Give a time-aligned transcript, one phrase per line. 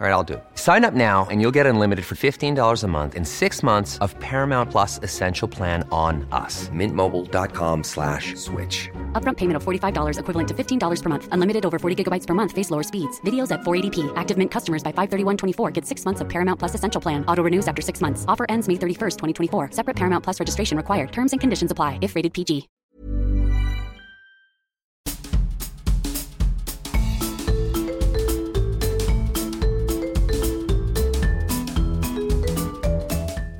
[0.00, 0.40] All right, I'll do.
[0.54, 4.16] Sign up now and you'll get unlimited for $15 a month in six months of
[4.20, 6.68] Paramount Plus Essential Plan on us.
[6.68, 8.88] Mintmobile.com slash switch.
[9.20, 11.28] Upfront payment of $45 equivalent to $15 per month.
[11.32, 12.52] Unlimited over 40 gigabytes per month.
[12.52, 13.20] Face lower speeds.
[13.22, 14.12] Videos at 480p.
[14.14, 17.24] Active Mint customers by 531.24 get six months of Paramount Plus Essential Plan.
[17.26, 18.24] Auto renews after six months.
[18.28, 19.72] Offer ends May 31st, 2024.
[19.72, 21.10] Separate Paramount Plus registration required.
[21.10, 22.68] Terms and conditions apply if rated PG.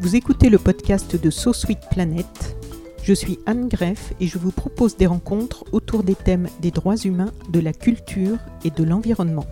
[0.08, 2.56] Vous écoutez le podcast de So Sweet Planet.
[3.02, 6.96] Je suis Anne Greff et je vous propose des rencontres autour des thèmes des droits
[6.96, 9.44] humains, de la culture et de l'environnement.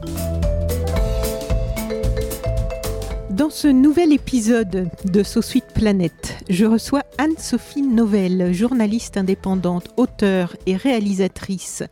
[3.28, 10.56] Dans ce nouvel épisode de So Sweet Planet, je reçois Anne-Sophie Novelle, journaliste indépendante, auteure
[10.64, 11.82] et réalisatrice.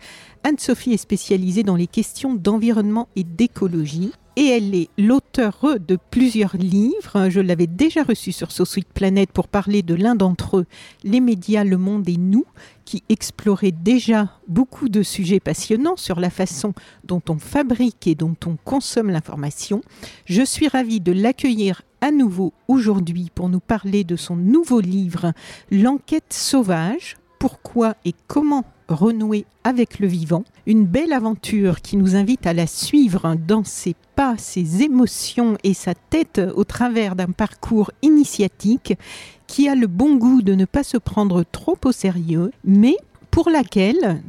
[0.46, 6.55] Anne-Sophie est spécialisée dans les questions d'environnement et d'écologie et elle est l'auteur de plusieurs
[6.58, 7.30] livres.
[7.30, 10.66] Je l'avais déjà reçue sur Sweet Planet pour parler de l'un d'entre eux,
[11.02, 12.44] Les médias, le monde et nous,
[12.84, 18.36] qui explorait déjà beaucoup de sujets passionnants sur la façon dont on fabrique et dont
[18.44, 19.80] on consomme l'information.
[20.26, 25.32] Je suis ravie de l'accueillir à nouveau aujourd'hui pour nous parler de son nouveau livre,
[25.70, 30.44] L'enquête sauvage, pourquoi et comment renouer avec le vivant.
[30.66, 35.74] Une belle aventure qui nous invite à la suivre dans ses pas, ses émotions et
[35.74, 38.94] sa tête au travers d'un parcours initiatique
[39.46, 42.96] qui a le bon goût de ne pas se prendre trop au sérieux, mais
[43.34, 44.22] pour laquelle,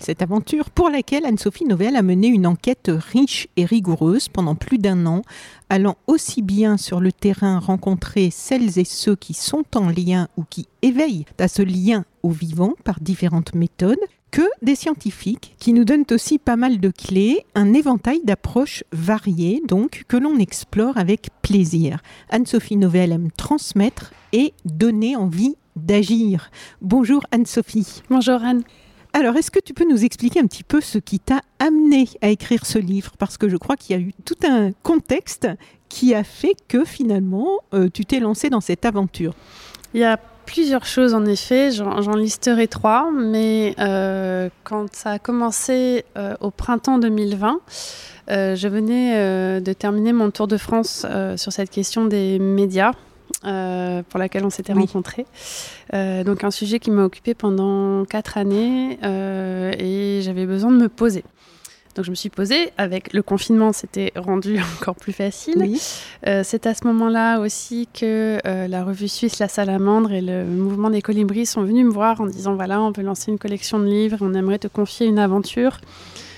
[0.00, 4.78] cette aventure, pour laquelle Anne-Sophie Novelle a mené une enquête riche et rigoureuse pendant plus
[4.78, 5.22] d'un an,
[5.70, 10.42] allant aussi bien sur le terrain rencontrer celles et ceux qui sont en lien ou
[10.42, 14.00] qui éveillent à ce lien au vivant par différentes méthodes,
[14.32, 19.62] que des scientifiques qui nous donnent aussi pas mal de clés, un éventail d'approches variées
[19.68, 22.00] donc que l'on explore avec plaisir.
[22.28, 26.50] Anne-Sophie Novelle aime transmettre et donner envie d'agir.
[26.80, 28.02] Bonjour Anne-Sophie.
[28.10, 28.62] Bonjour Anne.
[29.14, 32.28] Alors, est-ce que tu peux nous expliquer un petit peu ce qui t'a amené à
[32.28, 33.12] écrire ce livre?
[33.18, 35.48] Parce que je crois qu'il y a eu tout un contexte
[35.88, 39.34] qui a fait que finalement, euh, tu t'es lancé dans cette aventure.
[39.92, 45.18] Il y a plusieurs choses en effet, j'en listerai trois, mais euh, quand ça a
[45.18, 47.60] commencé euh, au printemps 2020,
[48.30, 51.06] euh, je venais de terminer mon tour de France
[51.36, 52.92] sur cette question des médias.
[53.42, 55.26] Pour laquelle on s'était rencontrés.
[55.92, 61.24] donc un sujet qui m'a occupé pendant quatre années et j'avais besoin de me poser.
[61.94, 62.70] Donc je me suis posée.
[62.78, 65.76] Avec le confinement, c'était rendu encore plus facile.
[66.26, 70.44] Euh, c'est à ce moment-là aussi que euh, la revue suisse La Salamandre et le
[70.44, 73.78] mouvement des colibris sont venus me voir en disant voilà, on veut lancer une collection
[73.78, 75.78] de livres, on aimerait te confier une aventure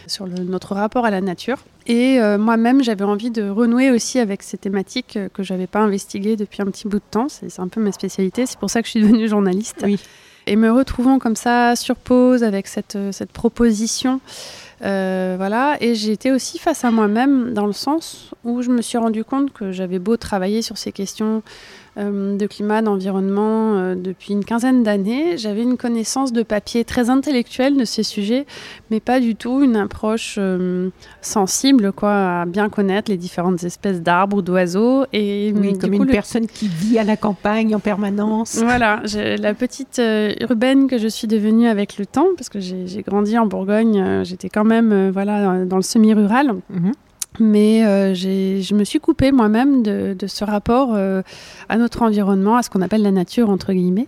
[0.06, 1.58] sur notre rapport à la nature.
[1.86, 5.80] Et euh, moi-même, j'avais envie de renouer aussi avec ces thématiques que je n'avais pas
[5.80, 7.26] investiguées depuis un petit bout de temps.
[7.28, 8.46] C'est un peu ma spécialité.
[8.46, 9.82] C'est pour ça que je suis devenue journaliste.
[9.84, 10.00] Oui.
[10.46, 14.20] Et me retrouvant comme ça sur pause avec cette, cette proposition
[14.82, 18.82] euh, voilà, et j'ai été aussi face à moi-même dans le sens où je me
[18.82, 21.42] suis rendu compte que j'avais beau travailler sur ces questions
[21.96, 25.36] euh, de climat, d'environnement euh, depuis une quinzaine d'années.
[25.38, 28.46] J'avais une connaissance de papier très intellectuelle de ces sujets,
[28.90, 30.90] mais pas du tout une approche euh,
[31.20, 35.04] sensible, quoi, à bien connaître les différentes espèces d'arbres ou d'oiseaux.
[35.12, 38.58] Et oui, comme une personne qui vit à la campagne en permanence.
[38.58, 40.02] Voilà, la petite
[40.40, 44.48] urbaine que je suis devenue avec le temps, parce que j'ai grandi en Bourgogne, j'étais
[44.48, 46.56] quand même voilà dans le semi-rural.
[46.70, 46.92] Mhm.
[47.40, 51.22] Mais euh, je me suis coupée moi-même de, ce rapport euh,
[51.68, 54.06] à notre environnement, à ce qu'on appelle la nature, entre guillemets.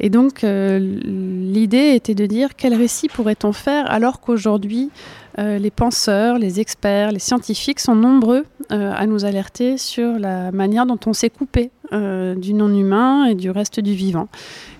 [0.00, 4.90] Et donc, euh, l'idée était de dire quel récit pourrait-on faire alors qu'aujourd'hui,
[5.38, 10.98] les penseurs, les experts, les scientifiques sont nombreux à nous alerter sur la manière dont
[11.06, 14.28] on s'est coupé du non-humain et du reste du vivant.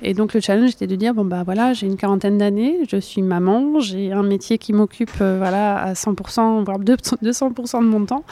[0.03, 2.97] Et donc le challenge était de dire bon bah voilà j'ai une quarantaine d'années, je
[2.97, 8.05] suis maman, j'ai un métier qui m'occupe euh, voilà à 100% voire 200% de mon
[8.05, 8.25] temps.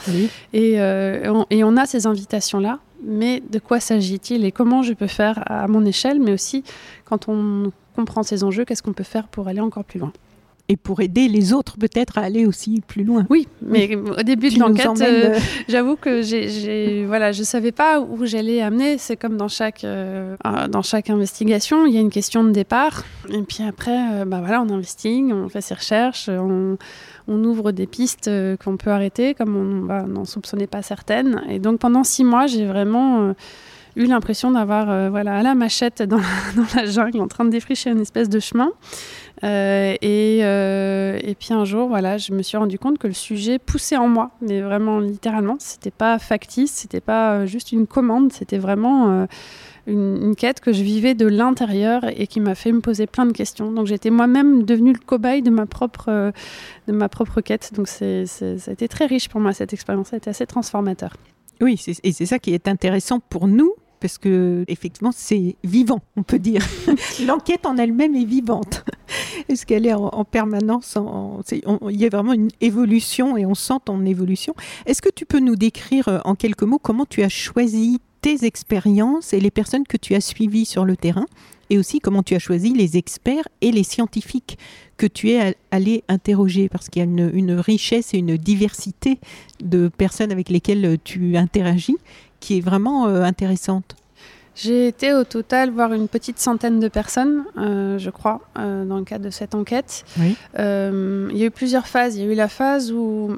[0.53, 2.79] Et, euh, on, et on a ces invitations là.
[3.03, 6.63] Mais de quoi s'agit-il et comment je peux faire à mon échelle, mais aussi
[7.05, 10.13] quand on comprend ces enjeux, qu'est-ce qu'on peut faire pour aller encore plus loin?
[10.71, 13.27] Et pour aider les autres peut-être à aller aussi plus loin.
[13.29, 17.99] Oui, mais au début de l'enquête, euh, euh, j'avoue que j'ai, voilà, je savais pas
[17.99, 18.97] où j'allais amener.
[18.97, 20.37] C'est comme dans chaque, euh,
[20.69, 24.61] dans chaque investigation, il y a une question de départ, et puis après, bah voilà,
[24.61, 26.77] on investigue, on fait ses recherches, on,
[27.27, 28.31] on ouvre des pistes
[28.63, 31.41] qu'on peut arrêter, comme on n'en soupçonnait pas certaines.
[31.49, 33.33] Et donc pendant six mois, j'ai vraiment
[33.97, 36.21] eu l'impression d'avoir voilà, à la machette dans,
[36.55, 38.71] dans, la jungle en train de défricher une espèce de chemin.
[39.43, 43.97] Et, et, puis un jour, voilà, je me suis rendu compte que le sujet poussait
[43.97, 45.55] en moi, mais vraiment littéralement.
[45.59, 49.27] C'était pas factice, c'était pas juste une commande, c'était vraiment
[49.87, 53.31] une, quête que je vivais de l'intérieur et qui m'a fait me poser plein de
[53.31, 53.71] questions.
[53.71, 56.31] Donc j'étais moi-même devenue le cobaye de ma propre, euh,
[56.87, 57.71] de ma propre quête.
[57.75, 60.45] Donc c'est, ça a été très riche pour moi cette expérience, ça a été assez
[60.45, 61.15] transformateur.
[61.59, 66.23] Oui, et c'est ça qui est intéressant pour nous parce que effectivement c'est vivant, on
[66.23, 66.65] peut dire.
[67.25, 68.83] L'enquête en elle-même est vivante,
[69.49, 70.97] est-ce qu'elle est en, permanence.
[71.51, 74.55] il y a vraiment une évolution et on sent en évolution.
[74.85, 78.45] Est-ce que tu peux nous décrire euh, en quelques mots comment tu as choisi tes
[78.45, 81.25] expériences et les personnes que tu as suivies sur le terrain
[81.69, 84.57] et aussi comment tu as choisi les experts et les scientifiques
[84.97, 86.69] que tu es allé interroger?
[86.69, 89.19] Parce qu'il y a une, richesse et une diversité
[89.63, 91.97] de personnes avec lesquelles tu interagis
[92.39, 93.95] qui est vraiment euh, intéressante.
[94.55, 98.97] J'ai été au total voir une petite centaine de personnes, euh, je crois, euh, dans
[98.97, 100.03] le cadre de cette enquête.
[100.17, 102.17] il y a eu plusieurs phases.
[102.17, 103.37] Il y a eu la phase où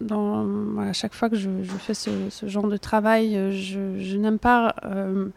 [0.00, 1.48] dans, voilà, chaque fois que je,
[1.78, 2.10] fais ce,
[2.46, 5.28] genre de travail, euh, je, n'aime pas euh,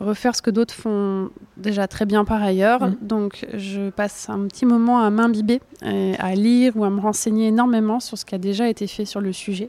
[0.00, 2.88] refaire ce que d'autres font déjà très bien par ailleurs.
[2.88, 2.96] Mm.
[3.02, 8.00] Donc je passe un petit moment à m'imbiber, à lire ou à me renseigner énormément
[8.00, 9.68] sur ce qui a déjà été fait sur le sujet.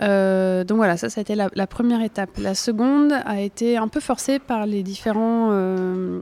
[0.00, 2.30] Euh, donc voilà, ça, ça a été la, première étape.
[2.38, 6.20] La seconde a été un peu forcée par les différents, euh,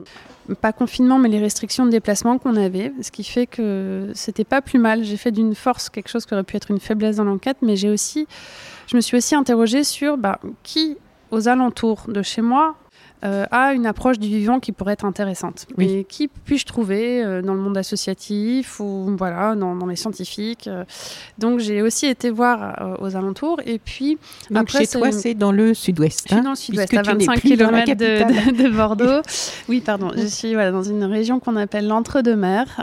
[0.61, 4.63] pas confinement, mais les restrictions de déplacement qu'on avait, ce qui fait que c'était pas
[4.63, 5.05] plus mal.
[5.05, 7.77] J'ai fait d'une force quelque chose qui aurait pu être une faiblesse dans l'enquête, mais
[7.77, 8.27] j'ai aussi,
[8.87, 10.97] je me suis aussi interrogée sur bah, qui
[11.31, 12.77] aux alentours de chez moi
[13.25, 15.67] euh, a une approche du vivant qui pourrait être intéressante.
[15.79, 20.85] Et qui puis-je trouver euh, dans le monde associatif ou voilà, dans, les scientifiques euh.
[21.39, 23.61] Donc j'ai aussi été voir aux alentours.
[23.65, 24.19] Et puis,
[24.51, 26.27] Donc chez toi, c'est dans le sud-ouest.
[26.29, 29.23] Je suis dans le sud-ouest, à 25 km de, Bordeaux.
[29.69, 30.11] oui, pardon.
[30.15, 32.83] Je suis voilà, dans une région qu'on appelle l'Entre-deux-Mers.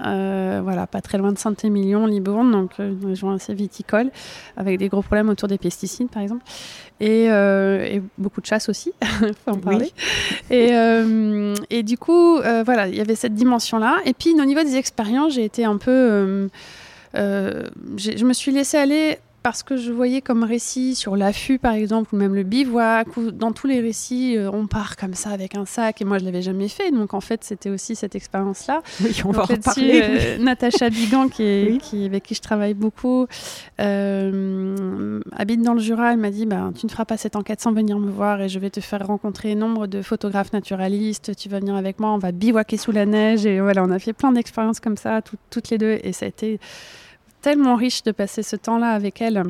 [0.63, 4.09] voilà, pas très loin de Saint-Émilion, Libourne, donc une région assez viticole,
[4.57, 6.43] avec des gros problèmes autour des pesticides, par exemple.
[6.99, 8.93] Et, et beaucoup de chasse aussi,
[9.45, 9.91] faut en parler.
[10.49, 13.97] Et, euh, et, du coup, euh, voilà, il y avait cette dimension-là.
[14.05, 16.49] Et puis, au niveau des expériences, j'ai été un peu.
[17.15, 17.63] Euh,
[17.97, 22.15] je me suis laissée aller parce que je voyais comme récit sur l'affût, par exemple,
[22.15, 25.55] ou même le bivouac, ou dans tous les récits, euh, on part comme ça avec
[25.55, 28.81] un sac, et moi je l'avais jamais fait, donc en fait c'était aussi cette expérience-là.
[29.03, 30.01] Oui, on va en parler.
[30.01, 33.27] Euh, Natacha Bigan, qui est, qui, avec qui je travaille beaucoup,
[33.81, 37.59] euh, habite dans le Jura, elle m'a dit bah, Tu ne feras pas cette enquête
[37.59, 41.49] sans venir me voir, et je vais te faire rencontrer nombre de photographes naturalistes, tu
[41.49, 44.13] vas venir avec moi, on va bivouaquer sous la neige, et voilà, on a fait
[44.13, 46.61] plein d'expériences comme ça, toutes les deux, et ça a été
[47.43, 49.43] tellement riche de passer ce temps-là avec elle.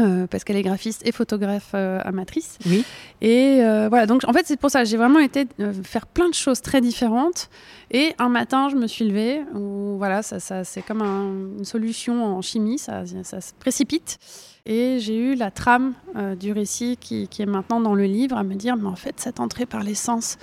[0.00, 2.56] Euh, parce qu'elle est graphiste et photographe euh, amatrice.
[2.64, 2.82] Oui.
[3.20, 5.46] Et euh, voilà, donc en fait, c'est pour ça, j'ai vraiment été
[5.84, 7.50] faire plein de choses très différentes.
[7.90, 12.24] Et un matin, je me suis levée, où voilà, ça, ça c'est comme une solution
[12.24, 14.18] en chimie, ça, ça se précipite.
[14.64, 15.92] Et j'ai eu la trame
[16.40, 19.20] du récit qui, qui, est maintenant dans le livre à me dire, mais en fait,
[19.20, 20.38] cette entrée par l'essence,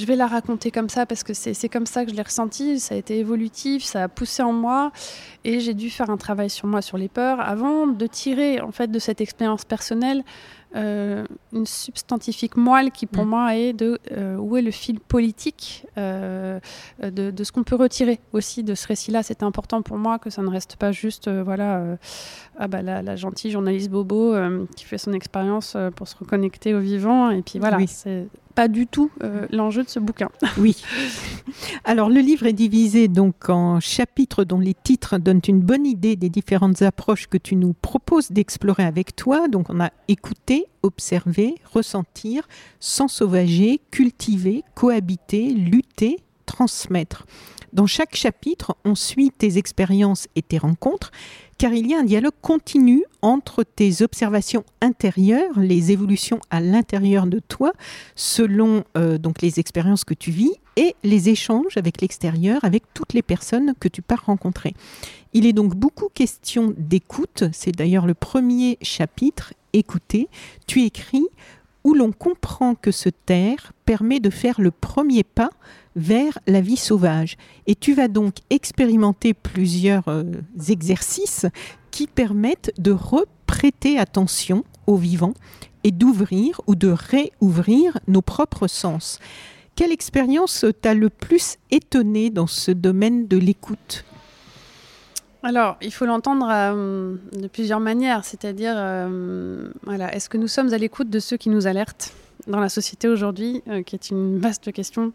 [0.00, 2.80] je vais la raconter comme ça parce que c'est comme ça que je l'ai ressenti.
[2.80, 4.92] Ça a été évolutif, ça a poussé en moi
[5.44, 8.72] et j'ai dû faire un travail sur moi, sur les peurs, avant de tirer en
[8.72, 10.24] fait de cette expérience personnelle
[10.76, 13.28] euh, une substantifique moelle qui pour mm.
[13.28, 16.60] moi est de euh, où est le fil politique euh,
[17.02, 19.24] de, de, ce qu'on peut retirer aussi de ce récit-là.
[19.24, 21.98] C'était important pour moi que ça ne reste pas juste voilà
[22.56, 24.32] ah bah, la, gentille journaliste bobo
[24.76, 28.86] qui fait son expérience pour se reconnecter au vivant et puis voilà c'est pas du
[28.86, 29.10] tout
[29.50, 30.28] l'enjeu de ce bouquin.
[30.58, 30.82] Oui.
[31.84, 36.16] Alors le livre est divisé donc en chapitres dont les titres donnent une bonne idée
[36.16, 39.48] des différentes approches que tu nous proposes d'explorer avec toi.
[39.48, 47.26] Donc on a écouté observer, ressentir, s'ensauvager, cultiver, cohabiter, lutter, transmettre.
[47.72, 51.12] Dans chaque chapitre, on suit tes expériences et tes rencontres,
[51.56, 57.26] car il y a un dialogue continu entre tes observations intérieures, les évolutions à l'intérieur
[57.26, 57.72] de toi,
[58.16, 63.12] selon euh, donc les expériences que tu vis, et les échanges avec l'extérieur, avec toutes
[63.12, 64.74] les personnes que tu pars rencontrer.
[65.32, 70.28] Il est donc beaucoup question d'écoute, c'est d'ailleurs le premier chapitre, écouter.
[70.66, 71.26] Tu écris
[71.84, 75.50] où l'on comprend que se taire permet de faire le premier pas
[75.96, 77.36] vers la vie sauvage.
[77.66, 80.24] Et tu vas donc expérimenter plusieurs euh,
[80.68, 81.46] exercices
[81.90, 85.34] qui permettent de reprêter attention au vivant
[85.84, 89.18] et d'ouvrir ou de réouvrir nos propres sens.
[89.74, 94.04] Quelle expérience t'a le plus étonné dans ce domaine de l'écoute?
[95.42, 100.72] Alors, il faut l'entendre euh, de plusieurs manières, c'est-à-dire, euh, voilà, est-ce que nous sommes
[100.72, 102.12] à l'écoute de ceux qui nous alertent
[102.46, 105.12] dans la société aujourd'hui, qui est une vaste question.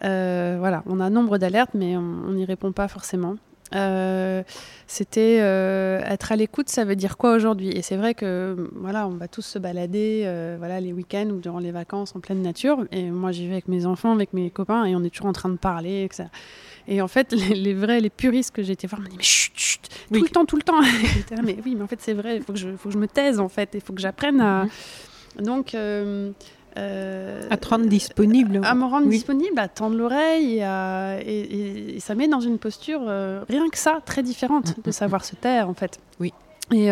[0.00, 3.36] voilà, on a nombre d'alertes, mais on n'y répond pas forcément.
[3.74, 4.42] Euh,
[4.86, 7.70] c'était euh, être à l'écoute, ça veut dire quoi aujourd'hui?
[7.70, 11.40] Et c'est vrai que voilà, on va tous se balader, euh, voilà, les week-ends ou
[11.40, 12.84] durant les vacances en pleine nature.
[12.92, 15.32] Et moi, j'y vais avec mes enfants, avec mes copains, et on est toujours en
[15.32, 16.02] train de parler.
[16.86, 19.80] Et en fait, les, vrais, les puristes que j'étais voir me disent mais chut, chut
[20.12, 20.80] tout le temps, tout le temps.
[21.42, 22.36] mais oui, mais en fait, c'est vrai.
[22.36, 23.70] Il faut que je, faut que je me taise en fait.
[23.74, 24.64] Il faut que j'apprenne à.
[24.64, 25.44] Mhm.
[25.44, 25.74] Donc
[26.76, 28.60] euh, à te rendre disponible.
[28.64, 33.68] À me rendre disponible, à tendre l'oreille et, ça met dans une posture, euh, rien
[33.70, 36.00] que ça, très différente de savoir se taire en fait.
[36.20, 36.32] Oui.
[36.72, 36.90] Et,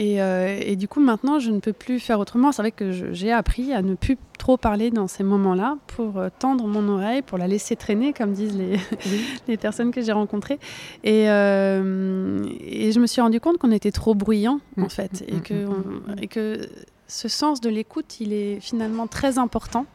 [0.00, 2.52] euh, et, du coup, maintenant, je ne peux plus faire autrement.
[2.52, 6.66] C'est vrai que j'ai appris à ne plus trop parler dans ces moments-là pour tendre
[6.66, 8.78] mon oreille, pour la laisser traîner, comme disent les,
[9.48, 10.58] les personnes que j'ai rencontrées.
[11.04, 14.90] Et, et je me suis rendu compte qu'on était trop bruyant, en mm.
[14.90, 16.68] fait, et, mm, que, mm, et que
[17.08, 19.86] ce sens de l'écoute, il est finalement très important.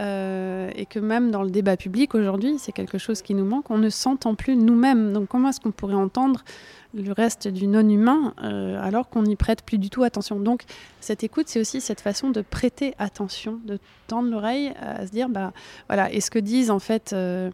[0.00, 3.70] Euh, et que même dans le débat public aujourd'hui, c'est quelque chose qui nous manque.
[3.70, 5.12] On ne s'entend plus nous-mêmes.
[5.12, 6.44] Donc comment est-ce qu'on pourrait entendre
[6.94, 10.40] le reste du non-humain euh, alors qu'on n'y prête plus du tout attention.
[10.40, 10.62] Donc
[11.00, 15.28] cette écoute, c'est aussi cette façon de prêter attention, de tendre l'oreille à se dire,
[15.28, 15.52] bah
[15.88, 17.50] voilà, et ce que disent en fait euh,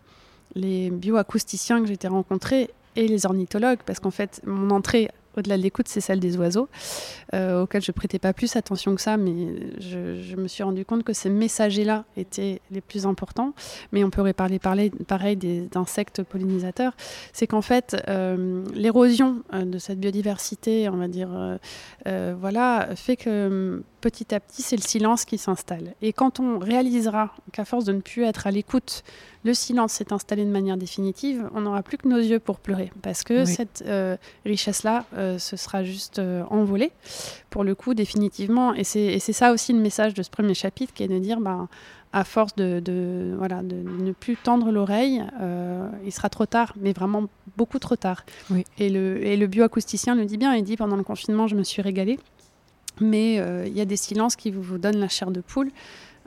[0.54, 5.62] les bioacousticiens que j'étais rencontrés et les ornithologues, parce qu'en fait, mon entrée au-delà de
[5.62, 6.68] l'écoute, c'est celle des oiseaux,
[7.34, 9.32] euh, auxquels je prêtais pas plus attention que ça, mais
[9.80, 13.54] je, me suis rendu compte que ces messagers-là étaient les plus importants.
[13.92, 16.92] Mais on pourrait parler, parler pareil d'insectes pollinisateurs.
[17.32, 21.28] C'est qu'en fait, euh, l'érosion euh, de cette biodiversité, on va dire,
[22.04, 25.94] voilà, fait que petit à petit, c'est le silence qui s'installe.
[26.02, 29.02] Et quand on réalisera qu'à force de ne plus être à l'écoute,
[29.44, 32.92] le silence s'est installé de manière définitive, on n'aura plus que nos yeux pour pleurer.
[33.00, 36.92] Parce que cette euh, richesse-là, euh, ce sera juste euh, envolé,
[37.48, 38.74] pour le coup, définitivement.
[38.74, 41.66] Et c'est ça aussi le message de ce premier chapitre, qui est de dire, bah,
[42.12, 45.24] à force de, voilà, de ne plus tendre l'oreille,
[46.04, 47.24] il sera trop tard, mais vraiment
[47.56, 48.24] beaucoup trop tard.
[48.78, 51.64] Et, le, et le bioacousticien le dit bien, il dit pendant le confinement, je me
[51.64, 52.20] suis régalée
[53.00, 55.70] mais euh, il y a des silences qui vous, donnent la chair de poule.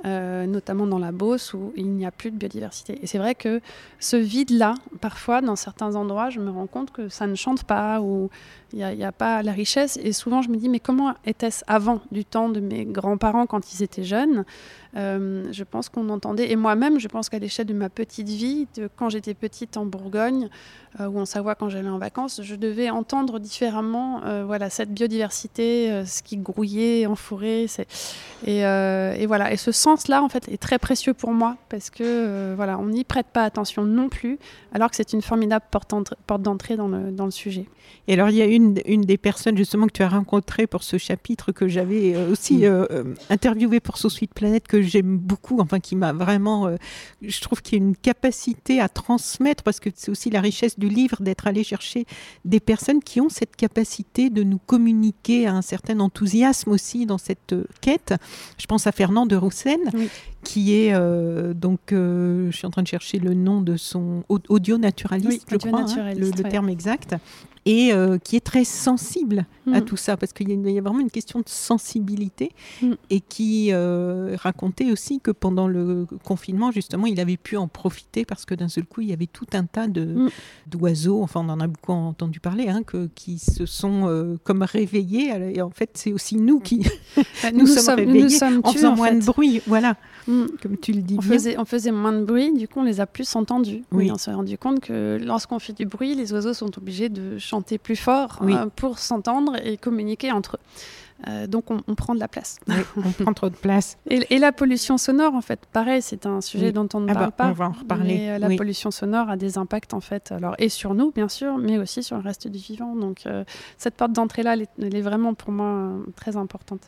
[0.06, 3.00] Euh, notamment dans la Beauce où il n'y a plus de biodiversité.
[3.02, 3.62] Et c'est vrai que
[4.00, 8.00] ce vide-là, parfois, dans certains endroits, je me rends compte que ça ne chante pas
[8.00, 8.30] ou
[8.74, 9.98] il n'y a, pas la richesse.
[10.04, 13.74] Et souvent, je me dis, mais comment était-ce avant, du temps de mes grands-parents quand
[13.74, 14.44] ils étaient jeunes?
[14.98, 18.68] Euh, Je pense qu'on entendait, et moi-même, je pense qu'à l'échelle de ma petite vie,
[18.76, 20.50] de quand j'étais petite en Bourgogne
[21.00, 24.94] euh, ou en Savoie quand j'allais en vacances, je devais entendre différemment euh, voilà, cette
[24.94, 27.68] biodiversité, ce qui grouillait en forêt.
[28.46, 29.54] Et, voilà.
[29.54, 33.04] Et ce sens-là, en fait, est très précieux pour moi parce que voilà, on n'y
[33.04, 34.40] prête pas attention non plus,
[34.74, 37.68] alors que c'est une formidable porte d'entrée dans le, dans le sujet.
[38.08, 40.84] Et alors, il y a une, une des personnes justement que tu as rencontrées pour
[40.84, 42.64] ce chapitre que j'avais euh, aussi mm.
[42.64, 46.76] euh, euh, interviewé pour So Suite Planète, que j'aime beaucoup, enfin qui m'a vraiment,
[47.22, 50.80] je trouve qu'il y a une capacité à transmettre, parce que c'est aussi la richesse
[50.80, 52.06] du livre, d'être allé chercher
[52.46, 57.56] des personnes qui ont cette capacité de nous communiquer un certain enthousiasme aussi dans cette
[57.82, 58.16] quête.
[58.58, 59.80] Je pense à Fernand de Roussen,
[60.48, 60.94] qui est
[61.54, 65.82] donc, je suis en train de chercher le nom de son audio naturaliste, je crois,
[65.82, 67.16] hein, le, terme exact
[67.68, 69.86] et euh, qui est très sensible à mm.
[69.86, 72.94] tout ça, parce qu'il y, a vraiment une question de sensibilité, mm.
[73.10, 78.24] et qui euh, racontait aussi que pendant le confinement, justement, il avait pu en profiter,
[78.24, 80.30] parce que d'un seul coup, il y avait tout un tas mm.
[80.68, 84.64] d'oiseaux, enfin on en a beaucoup entendu parler, hein, que, qui se sont euh, comme
[84.64, 86.88] réveillés, et en fait c'est aussi nous qui
[87.54, 89.98] nous, sommes, réveillés en faisant moins de bruit, voilà,
[90.62, 93.00] comme tu le dis on Faisait, on faisait moins de bruit, du coup on les
[93.00, 93.84] a plus entendus.
[93.92, 94.12] Oui.
[94.12, 97.78] on s'est rendu compte que lorsqu'on fait du bruit, les oiseaux sont obligés de chanter
[97.78, 100.80] plus fort euh, pour s'entendre et communiquer entre eux.
[101.28, 102.60] Euh, donc on, prend de la place.
[102.96, 103.98] on prend trop de place.
[104.08, 107.26] Et, la pollution sonore, en fait, pareil, c'est un sujet dont on ne ah parle
[107.26, 107.50] bah, pas.
[107.50, 108.18] On va en reparler.
[108.18, 111.28] Mais, euh, la pollution sonore a des impacts, en fait, alors, et sur nous, bien
[111.28, 112.96] sûr, mais aussi sur le reste du vivant.
[112.96, 113.24] Donc
[113.78, 116.82] cette porte d'entrée-là, elle, est vraiment pour moi très importante.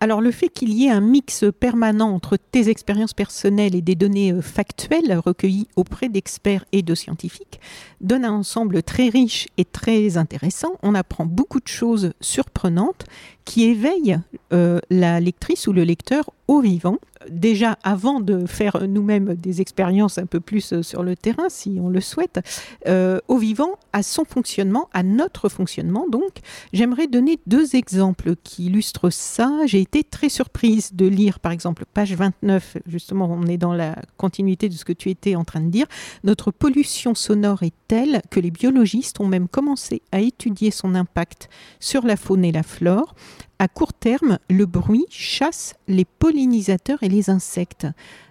[0.00, 3.96] Alors le fait qu'il y ait un mix permanent entre tes expériences personnelles et des
[3.96, 7.60] données euh, factuelles recueillies auprès d'experts et de scientifiques
[8.00, 10.78] donne un ensemble très riche et très intéressant.
[10.82, 13.06] On apprend beaucoup de choses surprenantes
[13.44, 14.18] qui éveillent
[14.52, 16.98] euh, la lectrice ou le lecteur au vivant
[17.30, 21.78] déjà avant de faire nous-mêmes des expériences un peu plus euh, sur le terrain, si
[21.80, 22.40] on le souhaite,
[22.86, 26.06] euh, au vivant, à son fonctionnement, à notre fonctionnement.
[26.08, 26.38] Donc,
[26.72, 29.50] j'aimerais donner deux exemples qui illustrent ça.
[29.66, 33.96] J'ai été très surprise de lire, par exemple, page 29, justement, on est dans la
[34.16, 35.86] continuité de ce que tu étais en train de dire.
[36.24, 41.48] Notre pollution sonore est telle que les biologistes ont même commencé à étudier son impact
[41.80, 43.14] sur la faune et la flore
[43.60, 47.88] À court terme, le bruit chasse les pollinisateurs et les insectes.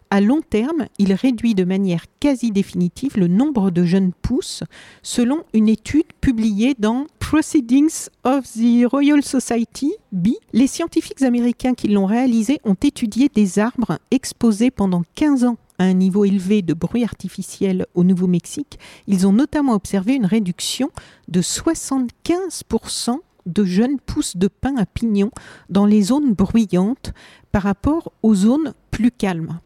[0.10, 4.64] À long terme, il réduit de manière quasi définitive le nombre de jeunes pousses,
[5.04, 10.30] selon une étude publiée dans Proceedings of the Royal Society B.
[10.54, 15.84] Les scientifiques américains qui l'ont réalisé ont étudié des arbres exposés pendant 15 ans à
[15.84, 18.80] un niveau élevé de bruit artificiel au Nouveau-Mexique.
[19.08, 20.90] Ils ont notamment observé une réduction
[21.28, 25.32] de 75% de jeunes pousses de pin à pignon
[25.70, 27.14] dans les zones bruyantes
[27.52, 29.60] par rapport aux zones plus calmes.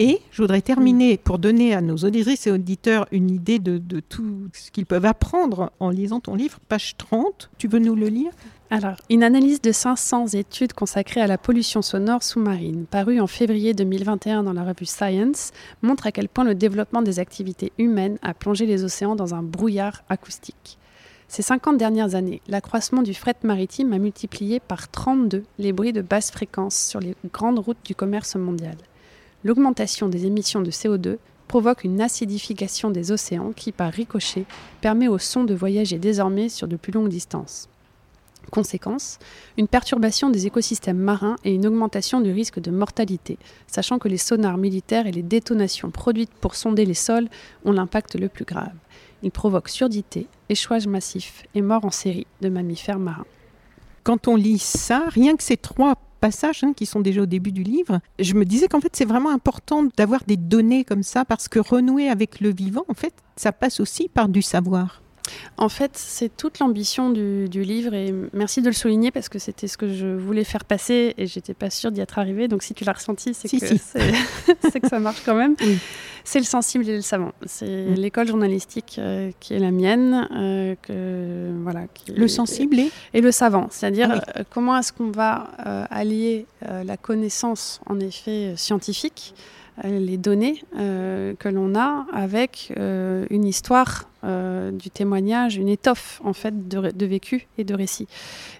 [0.00, 4.48] Et je voudrais terminer pour donner à nos auditrices et auditeurs une idée de, tout
[4.52, 7.50] ce qu'ils peuvent apprendre en lisant ton livre, page 30.
[7.58, 8.32] Tu veux nous le lire?
[8.70, 13.72] Alors, une analyse de 500 études consacrées à la pollution sonore sous-marine, parue en février
[13.72, 18.34] 2021 dans la revue Science, montre à quel point le développement des activités humaines a
[18.34, 20.76] plongé les océans dans un brouillard acoustique.
[21.28, 26.02] Ces 50 dernières années, l'accroissement du fret maritime a multiplié par 32 les bruits de
[26.02, 28.76] basse fréquence sur les grandes routes du commerce mondial
[29.44, 34.46] l'augmentation des émissions de CO2 provoque une acidification des océans qui, par ricochet,
[34.80, 37.68] permet au son de voyager désormais sur de plus longues distances.
[38.50, 39.18] Conséquence,
[39.56, 44.18] une perturbation des écosystèmes marins et une augmentation du risque de mortalité, sachant que les
[44.18, 47.28] sonars militaires et les détonations produites pour sonder les sols
[47.64, 48.72] ont l'impact le plus grave.
[49.24, 53.24] Ils provoquent surdité, échouage massif et mort en série de mammifères marins.
[54.02, 57.50] Quand on lit ça, rien que ces trois passages hein, qui sont déjà au début
[57.50, 61.24] du livre, je me disais qu'en fait c'est vraiment important d'avoir des données comme ça
[61.24, 65.00] parce que renouer avec le vivant, en fait, ça passe aussi par du savoir.
[65.56, 69.68] En fait, c'est toute l'ambition du, livre et merci de le souligner parce que c'était
[69.68, 72.48] ce que je voulais faire passer et j'étais pas sûre d'y être arrivée.
[72.48, 75.56] Donc si tu l'as ressenti, c'est que, que ça marche quand même.
[76.24, 77.32] C'est le sensible et le savant.
[77.44, 80.26] C'est l'école journalistique euh, qui est la mienne.
[80.34, 83.68] Euh, que, voilà, le sensible et Et le savant.
[83.70, 85.50] C'est-à-dire ah euh, comment est-ce qu'on va
[85.90, 89.34] allier la connaissance en effet scientifique
[89.82, 94.08] les données euh, que l'on a avec euh, une histoire
[94.72, 98.08] du témoignage, une étoffe en fait de, vécu et de récit.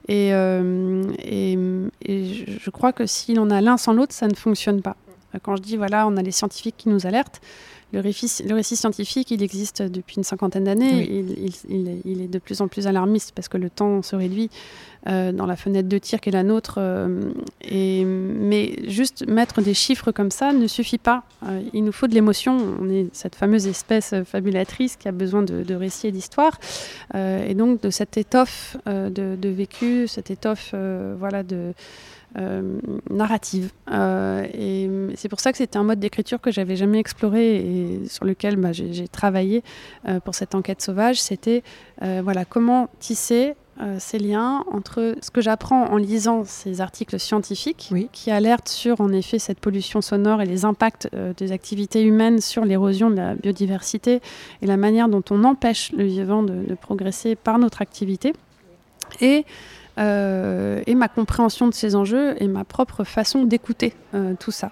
[0.09, 1.59] Et, et,
[2.07, 4.95] je crois que si l'on a l'un sans l'autre, ça ne fonctionne pas.
[5.43, 7.41] Quand je dis voilà, on a les scientifiques qui nous alertent,
[7.95, 11.25] le récit, le récit, scientifique, il existe depuis une cinquantaine d'années.
[11.69, 14.51] Il, est de plus en plus alarmiste parce que le temps se réduit
[15.07, 16.77] euh, dans la fenêtre de tir qui est la nôtre.
[16.79, 17.31] Euh,
[17.63, 21.23] et, mais juste mettre des chiffres comme ça ne suffit pas.
[21.47, 22.59] Euh, il nous faut de l'émotion.
[22.81, 26.59] On est cette fameuse espèce fabulatrice qui a besoin de, de récits et d'histoires.
[27.15, 30.75] et donc de cette étoffe de, de, vécu, cette étoffe
[31.19, 31.73] voilà, de
[32.37, 33.71] euh, narrative.
[33.93, 38.09] Euh, et c'est pour ça que c'était un mode d'écriture que j'avais jamais exploré et
[38.09, 39.63] sur lequel bah, j'ai travaillé
[40.09, 41.23] euh, pour cette enquête sauvage.
[41.23, 41.63] C'était
[42.01, 43.55] voilà comment tisser
[43.99, 49.11] ces liens entre ce que j'apprends en lisant ces articles scientifiques qui alertent sur en
[49.11, 54.21] effet cette pollution sonore et les impacts des activités humaines sur l'érosion de la biodiversité
[54.61, 58.35] et la manière dont on empêche le vivant de, de progresser par notre activité.
[59.21, 59.45] Et
[59.99, 64.71] euh, et ma compréhension de ces enjeux et ma propre façon d'écouter euh, tout ça.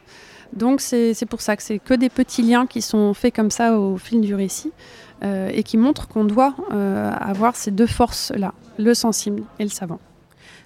[0.53, 3.79] Donc c'est pour ça que c'est que des petits liens qui sont faits comme ça
[3.79, 4.73] au fil du récit
[5.25, 9.99] euh, et qui montrent qu'on doit avoir ces deux forces-là, le sensible et le savant.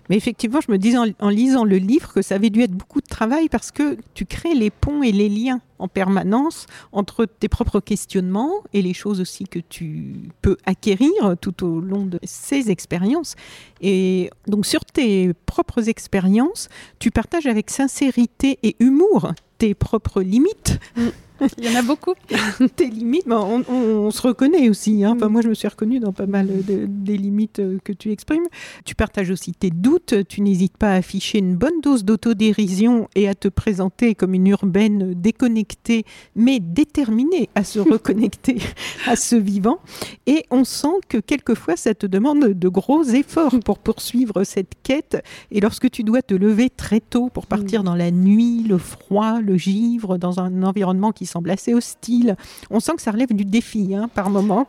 [0.08, 3.00] Mais effectivement, je me disais en, lisant le livre que ça avait dû être beaucoup
[3.00, 7.48] de travail parce que tu crées les ponts et les liens en permanence entre tes
[7.48, 12.70] propres questionnements et les choses aussi que tu peux acquérir tout au long de ces
[12.70, 13.34] expériences.
[13.80, 20.78] Et donc sur tes propres expériences, tu partages avec sincérité et humour tes propres limites.
[20.96, 21.08] Mm.
[21.58, 22.14] Il y en a beaucoup.
[22.76, 25.04] Tes limites, on, se reconnaît aussi.
[25.04, 25.14] Hein.
[25.16, 25.32] Enfin, mm.
[25.32, 28.46] moi, je me suis reconnue dans pas mal des limites euh, que tu exprimes.
[28.84, 30.26] Tu partages aussi tes doutes.
[30.28, 34.46] Tu n'hésites pas à afficher une bonne dose d'autodérision et à te présenter comme une
[34.46, 38.58] urbaine déconnectée, mais déterminée à se reconnecter
[39.06, 39.78] à ce vivant.
[40.26, 45.22] Et on sent que quelquefois, ça te demande de gros efforts pour poursuivre cette quête.
[45.50, 47.84] Et lorsque tu dois te lever très tôt pour partir mm.
[47.84, 52.36] dans la nuit, le froid, le givre, dans un environnement qui semble assez hostile.
[52.70, 54.66] On sent que ça relève du défi hein, par moment.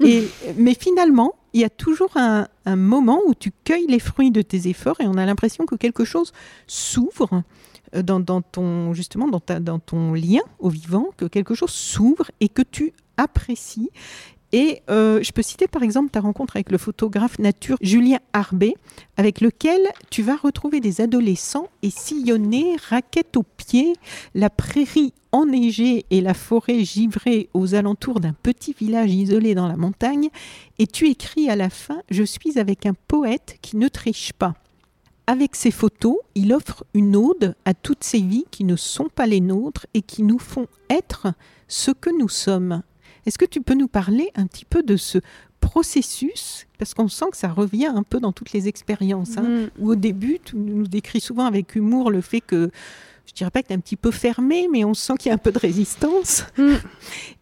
[0.00, 4.42] Et, mais finalement, il y a toujours un, moment où tu cueilles les fruits de
[4.42, 6.32] tes efforts et on a l'impression que quelque chose
[6.68, 7.42] s'ouvre
[7.96, 12.30] euh, dans, ton justement dans, ta, dans ton lien au vivant, que quelque chose s'ouvre
[12.38, 13.90] et que tu apprécies
[14.52, 18.74] et euh, je peux citer par exemple ta rencontre avec le photographe nature Julien Arbet,
[19.16, 23.92] avec lequel tu vas retrouver des adolescents et sillonner, raquette aux pieds,
[24.34, 29.76] la prairie enneigée et la forêt givrée aux alentours d'un petit village isolé dans la
[29.76, 30.28] montagne.
[30.80, 34.54] Et tu écris à la fin Je suis avec un poète qui ne triche pas.
[35.28, 39.26] avec ces photos, il offre une ode à toutes ces vies qui ne sont pas
[39.26, 41.28] les nôtres et qui nous font être
[41.68, 42.82] ce que nous sommes.
[43.26, 45.18] Est-ce que tu peux nous parler un petit peu de ce
[45.60, 46.66] processus?
[46.78, 49.36] Parce qu'on sent que ça revient un peu dans toutes les expériences.
[49.36, 49.70] Hein, mm.
[49.78, 52.70] Où au début, tu nous décris souvent avec humour le fait que
[53.26, 55.32] je dirais pas que tu es un petit peu fermé, mais on sent qu'il y
[55.32, 56.44] a un peu de résistance.
[56.58, 56.74] Mm.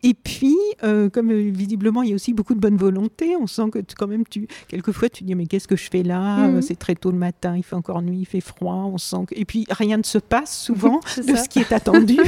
[0.02, 3.46] Et puis, euh, comme euh, visiblement il y a aussi beaucoup de bonne volonté, on
[3.46, 6.48] sent que quand même, tu, quelquefois tu dis mais qu'est-ce que je fais là?
[6.48, 6.62] Mm.
[6.62, 9.34] C'est très tôt le matin, il fait encore nuit, il fait froid, on sent que...
[9.38, 12.18] et puis rien ne se passe souvent de ce qui est attendu.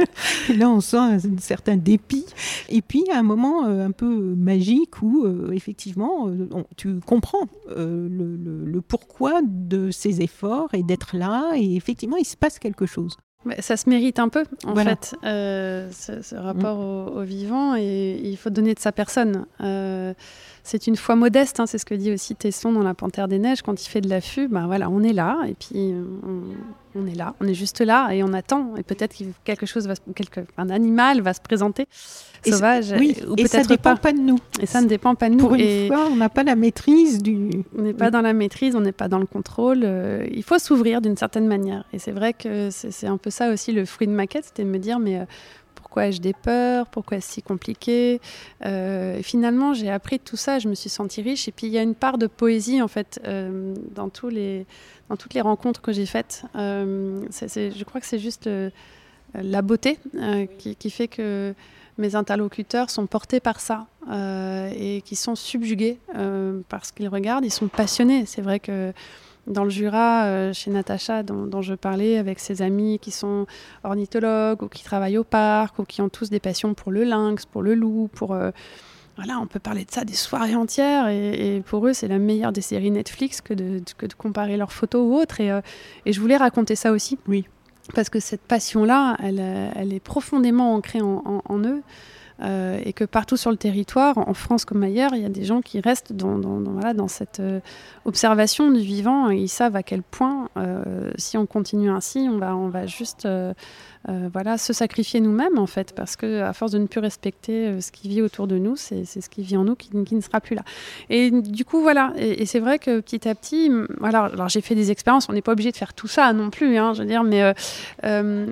[0.48, 2.26] et là, on sent un, certain dépit.
[2.68, 6.30] Et puis, il y a un moment euh, un peu magique où effectivement,
[6.76, 8.08] tu comprends le,
[8.66, 13.09] le pourquoi de ces efforts et d'être là, et effectivement, il se passe quelque chose
[13.60, 17.18] ça se mérite un peu, en fait, euh, ce, rapport mm.
[17.18, 19.46] au, vivant, et il faut donner de sa personne.
[19.62, 20.12] Euh,
[20.70, 23.40] c'est une foi modeste, hein, c'est ce que dit aussi Tesson dans La Panthère des
[23.40, 25.92] Neiges, quand il fait de l'affût, ben voilà, on est là, et puis
[26.94, 29.88] on, est là, on est juste là, et on attend, et peut-être que quelque chose,
[29.88, 31.88] va, quelque, un animal va se présenter
[32.46, 34.12] sauvage, oui, ou peut-être ça ne dépend pas.
[34.12, 34.38] de nous.
[34.60, 35.40] Et ça ne dépend pas de nous.
[35.40, 37.50] Pour une fois, on n'a pas la maîtrise du...
[37.76, 40.58] On n'est pas dans la maîtrise, on n'est pas dans le contrôle, euh, il faut
[40.60, 44.06] s'ouvrir d'une certaine manière, et c'est vrai que c'est un peu ça aussi le fruit
[44.06, 45.18] de ma quête, c'était de me dire, mais...
[45.18, 45.24] Euh,
[45.90, 48.20] pourquoi ai-je des peurs Pourquoi est-ce si compliqué
[48.64, 51.48] euh, finalement, j'ai appris tout ça, je me suis sentie riche.
[51.48, 54.66] Et puis, il y a une part de poésie, en fait, euh, dans, tous les,
[55.08, 56.44] dans toutes les rencontres que j'ai faites.
[56.54, 58.48] Euh, je crois que c'est juste
[59.34, 59.98] la beauté
[60.58, 61.54] qui, fait que
[61.98, 63.88] mes interlocuteurs sont portés par ça
[64.72, 65.98] et qui sont subjugués
[66.68, 67.44] par ce qu'ils regardent.
[67.44, 68.26] Ils sont passionnés.
[68.26, 68.92] C'est vrai que
[69.50, 73.46] dans le Jura, euh, chez Natacha, dont, je parlais, avec ses amis qui sont
[73.84, 77.44] ornithologues ou qui travaillent au parc ou qui ont tous des passions pour le lynx,
[77.46, 78.32] pour le loup, pour...
[78.32, 78.50] Euh,
[79.16, 82.52] voilà, on peut parler de ça des soirées entières et, pour eux, c'est la meilleure
[82.52, 85.40] des séries Netflix que de, que de comparer leurs photos ou autres.
[85.40, 85.60] Et, euh,
[86.06, 87.18] et, je voulais raconter ça aussi.
[87.28, 87.44] Oui.
[87.94, 89.40] Parce que cette passion-là, elle,
[89.74, 91.82] elle, est profondément ancrée en, en eux.
[92.42, 95.44] Euh, et que partout sur le territoire, en France comme ailleurs, il y a des
[95.44, 97.60] gens qui restent dans, cette euh,
[98.04, 102.38] observation du vivant et ils savent à quel point, euh, si on continue ainsi, on
[102.68, 103.28] va, juste
[104.06, 108.08] se sacrifier nous-mêmes en fait, parce que à force de ne plus respecter ce qui
[108.08, 110.62] vit autour de nous, c'est ce qui vit en nous qui, ne sera plus là.
[111.10, 114.74] Et du coup, voilà, et, c'est vrai que petit à petit, voilà, alors j'ai fait
[114.74, 117.08] des expériences, on n'est pas obligé de faire tout ça non plus, hein, je veux
[117.08, 117.54] dire, mais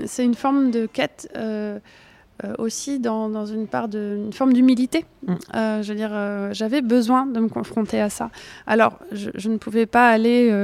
[0.07, 1.31] c'est une forme de quête.
[2.44, 5.05] Euh, aussi dans, une part de une forme d'humilité.
[5.27, 5.35] Mm.
[5.57, 8.31] Euh, je veux dire, euh, j'avais besoin de me confronter à ça.
[8.68, 10.55] Alors, je, ne pouvais pas aller,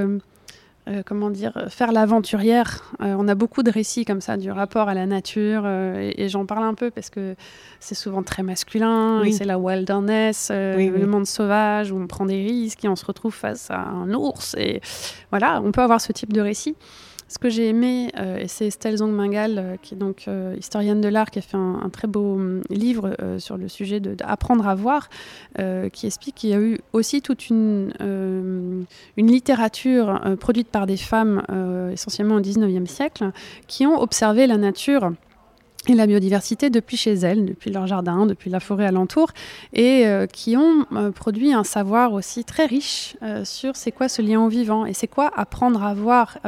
[1.05, 2.95] comment dire, faire l'aventurière.
[3.01, 6.63] on a beaucoup de récits comme ça du rapport à la nature, et, j'en parle
[6.63, 7.35] un peu parce que
[7.81, 9.23] c'est souvent très masculin.
[9.33, 13.35] C'est la wilderness, le monde sauvage où on prend des risques et on se retrouve
[13.35, 14.55] face à un ours.
[14.59, 14.81] Et
[15.31, 16.77] voilà, on peut avoir ce type de récit.
[17.27, 21.01] Ce que j'ai aimé, euh, et c'est Estelle Zongmangal, euh, qui est donc euh, historienne
[21.01, 24.75] de l'art, qui a fait un, très beau hum, livre sur le sujet d'apprendre à
[24.75, 25.09] voir,
[25.93, 27.93] qui explique qu'il y a eu aussi toute une,
[29.17, 31.43] une littérature produite par des femmes,
[31.93, 33.31] essentiellement au 19e siècle,
[33.67, 35.13] qui ont observé la nature
[35.89, 39.31] et la biodiversité depuis chez elles, depuis leur jardin, depuis la forêt alentour,
[39.73, 44.09] et euh, qui ont euh, produit un savoir aussi très riche euh, sur c'est quoi
[44.09, 46.39] ce lien au vivant, et c'est quoi apprendre à voir,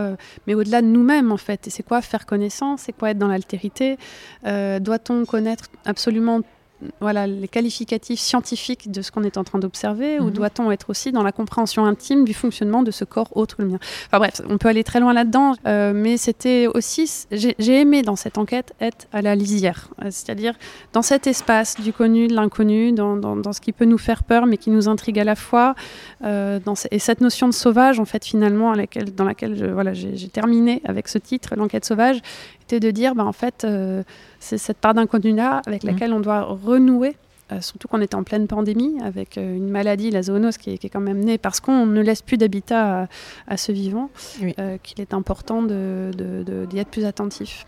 [0.47, 3.29] mais au-delà de nous-mêmes en fait, et c'est quoi faire connaissance, c'est quoi être dans
[3.29, 3.97] l'altérité,
[4.45, 6.41] doit-on connaître absolument
[7.01, 10.31] voilà, les qualificatifs scientifiques de ce qu'on est en train d'observer ou mhm.
[10.33, 13.69] doit-on être aussi dans la compréhension intime du fonctionnement de ce corps autre que le
[13.69, 13.79] mien?
[14.07, 18.17] Enfin bref, on peut aller très loin là-dedans, euh, mais c'était aussi, j'ai aimé dans
[18.17, 20.55] cette enquête être à la lisière, euh, c'est-à-dire
[20.93, 24.47] dans cet espace du connu, de l'inconnu, dans, dans, ce qui peut nous faire peur
[24.47, 25.75] mais qui nous intrigue à la fois,
[26.25, 29.95] euh, dans, et cette notion de sauvage en fait finalement à laquelle, dans laquelle voilà,
[29.95, 32.21] j'ai terminé avec ce titre, l'enquête sauvage,
[32.67, 34.03] était de dire, bah, en fait, euh,
[34.41, 35.87] c'est cette part d'inconnu-là avec mmh.
[35.87, 37.17] laquelle on doit renouer,
[37.53, 40.79] euh, surtout qu'on est en pleine pandémie, avec euh, une maladie, la zoonose, qui est,
[40.79, 43.09] qui est, quand même née parce qu'on ne laisse plus d'habitat
[43.47, 44.11] à, ce vivant,
[44.83, 47.67] qu'il est important d'y de, de, être plus attentif.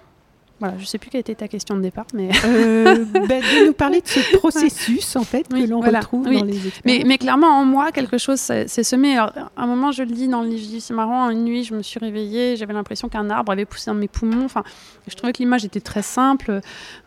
[0.61, 3.67] Voilà, je ne sais plus quelle était ta question de départ, mais euh, ben, de
[3.67, 6.81] nous parler de ce processus en fait que l'on retrouve dans les expériences.
[6.85, 9.17] Mais, mais, clairement, en moi, quelque chose s'est semé.
[9.17, 11.31] à un moment, je le dis dans le livre, c'est marrant.
[11.31, 14.45] Une nuit, je me suis réveillée, j'avais l'impression qu'un arbre avait poussé dans mes poumons.
[14.45, 14.65] Enfin,
[15.07, 16.61] je trouvais que l'image était très simple,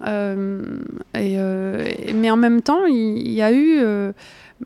[0.05, 0.77] euh,
[1.13, 3.81] et, euh, mais en même temps, il, y a eu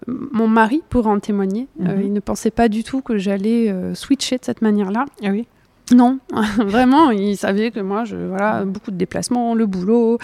[0.07, 1.67] mon mari pour en témoigner.
[1.79, 2.01] Mhm.
[2.03, 5.05] il ne pensait pas du tout que j'allais switcher de cette manière-là.
[5.23, 5.47] Ah oui.
[5.93, 6.19] Non,
[6.57, 10.17] vraiment, il savait que moi, je, voilà, beaucoup de déplacements, le boulot,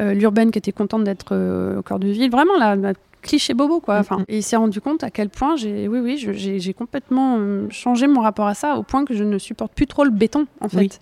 [0.00, 2.30] euh, l'urbaine qui était contente d'être euh, au cœur de ville.
[2.30, 2.92] Vraiment, la,
[3.26, 3.98] cliché bobo, quoi.
[3.98, 7.66] Enfin, et il s'est rendu compte à quel point j'ai, oui, oui, j'ai complètement euh,
[7.70, 10.46] changé mon rapport à ça, au point que je ne supporte plus trop le béton,
[10.60, 10.98] en fait.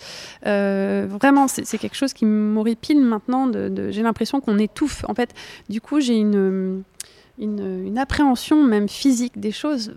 [0.47, 3.47] Euh, vraiment, c'est quelque chose qui m'horripile maintenant.
[3.47, 5.05] De, j'ai l'impression qu'on étouffe.
[5.09, 5.35] En fait,
[5.69, 6.83] du coup, j'ai une,
[7.39, 9.95] une, une appréhension même physique des choses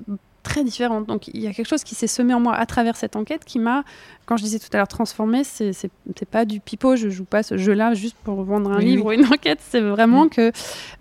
[0.47, 1.05] très différentes.
[1.05, 3.43] Donc il y a quelque chose qui s'est semé en moi à travers cette enquête
[3.45, 3.83] qui m'a,
[4.25, 5.89] quand je disais tout à l'heure transformé, c'est
[6.31, 9.25] pas du pipeau, je joue pas ce jeu-là juste pour vendre un livre ou une
[9.25, 10.51] enquête, c'est vraiment que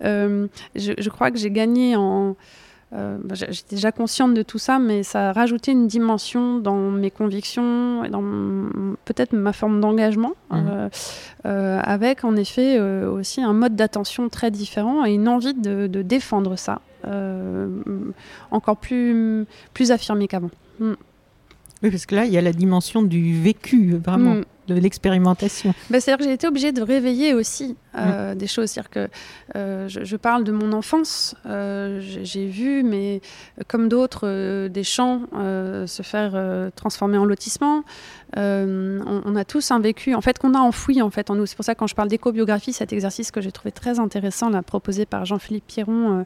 [0.03, 2.35] euh, je, je, crois que j'ai gagné en...
[2.93, 7.11] Euh, j'étais déjà consciente de tout ça, mais ça a rajouté une dimension dans mes
[7.11, 8.23] convictions et dans
[9.03, 10.55] peut-être ma forme d'engagement, mmh.
[11.45, 16.01] euh, avec en effet aussi un mode d'attention très différent et une envie de, de
[16.01, 16.79] défendre ça.
[17.05, 17.69] Euh,
[18.51, 20.51] encore plus, plus affirmé qu'avant.
[20.79, 20.93] Mm.
[21.83, 24.35] Oui, parce que là, il y a la dimension du vécu, vraiment.
[24.35, 25.73] Mm de l'expérimentation.
[25.89, 28.37] Bah, C'est-à-dire que j'ai été obligée de réveiller aussi euh, mm.
[28.37, 28.69] des choses.
[28.69, 29.09] C'est-à-dire que
[29.55, 31.35] euh, je, parle de mon enfance.
[31.45, 33.21] Euh, j'ai vu, mais
[33.67, 37.83] comme d'autres, des champs se faire transformer en lotissement.
[38.35, 41.45] On, a tous un vécu, en fait, qu'on a enfoui en fait en nous.
[41.45, 44.49] C'est pour ça que quand je parle d'éco-biographie, cet exercice que j'ai trouvé très intéressant,
[44.49, 46.25] là, proposé par Jean-Philippe Pierron,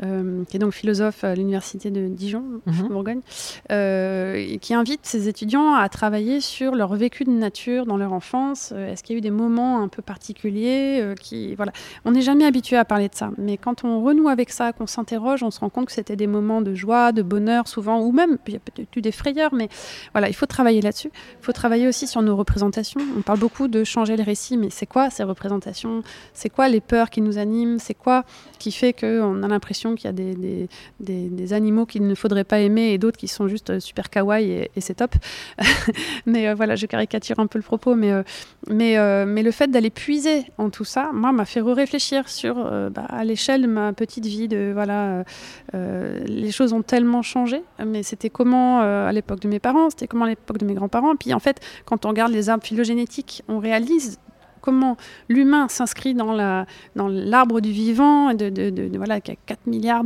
[0.00, 2.88] qui est donc philosophe à l'université de Dijon, en mm-hmm.
[2.88, 8.72] Bourgogne, qui invite ses étudiants à travailler sur leur vécu de nature dans leur enfance
[8.72, 11.66] Est-ce qu'il y a eu des moments un peu particuliers euh.
[12.04, 14.86] On n'est jamais habitué à parler de ça, mais quand on renoue avec ça, qu'on
[14.86, 18.12] s'interroge, on se rend compte que c'était des moments de joie, de bonheur souvent, ou
[18.12, 19.68] même, il y a peut-être eu des frayeurs, mais
[20.12, 21.10] voilà, il faut travailler là-dessus.
[21.14, 23.00] Il faut travailler aussi sur nos représentations.
[23.16, 26.02] On parle beaucoup de changer le récit, mais c'est quoi ces représentations?
[26.32, 27.78] C'est quoi les peurs qui nous animent?
[27.78, 28.24] C'est quoi
[28.58, 30.68] qui fait qu'on a l'impression qu'il y a
[31.00, 34.50] des, animaux qu'il ne faudrait pas aimer et d'autres qui sont juste euh, super kawaii
[34.50, 35.14] et, c'est top?
[36.26, 38.22] mais voilà, je caricature un peu le propos, mais, euh,
[38.70, 42.90] euh, mais le fait d'aller puiser en tout ça, moi, m'a fait réfléchir sur, euh,
[42.90, 45.24] bah, à l'échelle de ma petite vie, de voilà,
[45.72, 50.24] les choses ont tellement changé, mais c'était comment à l'époque de mes parents, c'était comment
[50.24, 51.16] à l'époque de mes grands-parents.
[51.16, 54.18] Puis en fait, quand on regarde les arbres phylogénétiques, on réalise
[54.64, 54.96] comment
[55.28, 60.04] l'humain s'inscrit dans l'arbre dans du vivant, de, de, voilà, qui a 4 milliards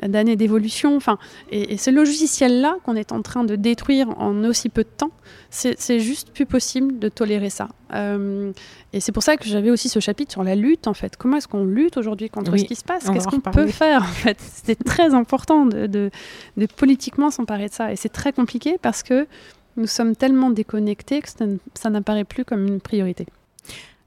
[0.00, 0.96] d'années d'évolution.
[0.96, 1.18] Enfin,
[1.50, 5.10] et, ce logiciel-là qu'on est en train de détruire en aussi peu de temps,
[5.50, 7.68] c'est juste plus possible de tolérer ça.
[7.94, 8.52] Euh,
[8.92, 11.16] et c'est pour ça que j'avais aussi ce chapitre sur la lutte, en fait.
[11.16, 13.10] Comment est-ce qu'on lutte aujourd'hui contre ce qui se passe?
[13.10, 14.38] Qu'est-ce qu'on peut faire, en fait?
[14.40, 17.92] C'était très important de, de, politiquement s'emparer de ça.
[17.92, 19.26] Et c'est très compliqué parce que
[19.76, 21.28] nous sommes tellement déconnectés que
[21.74, 23.26] ça n'apparaît plus comme une priorité.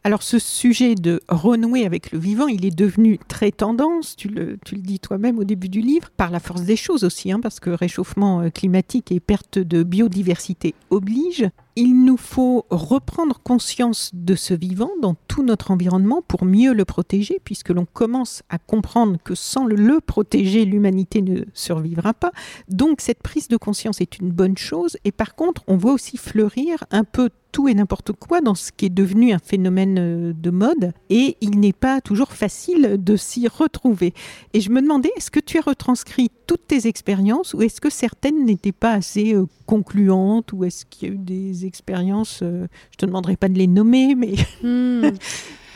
[0.05, 4.57] Alors ce sujet de renouer avec le vivant, il est devenu très tendance, tu le,
[4.71, 7.69] dis toi-même au début du livre, par la force des choses aussi, hein, parce que
[7.69, 14.53] réchauffement euh, climatique et perte de biodiversité oblige il nous faut reprendre conscience de ce
[14.53, 19.33] vivant dans tout notre environnement pour mieux le protéger, puisque l'on commence à comprendre que
[19.33, 22.33] sans le protéger, l'humanité ne survivra pas.
[22.67, 24.97] Donc cette prise de conscience est une bonne chose.
[25.05, 28.71] Et par contre, on voit aussi fleurir un peu tout et n'importe quoi dans ce
[28.71, 33.15] qui est devenu un phénomène euh, de mode et il n'est pas toujours facile de
[33.15, 34.13] s'y retrouver.
[34.53, 37.89] Et je me demandais, est-ce que tu as retranscrit toutes tes expériences ou est-ce que
[37.89, 42.67] certaines n'étaient pas assez euh, concluantes ou est-ce qu'il y a eu des expériences, euh,
[42.91, 45.11] je te demanderai pas de les nommer, mais hmm.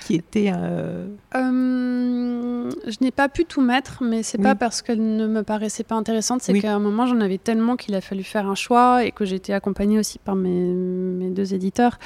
[0.05, 0.51] qui était.
[0.53, 5.43] Euh, euh, je n'ai pas pu tout mettre, mais c'est pas parce qu'elle ne me
[5.43, 8.55] paraissait pas intéressante, c'est qu'à un moment j'en avais tellement qu'il a fallu faire un
[8.55, 11.97] choix et que j'ai été accompagnée aussi par mes, mes deux éditeurs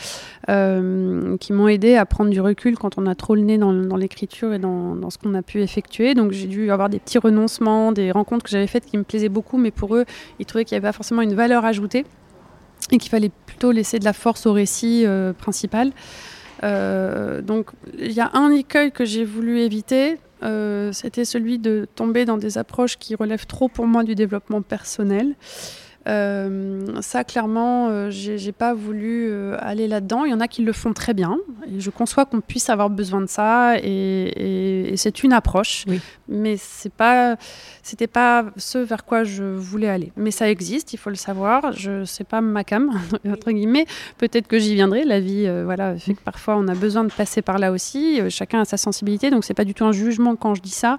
[0.50, 3.74] euh, qui m'ont aidé à prendre du recul quand on a trop le nez dans,
[3.74, 6.14] dans l'écriture et dans, dans ce qu'on a pu effectuer.
[6.14, 9.30] Donc j'ai dû avoir des petits renoncements, des rencontres que j'avais faites qui me plaisaient
[9.30, 10.06] beaucoup, mais pour eux,
[10.40, 12.06] ils trouvaient qu'il n'y avait pas forcément une valeur ajoutée
[12.92, 15.06] et qu'il fallait plutôt laisser de la force au récit
[15.38, 15.92] principal.
[16.64, 21.88] Euh, donc il y a un écueil que j'ai voulu éviter, euh, c'était celui de
[21.96, 25.36] tomber dans des approches qui relèvent trop pour moi du développement personnel.
[26.08, 30.26] Euh, ça, clairement, euh, j'ai pas voulu euh, aller là-dedans.
[30.26, 31.38] Il y en a qui le font très bien.
[31.70, 33.76] Et je conçois qu'on puisse avoir besoin de ça.
[33.84, 35.86] Et, c'est une approche.
[36.28, 37.36] Mais c'est pas,
[37.84, 40.12] c'était pas ce vers quoi je voulais aller.
[40.16, 41.72] Mais ça existe, il faut le savoir.
[41.74, 42.90] Je sais pas ma cam,
[43.30, 43.86] entre guillemets.
[44.18, 45.04] Peut-être que j'y viendrai.
[45.04, 48.22] La vie, voilà, fait que parfois on a besoin de passer par là aussi.
[48.30, 49.30] chacun a sa sensibilité.
[49.30, 50.98] Donc c'est pas du tout un jugement quand je dis ça.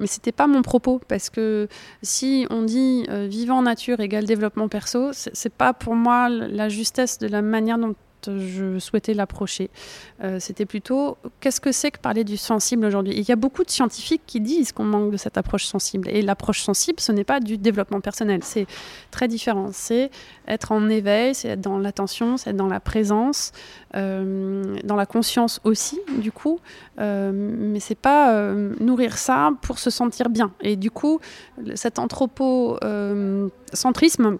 [0.00, 1.68] Mais c'était pas mon propos parce que
[2.02, 7.18] si on dit euh, vivant nature égale développement perso, c'est pas pour moi la justesse
[7.18, 7.94] de la manière dont
[8.28, 9.70] je souhaitais l'approcher.
[10.22, 13.14] Euh, c'était plutôt qu'est-ce que c'est que parler du sensible aujourd'hui?
[13.16, 16.08] Il y a beaucoup de scientifiques qui disent qu'on manque de cette approche sensible.
[16.10, 18.66] Et l'approche sensible, ce n'est pas du développement personnel, c'est
[19.10, 19.68] très différent.
[19.72, 20.10] C'est
[20.48, 23.52] être en éveil, c'est être dans l'attention, c'est être dans la présence,
[23.96, 26.58] euh, dans la conscience aussi, du coup.
[26.98, 30.52] Euh, mais c'est pas euh, nourrir ça pour se sentir bien.
[30.60, 31.20] Et du coup,
[31.74, 34.38] cet anthropocentrisme,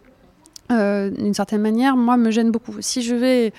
[0.71, 2.77] d'une certaine manière, moi, me gêne beaucoup.
[2.81, 3.53] Si je vais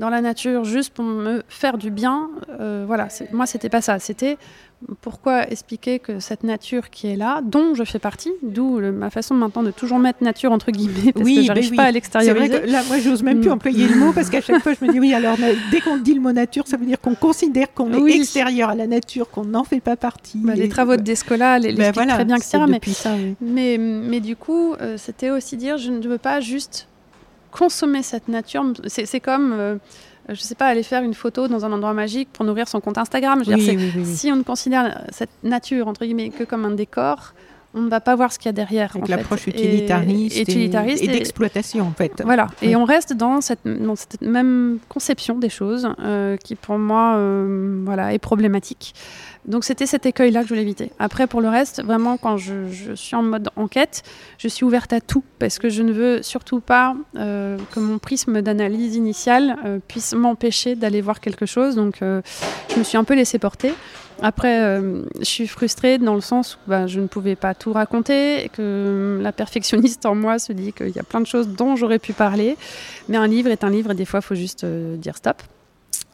[0.00, 2.30] dans la nature juste pour me faire du bien.
[2.58, 3.98] Euh, voilà, moi, c'était pas ça.
[3.98, 4.38] C'était
[5.02, 9.34] pourquoi expliquer que cette nature qui est là, dont je fais partie, d'où ma façon
[9.34, 12.66] maintenant de toujours mettre nature entre guillemets, parce que j'arrive pas à l'extérioriser.
[12.66, 13.52] Là, moi, j'ose même plus mm.
[13.52, 15.12] employer le mot parce qu'à chaque fois, je me dis oui.
[15.12, 15.36] Alors,
[15.70, 18.74] dès qu'on dit le mot nature, ça veut dire qu'on considère qu'on est extérieur à
[18.74, 20.38] la nature, qu'on n'en fait pas partie.
[20.38, 22.64] Bah, les travaux de Descola les, ben voilà, très bien, etc.
[22.66, 23.10] Mais, ça,
[23.42, 26.88] mais, mais, du coup, euh, c'était aussi dire, je ne veux pas juste
[27.50, 29.76] consommer cette nature, c'est comme, euh,
[30.28, 32.98] je sais pas, aller faire une photo dans un endroit magique pour nourrir son compte
[32.98, 33.42] Instagram.
[34.04, 37.34] si on ne considère cette nature, entre guillemets, que comme un décor,
[37.72, 38.96] on ne va pas voir ce qu'il y a derrière.
[38.96, 42.22] Avec l'approche utilitariste et, d'exploitation, en fait.
[42.24, 43.64] Voilà, et on reste dans cette,
[44.20, 48.94] même conception des choses euh, qui, pour moi, euh, voilà, est problématique.
[49.46, 50.92] Donc c'était cet écueil-là que je voulais éviter.
[50.98, 54.02] Après, pour le reste, vraiment, quand je, suis en mode enquête,
[54.38, 57.98] je suis ouverte à tout parce que je ne veux surtout pas euh, que mon
[57.98, 61.74] prisme d'analyse initiale euh, puisse m'empêcher d'aller voir quelque chose.
[61.74, 62.20] Donc euh,
[62.72, 63.72] je me suis un peu laissée porter.
[64.22, 64.78] Après,
[65.18, 68.48] je suis frustrée dans le sens où bah, je ne pouvais pas tout raconter, et
[68.50, 71.98] que la perfectionniste en moi se dit qu'il y a plein de choses dont j'aurais
[71.98, 72.58] pu parler.
[73.08, 75.42] Mais un livre est un livre et des fois, il faut juste dire stop.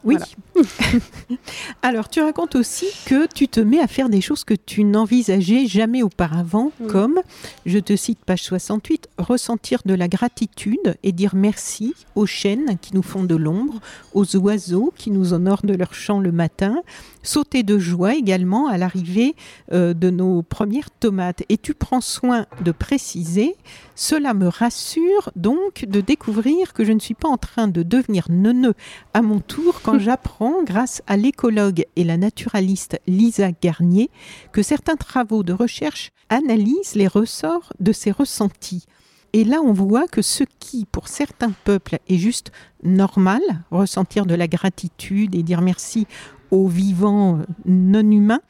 [0.03, 0.17] Oui.
[1.81, 5.67] Alors, tu racontes aussi que tu te mets à faire des choses que tu n'envisageais
[5.67, 7.21] jamais auparavant, comme,
[7.65, 12.95] je te cite page 68, ressentir de la gratitude et dire merci aux chênes qui
[12.95, 13.79] nous font de l'ombre,
[14.13, 16.81] aux oiseaux qui nous honorent de leur chant le matin,
[17.27, 19.35] sauter de joie également à l'arrivée
[19.71, 21.43] euh, de nos premières tomates.
[21.49, 23.55] Et tu prends soin de préciser,
[23.95, 28.27] cela me rassure donc de découvrir que je ne suis pas en train de devenir
[28.29, 28.75] neuneux
[29.13, 34.09] à mon tour quand j'apprends, grâce à l'écologue et la naturaliste Lisa Garnier,
[34.51, 38.85] que certains travaux de recherche analysent les ressorts de ces ressentis.
[39.33, 42.51] Et là, on voit que ce qui, pour certains peuples, est juste
[42.83, 46.07] normal, ressentir de la gratitude et dire merci
[46.51, 48.41] aux vivants non humains,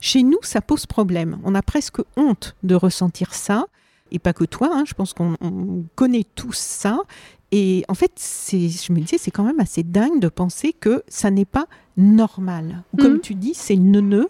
[0.00, 1.38] chez nous, ça pose problème.
[1.44, 3.66] On a presque honte de ressentir ça.
[4.10, 5.36] Et pas que toi, hein, je pense qu'on
[5.94, 6.98] connaît tous ça.
[7.50, 8.12] Et en fait,
[8.50, 12.84] je me disais, c'est quand même assez dingue de penser que ça n'est pas normal.
[12.92, 14.28] Ou comme tu dis, c'est neuneux.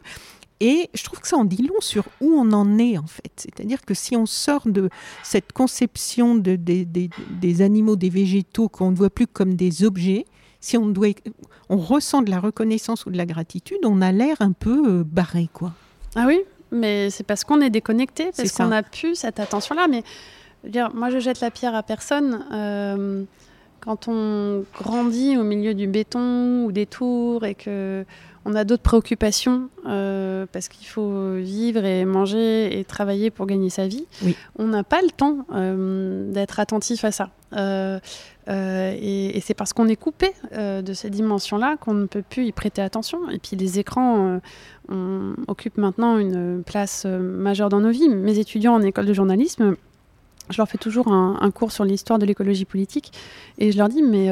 [0.61, 3.31] Et je trouve que ça en dit long sur où on en est en fait.
[3.37, 4.91] C'est-à-dire que si on sort de
[5.23, 10.25] cette conception de, des animaux, des végétaux qu'on ne voit plus comme des objets,
[10.61, 11.09] si on, doit,
[11.69, 15.05] on ressent de la reconnaissance ou de la gratitude, on a l'air un peu euh,
[15.05, 15.73] barré, quoi.
[16.17, 16.41] Ah oui,
[16.73, 19.87] mais c'est parce qu'on est déconnecté, parce qu'on n'a plus cette attention-là.
[19.89, 20.03] Mais
[20.65, 22.45] dire, moi, je jette la pierre à personne.
[22.53, 23.25] Euh,
[23.81, 28.05] quand on grandit au milieu du béton ou des tours et que
[28.45, 33.69] on a d'autres préoccupations euh, parce qu'il faut vivre et manger et travailler pour gagner
[33.69, 34.07] sa vie.
[34.59, 37.29] On n'a pas le temps euh, d'être attentif à ça.
[37.55, 38.01] Euh,
[38.49, 42.83] et, c'est parce qu'on est coupé de ces dimensions-là qu'on ne peut plus y prêter
[42.83, 43.29] attention.
[43.31, 44.41] Et puis les écrans
[45.47, 48.09] occupent maintenant une place majeure dans nos vies.
[48.09, 49.77] Mes étudiants en école de journalisme,
[50.51, 53.13] je leur fais toujours un, un cours sur l'histoire de l'écologie politique
[53.59, 54.31] et je leur dis mais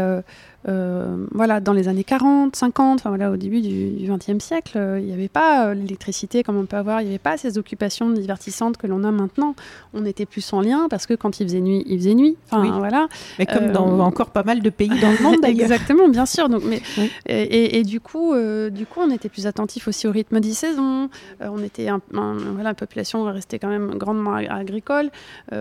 [0.68, 4.98] euh, voilà, dans les années 40, 50, enfin, voilà, au début du XXe siècle, euh,
[4.98, 7.56] il n'y avait pas euh, l'électricité comme on peut avoir, il n'y avait pas ces
[7.56, 9.54] occupations divertissantes que l'on a maintenant.
[9.94, 12.36] On était plus en lien parce que quand il faisait nuit, il faisait nuit.
[12.50, 13.06] Enfin, voilà.
[13.38, 15.70] Mais comme dans encore pas mal de pays dans le monde d'ailleurs.
[15.70, 16.48] Exactement, bien sûr.
[16.48, 16.82] Donc, mais,
[17.26, 18.34] et, du, coup,
[18.70, 21.08] du coup, on était plus attentif aussi au rythme des saisons.
[21.40, 25.10] on était voilà, la population restait quand même grandement agricole,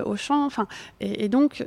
[0.06, 0.46] au champ.
[0.46, 0.68] Enfin,
[1.00, 1.64] et, donc,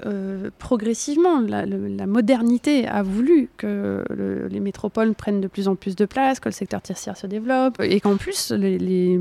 [0.58, 4.04] progressivement, la, la modernité a voulu que
[4.50, 7.80] les métropoles prennent de plus en plus de place, que le secteur tertiaire se développe,
[7.80, 9.18] et qu'en plus les,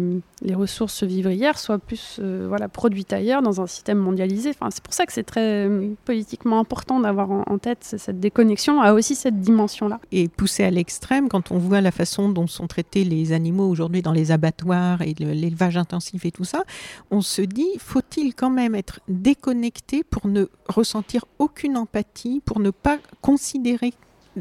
[0.54, 4.50] ressources vivrières soient plus euh, voilà, produites ailleurs dans un système mondialisé.
[4.50, 8.82] Enfin, c'est pour ça que c'est très euh, politiquement important d'avoir en, tête cette déconnexion,
[8.82, 10.00] a aussi cette dimension-là.
[10.12, 14.02] Et poussé à l'extrême, quand on voit la façon dont sont traités les animaux aujourd'hui
[14.02, 16.64] dans les abattoirs et l'élevage intensif et tout ça,
[17.12, 22.72] on se dit, faut-il quand même être déconnecté pour ne ressentir aucune empathie, pour ne
[22.72, 23.94] pas considérer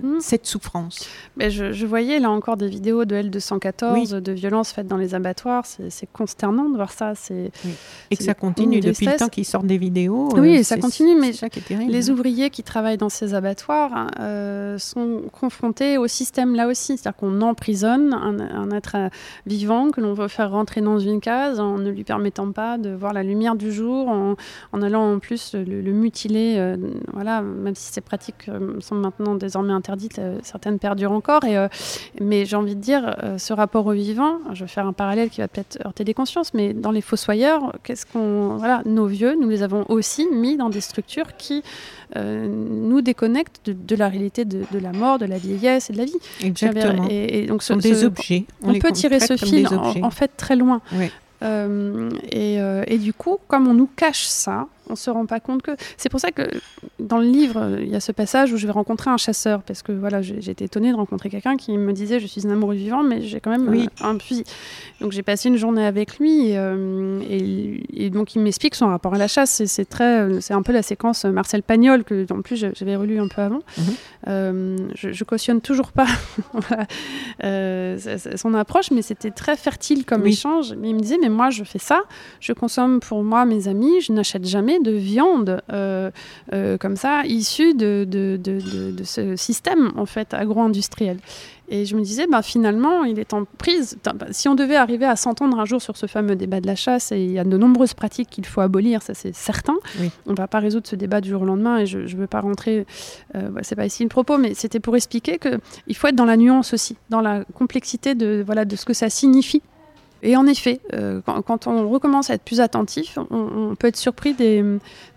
[0.02, 0.20] mm.
[0.20, 1.08] cette souffrance.
[1.36, 5.64] Mais je, voyais là encore des vidéos de L214, de violences faites dans les abattoirs.
[5.66, 7.14] C'est consternant de voir ça.
[7.14, 7.50] C'est
[8.10, 10.28] Et que ça continue depuis le temps qu'ils sortent des vidéos.
[10.36, 11.32] Oui, ça continue, mais
[11.88, 16.96] les ouvriers qui travaillent dans ces abattoirs euh, sont confrontés au système là aussi.
[16.96, 19.08] C'est-à-dire qu'on emprisonne un, être euh,
[19.46, 22.90] vivant que l'on veut faire rentrer dans une case en ne lui permettant pas de
[22.90, 24.36] voir la lumière du jour, en,
[24.72, 26.56] allant en plus le, mutiler.
[26.58, 26.76] Euh,
[27.12, 29.85] voilà, même si ces pratiques sont maintenant désormais interdites,
[30.42, 31.44] certaines perdurent encore.
[31.44, 31.56] Et,
[32.20, 35.40] mais j'ai envie de dire, ce rapport au vivant, je vais faire un parallèle qui
[35.40, 39.48] va peut-être heurter des consciences, mais dans les fossoyeurs, qu'est-ce qu'on, voilà, nos vieux, nous
[39.48, 41.62] les avons aussi mis dans des structures qui
[42.14, 46.04] euh, nous déconnectent de, la réalité de, la mort, de la vieillesse et de la
[46.04, 46.18] vie.
[46.42, 47.06] Exactement.
[47.10, 48.44] Et, donc, ce, des objets.
[48.62, 50.80] On, peut tirer ce fil en, fait très loin.
[51.42, 55.40] Euh, et, euh, et, du coup, comme on nous cache ça, on se rend pas
[55.40, 55.72] compte que.
[55.96, 56.48] C'est pour ça que
[56.98, 59.82] dans le livre, il y a ce passage où je vais rencontrer un chasseur, parce
[59.82, 63.02] que voilà, été étonnée de rencontrer quelqu'un qui me disait je suis un amoureux vivant,
[63.02, 63.88] mais j'ai quand même oui.
[64.00, 64.44] un, fusil.
[65.00, 69.18] Donc j'ai passé une journée avec lui, euh, et, donc il m'explique son rapport à
[69.18, 69.62] la chasse.
[69.64, 73.28] C'est très, c'est un peu la séquence Marcel Pagnol que en plus j'avais relu un
[73.28, 73.60] peu avant.
[73.78, 73.84] Mhm.
[74.28, 76.06] Euh, je, je, cautionne toujours pas
[77.44, 77.98] euh,
[78.36, 80.74] son approche, mais c'était très fertile comme échange.
[80.78, 82.02] Mais il me disait mais moi je fais ça,
[82.40, 86.10] je consomme pour moi mes amis, je n'achète jamais de viande euh,
[86.52, 91.18] euh, comme ça, issue de, de, de, ce système en fait agro-industriel.
[91.68, 93.98] Et je me disais, bah, finalement, il est en prise.
[94.04, 96.76] Bah, si on devait arriver à s'entendre un jour sur ce fameux débat de la
[96.76, 99.74] chasse, et il y a de nombreuses pratiques qu'il faut abolir, ça c'est certain.
[100.26, 102.28] On ne va pas résoudre ce débat du jour au lendemain, et je ne veux
[102.28, 102.86] pas rentrer,
[103.34, 106.36] euh, c'est pas ici le propos, mais c'était pour expliquer qu'il faut être dans la
[106.36, 109.62] nuance aussi, dans la complexité de, voilà, de ce que ça signifie
[110.22, 114.34] et en effet, euh, quand, on recommence à être plus attentif, on, peut être surpris
[114.34, 114.64] des,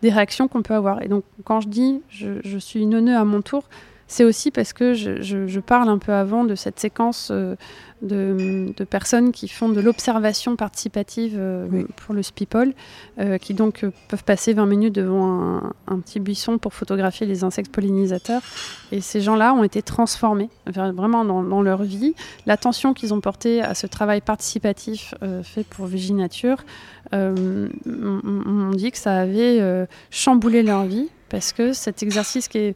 [0.03, 1.01] réactions qu'on peut avoir.
[1.01, 3.63] Et donc, quand je dis je, suis neuneu à mon tour,
[4.07, 7.55] c'est aussi parce que je, parle un peu avant de cette séquence euh,
[8.01, 12.73] de, personnes qui font de l'observation participative euh, pour le Spipol,
[13.19, 17.71] euh, qui donc peuvent passer 20 minutes devant un, petit buisson pour photographier les insectes
[17.71, 18.41] pollinisateurs.
[18.91, 22.15] Et ces gens-là ont été transformés vraiment dans, leur vie.
[22.45, 26.63] L'attention qu'ils ont portée à ce travail participatif fait pour Viginature,
[27.11, 32.75] on dit que ça avait chamboulé leur vie parce que cet exercice qui est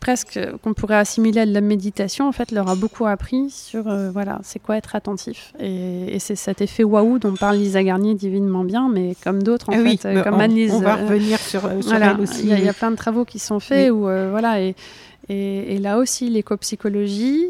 [0.00, 3.88] presque qu'on pourrait assimiler à de la méditation, en fait, leur a beaucoup appris sur
[3.88, 5.52] euh, voilà, c'est quoi être attentif.
[5.60, 9.74] Et, c'est cet effet waouh dont parle Lisa Garnier divinement bien, mais comme d'autres, en
[9.74, 10.72] ah fait, euh, comme Anne-Lise.
[10.72, 12.42] On va euh, revenir sur, sur elle aussi.
[12.42, 14.74] Il y, a plein de travaux qui sont faits où, voilà, et,
[15.28, 17.46] et, là aussi, l'éco-psychologie,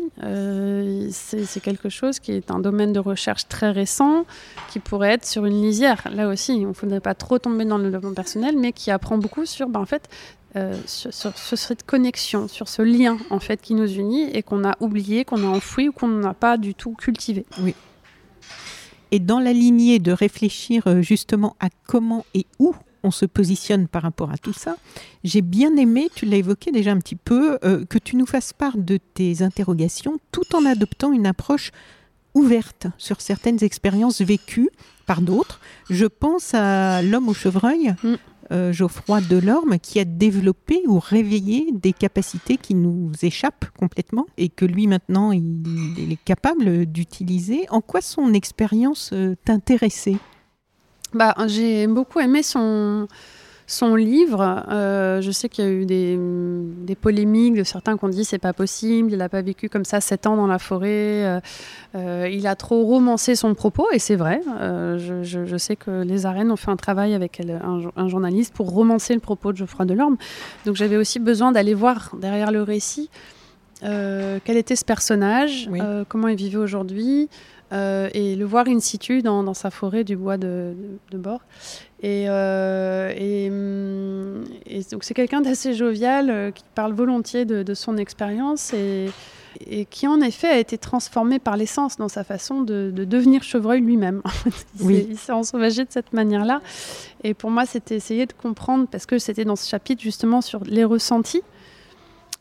[1.11, 4.25] c'est quelque chose qui est un domaine de recherche très récent,
[4.71, 6.07] qui pourrait être sur une lisière.
[6.13, 9.19] Là aussi, il ne faudrait pas trop tomber dans le développement personnel, mais qui apprend
[9.19, 10.09] beaucoup sur, ben, en fait,
[10.57, 11.13] euh, sur,
[11.59, 15.43] cette connexion, sur ce lien en fait qui nous unit et qu'on a oublié, qu'on
[15.43, 17.45] a enfoui ou qu'on n'a pas du tout cultivé.
[17.61, 17.75] Oui.
[19.11, 23.87] Et dans la lignée de réfléchir euh, justement à comment et où on se positionne
[23.87, 24.77] par rapport à tout ça,
[25.25, 28.53] j'ai bien aimé, tu l'as évoqué déjà un petit peu, euh, que tu nous fasses
[28.53, 31.71] part de tes interrogations tout en adoptant une approche
[32.35, 34.71] ouverte sur certaines expériences vécues
[35.07, 35.61] par d'autres.
[35.89, 37.95] Je pense à l'homme au chevreuil.
[38.03, 38.15] Mm.
[38.53, 44.49] Euh, Geoffroy Delorme qui a développé ou réveillé des capacités qui nous échappent complètement et
[44.49, 47.67] que lui maintenant il, est capable d'utiliser.
[47.71, 50.17] En quoi son expérience euh, t'intéressait?
[51.13, 53.09] Bah, J'ai beaucoup aimé son,
[53.67, 58.05] son livre, euh, je sais qu'il y a eu des, des, polémiques de certains qui
[58.05, 60.61] ont dit c'est pas possible, il n'a pas vécu comme ça sept ans dans la
[60.61, 61.41] forêt, euh,
[61.97, 64.41] euh, il a trop romancé son propos, et c'est vrai.
[64.47, 69.15] Je, je, sais que les arènes ont fait un travail avec un, journaliste pour romancer
[69.15, 70.17] le propos de Geoffroy Delorme.
[70.65, 73.11] Donc j'avais aussi besoin d'aller voir derrière le récit
[73.81, 75.69] quel était ce personnage,
[76.09, 77.29] comment il vivait aujourd'hui.
[77.73, 81.41] Et le voir in situ dans, dans sa forêt du bois de, de, de bord.
[82.03, 83.11] Et, euh,
[83.49, 89.11] hum, et, donc c'est quelqu'un d'assez jovial euh, qui parle volontiers de, son expérience et,
[89.67, 93.81] et, qui en effet a été transformé par l'essence dans sa façon de, devenir chevreuil
[93.81, 94.21] lui-même.
[94.81, 96.61] il s'est ensauvagé de cette manière-là.
[97.25, 100.65] Et pour moi, c'était essayer de comprendre, parce que c'était dans ce chapitre justement sur
[100.65, 101.43] les ressentis.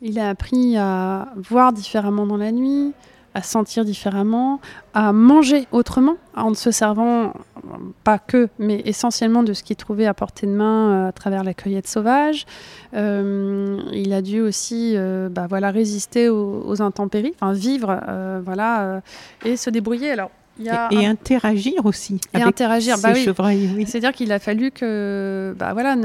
[0.01, 2.91] Il a appris à voir différemment dans la nuit,
[3.35, 4.61] à sentir différemment,
[4.93, 7.33] à manger autrement, en ne se servant
[8.05, 11.43] pas que, mais essentiellement de ce qu'il trouvait à portée de main euh, à travers
[11.43, 12.45] la cueillette sauvage.
[12.93, 17.99] Euh, il a dû aussi euh, bah, voilà, résister aux, intempéries, enfin vivre
[18.43, 19.01] voilà,
[19.43, 20.11] et se débrouiller.
[20.11, 20.31] Alors,
[20.91, 22.21] et, interagir aussi.
[22.33, 23.85] Et avec interagir, bah, oui.
[23.85, 25.97] C'est-à-dire qu'il a fallu que, bah, voilà,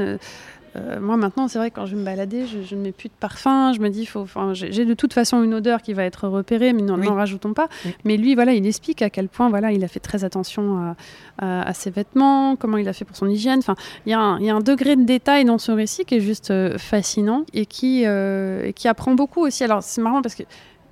[0.75, 3.13] euh, moi maintenant, c'est vrai quand je vais me balader, je, ne mets plus de
[3.19, 3.73] parfum.
[3.73, 6.81] Je me dis, faut, j'ai de toute façon une odeur qui va être repérée, mais
[6.81, 7.67] n'en rajoutons pas.
[8.05, 10.95] Mais lui, voilà, il explique à quel point, voilà, il a fait très attention
[11.39, 13.59] à, ses vêtements, comment il a fait pour son hygiène.
[13.59, 16.77] Enfin, il y, a un degré de détail dans ce récit qui est juste euh,
[16.77, 19.63] fascinant et qui, et qui apprend beaucoup aussi.
[19.63, 20.43] Alors c'est marrant parce que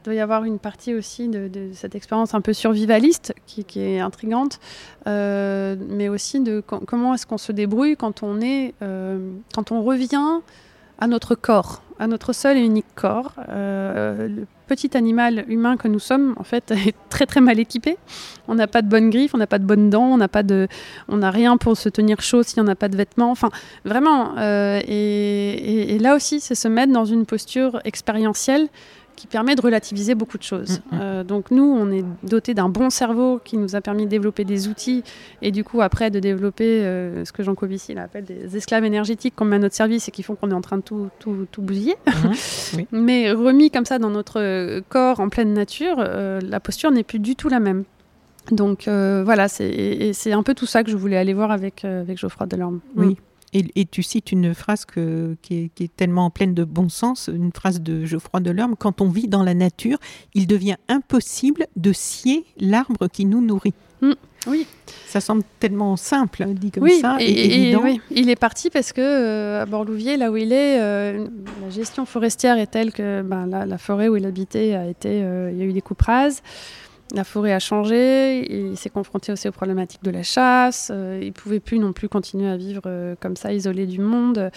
[0.10, 4.60] doit y avoir une partie aussi de, cette expérience un peu survivaliste qui, est intrigante,
[5.06, 9.20] euh, mais aussi de comment est-ce qu'on se débrouille quand on est, euh,
[9.54, 10.42] quand on revient
[10.98, 13.34] à notre corps, à notre seul et unique corps.
[13.50, 17.98] Euh, le petit animal humain que nous sommes, en fait, est très très mal équipé.
[18.48, 20.44] On n'a pas de bonnes griffes, on n'a pas de bonnes dents, on n'a pas
[20.44, 20.68] de,
[21.08, 23.30] on n'a rien pour se tenir chaud si on n'a pas de vêtements.
[23.30, 23.52] Enfin,
[23.86, 24.36] vraiment.
[24.40, 28.70] et, là aussi, c'est se mettre dans une posture expérientielle
[29.20, 30.80] qui permet de relativiser beaucoup de choses.
[30.80, 31.00] Mm, mm.
[31.02, 34.46] Euh, donc nous, on est doté d'un bon cerveau qui nous a permis de développer
[34.46, 35.04] des outils
[35.42, 39.36] et du coup après de développer euh, ce que Jean Covici appelle des esclaves énergétiques
[39.36, 41.48] qu'on met à notre service et qui font qu'on est en train de tout, tout,
[41.52, 41.96] tout bousiller.
[42.70, 42.86] Mm-hmm.
[42.92, 47.20] Mais remis comme ça dans notre corps en pleine nature, euh, la posture n'est plus
[47.20, 47.84] du tout la même.
[48.52, 52.48] Donc voilà, c'est un peu tout ça que je voulais aller voir avec, avec Geoffroy
[52.48, 52.80] Delorme.
[52.96, 53.18] Oui.
[53.54, 58.06] Et, tu cites une phrase qui, est, tellement pleine de bon sens, une phrase de
[58.06, 59.98] Geoffroy Delorme, quand on vit dans la nature,
[60.34, 63.74] il devient impossible de scier l'arbre qui nous nourrit.
[64.02, 64.14] Mm,
[64.48, 64.68] oui.
[65.08, 67.84] Ça semble tellement simple, dit comme ça, et, évident.
[68.12, 71.28] Il est parti parce que euh, à Borlouvier, là où il est, euh,
[71.62, 75.52] la gestion forestière est telle que ben, la, forêt où il habitait a été, euh,
[75.52, 76.42] il y a eu des coupes rases.
[77.16, 81.30] La forêt a changé, il s'est confronté aussi aux problématiques de la chasse, euh, il
[81.30, 84.52] ne pouvait plus non plus continuer à vivre euh, comme ça, isolé du monde,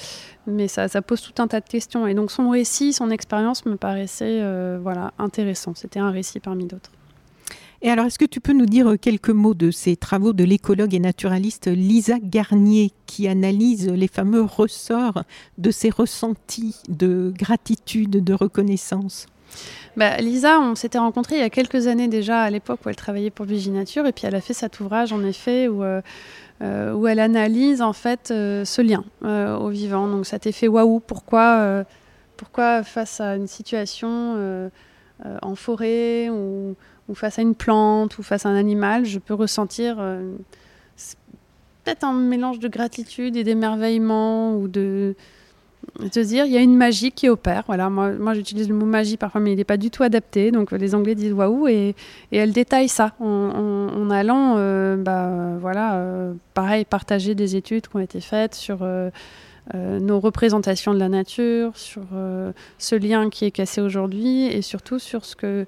[0.46, 2.06] mais ça, pose tout un tas de questions.
[2.06, 6.66] Et donc son récit, son expérience me paraissait euh, voilà, intéressant, c'était un récit parmi
[6.66, 6.90] d'autres.
[7.84, 10.94] Et alors, est-ce que tu peux nous dire quelques mots de ces travaux de l'écologue
[10.94, 15.24] et naturaliste Lisa Garnier, qui analyse les fameux ressorts
[15.58, 19.26] de ses ressentis de gratitude, de reconnaissance?
[19.96, 22.96] Bah, Lisa, on s'était rencontrés il y a quelques années déjà, à l'époque où elle
[22.96, 26.00] travaillait pour Viginature, et puis elle a fait cet ouvrage, en effet, où, euh,
[26.62, 30.08] euh, où elle analyse en fait euh, ce lien au vivant.
[30.08, 31.84] Donc t'est fait waouh, pourquoi,
[32.36, 34.70] pourquoi face à une situation
[35.42, 36.74] en forêt, ou,
[37.14, 39.96] face à une plante, ou face à un animal, je peux ressentir
[41.84, 45.14] peut-être un mélange de gratitude et d'émerveillement, ou de
[46.10, 47.64] se dire il y a une magie qui opère.
[47.66, 50.50] Voilà, moi, j'utilise le mot magie parfois, mais il n'est pas du tout adapté.
[50.50, 51.94] Donc les Anglais disent waouh et,
[52.32, 57.96] et elle détaille ça en, allant, euh, bah, voilà, euh, pareil, partager des études qui
[57.96, 59.10] ont été faites sur euh,
[59.74, 62.02] nos représentations de la nature, sur
[62.78, 65.66] ce lien qui est cassé aujourd'hui et surtout sur ce que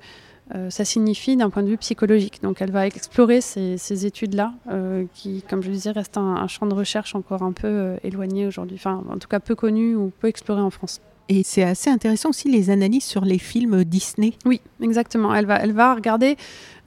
[0.55, 2.40] euh, ça signifie d'un point de vue psychologique.
[2.42, 6.66] Donc elle va explorer ces, études-là, euh, qui, comme je le disais, restent un, champ
[6.66, 10.12] de recherche encore un peu euh, éloigné aujourd'hui, enfin en tout cas peu connu ou
[10.20, 11.01] peu exploré en France.
[11.30, 14.34] Et c'est assez intéressant aussi les analyses sur les films Disney.
[14.45, 15.34] Oui, exactement.
[15.34, 16.36] Elle va, elle va regarder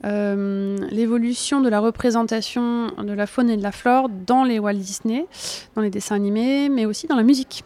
[0.04, 5.26] l'évolution de la représentation de la faune et de la flore dans les Walt Disney,
[5.74, 7.64] dans les dessins animés, mais aussi dans la musique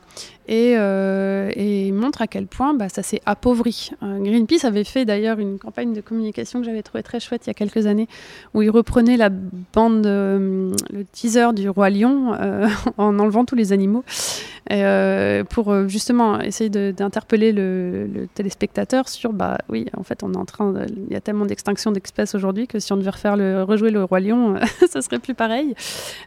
[0.48, 3.90] et, euh, montre à quel point bah, ça s'est appauvri.
[4.02, 7.48] Euh, Greenpeace avait fait d'ailleurs une campagne de communication que j'avais trouvé très chouette il
[7.48, 8.08] y a quelques années,
[8.54, 12.32] où il reprenait la bande, euh, le teaser du roi lion
[12.98, 14.04] en enlevant tous les animaux,
[15.50, 20.44] pour justement essayer d'interpeller le, le, téléspectateur sur, bah oui, en fait, on est en
[20.44, 23.90] train, il y a tellement d'extinction d'espèces aujourd'hui que si on devait refaire le, rejouer
[23.90, 24.56] le roi lion,
[24.90, 25.74] ça serait plus pareil.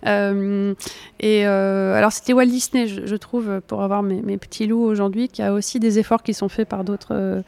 [0.05, 5.43] et alors c'était Walt Disney, je, je trouve, pour avoir mes, petits loups aujourd'hui, qu'il
[5.43, 7.41] y a aussi des efforts qui sont faits par d'autres euh,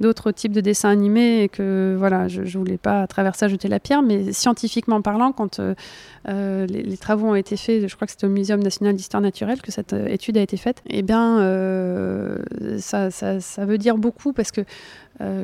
[0.00, 3.48] d'autres types de dessins animés et que voilà, je, ne voulais pas à travers ça
[3.48, 5.74] jeter la pierre, mais scientifiquement parlant, quand euh,
[6.28, 9.60] euh, les, travaux ont été faits, je crois que c'était au Muséum national d'histoire naturelle
[9.60, 11.38] que cette étude a été faite, et eh bien
[12.78, 14.62] ça, ça, veut dire beaucoup parce que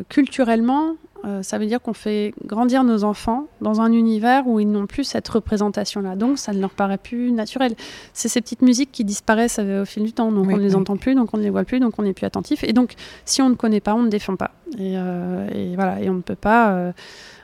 [0.08, 4.70] culturellement, euh, ça veut dire qu'on fait grandir nos enfants dans un univers où ils
[4.70, 6.16] n'ont plus cette représentation-là.
[6.16, 7.74] Donc, ça ne leur paraît plus naturel.
[8.12, 10.30] C'est ces petites musiques qui disparaissent euh, au fil du temps.
[10.30, 12.12] Donc, on ne les entend plus, donc on ne les voit plus, donc on n'est
[12.12, 12.62] plus attentif.
[12.64, 12.94] Et donc,
[13.24, 14.50] si on ne connaît pas, on ne défend pas.
[14.78, 16.00] Et, euh, voilà.
[16.00, 16.92] Et on ne peut pas.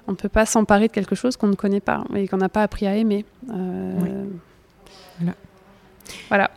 [0.06, 2.62] on peut pas s'emparer de quelque chose qu'on ne connaît pas et qu'on n'a pas
[2.62, 3.24] appris à aimer.
[3.46, 5.34] Voilà.
[6.28, 6.50] Voilà.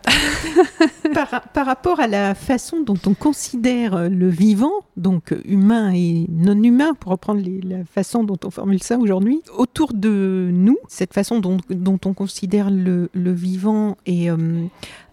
[1.54, 6.94] par, rapport à la façon dont on considère le vivant, donc humain et non humain,
[6.94, 11.60] pour reprendre la façon dont on formule ça aujourd'hui, autour de nous, cette façon dont,
[12.06, 14.66] on considère le, vivant et euh,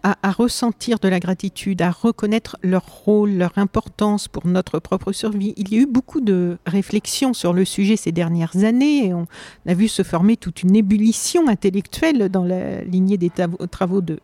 [0.03, 5.53] à, ressentir de la gratitude, à reconnaître leur rôle, leur importance pour notre propre survie.
[5.57, 9.07] Il y a eu beaucoup de réflexions sur le sujet ces dernières années.
[9.07, 9.27] Et on
[9.67, 13.31] a vu se former toute une ébullition intellectuelle dans la lignée des
[13.69, 14.19] travaux de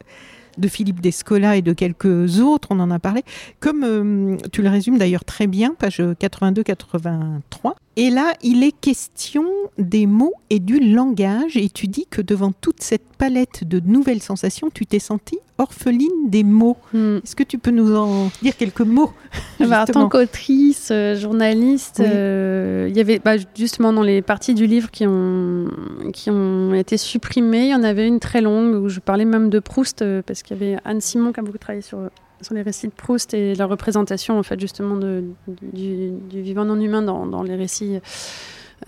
[0.58, 3.24] de Philippe Descola et de quelques autres, on en a parlé,
[3.60, 7.76] comme tu le résumes d'ailleurs très bien, page 82-83.
[8.00, 9.44] Et là, il est question
[9.80, 14.22] des mots et du langage, et tu dis que devant toute cette palette de nouvelles
[14.22, 16.78] sensations, tu t'es sentie orpheline des mots.
[16.94, 17.18] Hmm.
[17.24, 19.12] Est-ce que tu peux nous en dire quelques mots
[19.60, 24.54] bah, En tant qu'autrice, euh, journaliste, euh, il y avait bah, justement dans les parties
[24.54, 25.66] du livre qui ont,
[26.14, 29.50] qui ont été supprimées, il y en avait une très longue où je parlais même
[29.50, 31.98] de Proust, euh, parce qu'il y avait Anne Simon qui a beaucoup travaillé sur
[32.42, 37.02] sur les récits de Proust et la représentation en fait justement du, vivant non humain
[37.02, 38.00] dans, les récits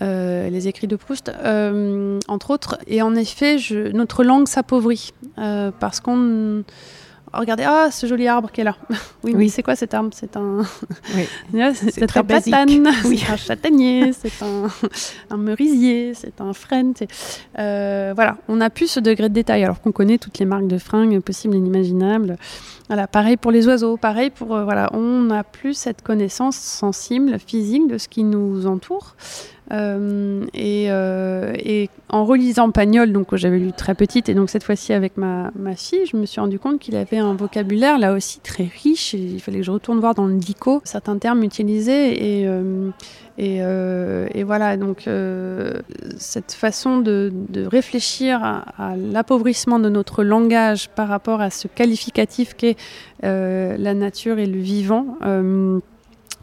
[0.02, 2.78] euh, les écrits de Proust, euh, entre autres.
[2.86, 3.56] Et en effet,
[3.92, 6.62] notre langue s'appauvrit euh, parce qu'on
[7.32, 8.76] regardez, ah, ce joli arbre qui est là.
[9.22, 9.50] oui, oui.
[9.50, 10.10] c'est quoi cet arbre?
[10.12, 10.62] C'est un.
[11.74, 13.18] c'est très platane, oui.
[13.18, 14.68] c'est un châtaignier, c'est un,
[15.30, 16.94] un merisier, c'est un frêne.
[17.54, 20.78] voilà, on n'a plus ce degré de détail alors qu'on connaît toutes les marques de
[20.78, 22.36] fringues possibles et inimaginables.
[22.88, 24.48] Voilà, pareil pour les oiseaux, pareil pour.
[24.48, 29.14] voilà, on n'a plus cette connaissance sensible, physique de ce qui nous entoure.
[29.72, 34.92] Euh, euh, et, en relisant Pagnol, donc j'avais lu très petite, et donc cette fois-ci
[34.92, 38.68] avec ma, fille, je me suis rendu compte qu'il avait un vocabulaire là aussi très
[38.82, 39.14] riche.
[39.14, 42.42] Il fallait que je retourne voir dans le dico certains termes utilisés.
[42.42, 45.08] Et, euh, voilà, donc
[46.18, 52.76] cette façon de réfléchir à, l'appauvrissement de notre langage par rapport à ce qualificatif qu'est
[53.22, 55.16] la nature et le vivant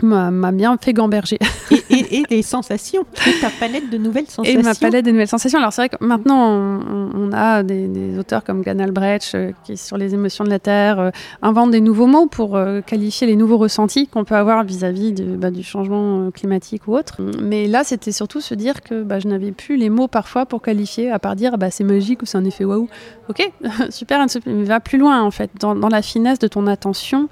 [0.03, 1.39] m'a bien fait gamberger.
[1.71, 4.59] et, et, les sensations, et ta palette de nouvelles sensations.
[4.59, 5.59] Et ma palette de nouvelles sensations.
[5.59, 6.79] Alors c'est vrai que maintenant,
[7.13, 10.99] on, a des, auteurs comme Ganal Brecht, euh, qui sur les émotions de la Terre,
[10.99, 11.09] euh,
[11.41, 15.51] inventent des nouveaux mots pour euh, qualifier les nouveaux ressentis qu'on peut avoir vis-à-vis bah,
[15.51, 17.21] du changement climatique ou autre.
[17.41, 20.61] Mais là, c'était surtout se dire que bah, je n'avais plus les mots parfois pour
[20.61, 22.87] qualifier, à part dire bah, c'est magique ou c'est un effet waouh.
[23.29, 23.51] Ok,
[23.89, 27.29] super, mais va plus loin en fait, dans, dans la finesse de ton attention.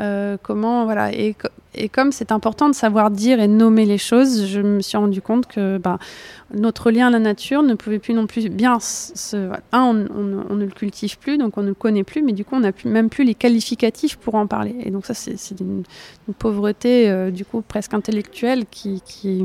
[0.00, 1.36] Euh, comment voilà et,
[1.74, 5.22] et comme c'est important de savoir dire et nommer les choses, je me suis rendu
[5.22, 5.98] compte que bah,
[6.52, 10.64] notre lien à la nature ne pouvait plus non plus bien se, un on, ne
[10.64, 13.08] le cultive plus donc on ne le connaît plus mais du coup on n'a même
[13.08, 14.74] plus les qualificatifs pour en parler.
[14.80, 15.84] Et donc ça c'est une,
[16.38, 19.44] pauvreté euh, du coup presque intellectuelle qui, qui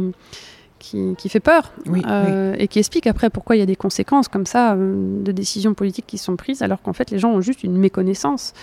[1.17, 4.45] qui, fait peur euh, et qui explique après pourquoi il y a des conséquences comme
[4.45, 7.77] ça de décisions politiques qui sont prises alors qu'en fait les gens ont juste une
[7.77, 8.53] méconnaissance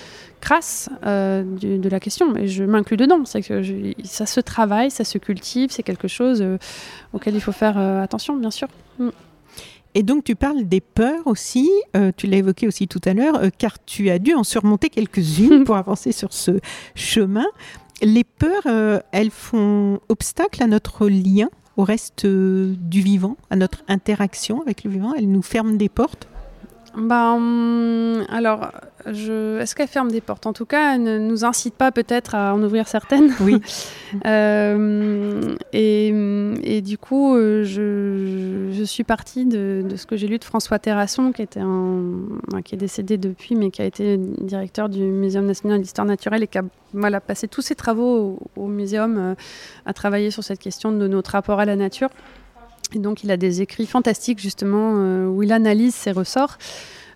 [0.42, 3.24] crasse euh, de la question, et je m'inclus dedans.
[3.24, 3.62] C'est que
[4.04, 6.58] ça se travaille, ça se cultive, c'est quelque chose euh,
[7.14, 8.68] auquel il faut faire euh, attention, bien sûr.
[8.98, 9.08] Mm.
[9.94, 11.70] Et donc tu parles des peurs aussi,
[12.16, 15.76] tu l'as évoqué aussi tout à l'heure, car tu as dû en surmonter quelques-unes pour
[15.76, 16.52] avancer sur ce
[16.94, 17.44] chemin.
[18.00, 24.60] Les peurs, elles font obstacle à notre lien au reste du vivant, à notre interaction
[24.62, 26.28] avec le vivant, elles nous ferment des portes.
[26.96, 28.70] Ben, alors,
[29.06, 30.46] est-ce qu'elle ferme des portes?
[30.46, 33.32] En tout cas, elle ne nous incite pas peut-être à en ouvrir certaines.
[33.40, 33.60] Oui.
[34.26, 40.78] Euh, et, du coup, euh, je, suis partie de, ce que j'ai lu de François
[40.78, 42.26] Terrasson, qui, était un,
[42.62, 46.46] qui est décédé depuis, mais qui a été directeur du Muséum national d'histoire naturelle et
[46.46, 49.34] qui a passé tous ses travaux au, au muséum euh,
[49.86, 52.10] à travailler sur cette question de notre rapport à la nature.
[52.94, 56.58] Et donc il a des écrits fantastiques justement euh, où il analyse ses ressorts.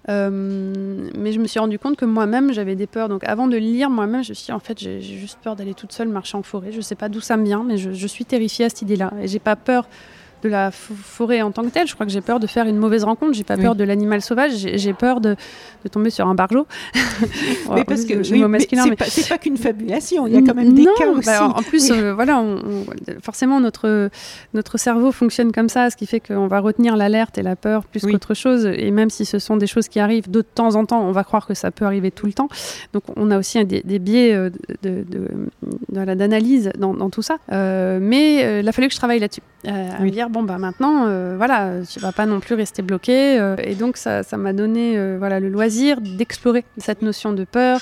[0.08, 3.08] Euh, mais je me suis rendu compte que moi-même j'avais des peurs.
[3.08, 5.74] Donc avant de lire moi-même, je me suis dit, en fait j'ai juste peur d'aller
[5.74, 6.72] toute seule marcher en forêt.
[6.72, 8.82] Je ne sais pas d'où ça me vient, mais je, je suis terrifiée à cette
[8.82, 9.12] idée-là.
[9.20, 9.88] Et j'ai pas peur
[10.46, 11.86] de la forêt en tant que telle.
[11.86, 13.34] Je crois que j'ai peur de faire une mauvaise rencontre.
[13.34, 14.52] J'ai pas peur de l'animal sauvage.
[14.56, 15.36] J'ai peur de,
[15.84, 16.66] de, tomber sur un bargeot.
[17.74, 20.26] mais parce que c'est pas, qu'une fabulation.
[20.26, 21.30] Il y a quand même des cas bah, aussi.
[21.30, 22.42] en plus, euh, voilà,
[23.22, 24.10] forcément notre
[24.54, 27.84] notre cerveau fonctionne comme ça, ce qui fait qu'on va retenir l'alerte et la peur
[27.84, 28.66] plus qu'autre chose.
[28.66, 31.24] Et même si ce sont des choses qui arrivent de temps en temps, on va
[31.24, 32.48] croire que ça peut arriver tout le temps.
[32.92, 34.50] Donc on a aussi des, des biais euh,
[34.82, 35.04] de,
[35.90, 37.38] d'analyse dans, dans, tout ça.
[37.52, 41.06] Euh, mais il a fallu que je travaille là-dessus, à me dire bon bah maintenant
[41.06, 44.98] euh, voilà tu vas pas non plus rester bloqué euh, et donc ça m'a donné
[44.98, 47.80] euh, voilà le loisir d'explorer cette notion de peur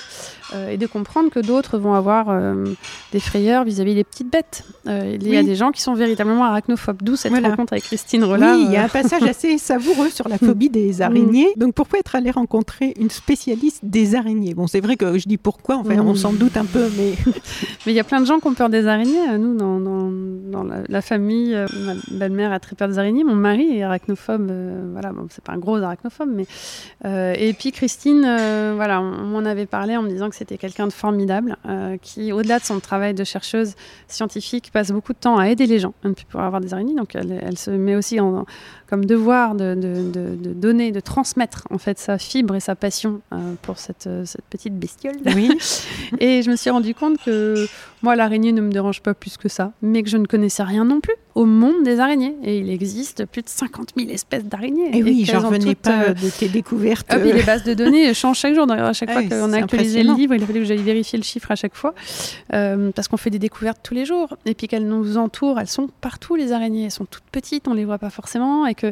[0.70, 2.26] et de comprendre que d'autres vont avoir
[3.12, 7.02] des frayeurs vis-à-vis des petites bêtes il y a des gens qui sont véritablement arachnophobes
[7.02, 10.28] d'où cette rencontre avec Christine Rollin oui il y a un passage assez savoureux sur
[10.28, 11.58] la phobie des araignées mm.
[11.58, 14.54] donc pourquoi être allé rencontrer une spécialiste des araignées?
[14.54, 16.16] Bon c'est vrai que je dis pourquoi enfin on mm.
[16.16, 17.14] s'en doute un peu mais
[17.86, 20.64] mais il y a plein de gens qui ont peur des araignées nous dans, dans,
[20.64, 23.24] la, la, famille ma belle-mère a très peur des araignées.
[23.24, 24.50] Mon mari est arachnophobe.
[24.50, 26.46] Euh, voilà, bon, c'est pas un gros arachnophobe, mais.
[27.04, 30.58] Euh, et puis Christine, euh, voilà, on, m'en avait parlé en me disant que c'était
[30.58, 31.56] quelqu'un de formidable,
[32.02, 33.74] qui, au-delà de son travail de chercheuse
[34.08, 35.94] scientifique, passe beaucoup de temps à aider les gens
[36.26, 36.94] pouvoir avoir des araignées.
[36.94, 38.44] Donc elle, se met aussi en,
[38.88, 43.20] comme devoir de, de, donner, de transmettre en fait sa fibre et sa passion
[43.62, 45.16] pour cette, cette, petite bestiole.
[45.34, 45.50] Oui.
[46.20, 47.66] et je me suis rendu compte que
[48.04, 50.84] moi, l'araignée ne me dérange pas plus que ça, mais que je ne connaissais rien
[50.84, 52.36] non plus au monde des araignées.
[52.44, 54.94] Et il existe plus de 50 000 espèces d'araignées.
[54.94, 57.06] Et, oui, j'en revenais pas de tes découvertes.
[57.08, 58.70] Ah, les bases de données changent chaque jour.
[58.70, 61.24] À chaque fois qu'on a actualisé le livre, il a fallu que j'aille vérifier le
[61.24, 61.94] chiffre à chaque fois,
[62.50, 64.36] parce qu'on fait des découvertes tous les jours.
[64.44, 66.84] Et puis qu'elles nous entourent, elles sont partout, les araignées.
[66.84, 68.83] Elles sont toutes petites, on les voit pas forcément, et que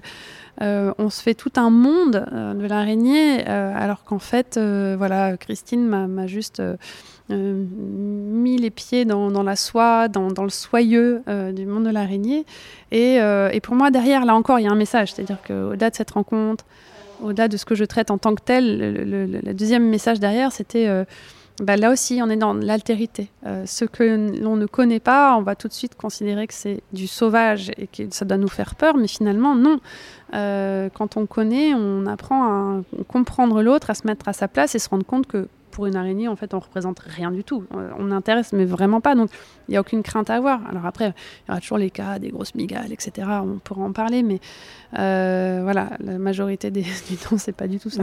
[0.60, 5.36] euh, on se fait tout un monde euh, de l'araignée, euh, alors qu'en fait, voilà,
[5.36, 6.62] Christine m'a juste
[7.30, 11.22] mis les pieds dans, la soie, dans, le soyeux
[11.54, 12.44] du monde de l'araignée.
[12.90, 13.18] Et,
[13.62, 16.64] pour moi, derrière, là encore, il y a un message, c'est-à-dire qu'au-delà de cette rencontre,
[17.22, 18.78] au-delà de ce que je traite en tant que tel,
[19.08, 20.88] le, deuxième message derrière, c'était
[21.60, 23.30] bah, là aussi, on est dans l'altérité.
[23.44, 27.06] ce que l'on ne connaît pas, on va tout de suite considérer que c'est du
[27.06, 29.78] sauvage et que ça doit nous faire peur, mais finalement, non.
[30.34, 34.74] Euh, quand on connaît, on apprend à comprendre l'autre, à se mettre à sa place
[34.74, 37.64] et se rendre compte que pour une araignée, en fait, on représente rien du tout.
[37.74, 39.14] Euh, on n'intéresse, mais vraiment pas.
[39.14, 39.30] Donc,
[39.68, 40.60] il n'y a aucune crainte à avoir.
[40.68, 43.26] Alors après, il y aura toujours les cas des grosses migales, etc.
[43.42, 44.38] On pourra en parler, mais
[44.98, 48.02] euh, voilà, la majorité des, du temps, c'est pas du tout ça.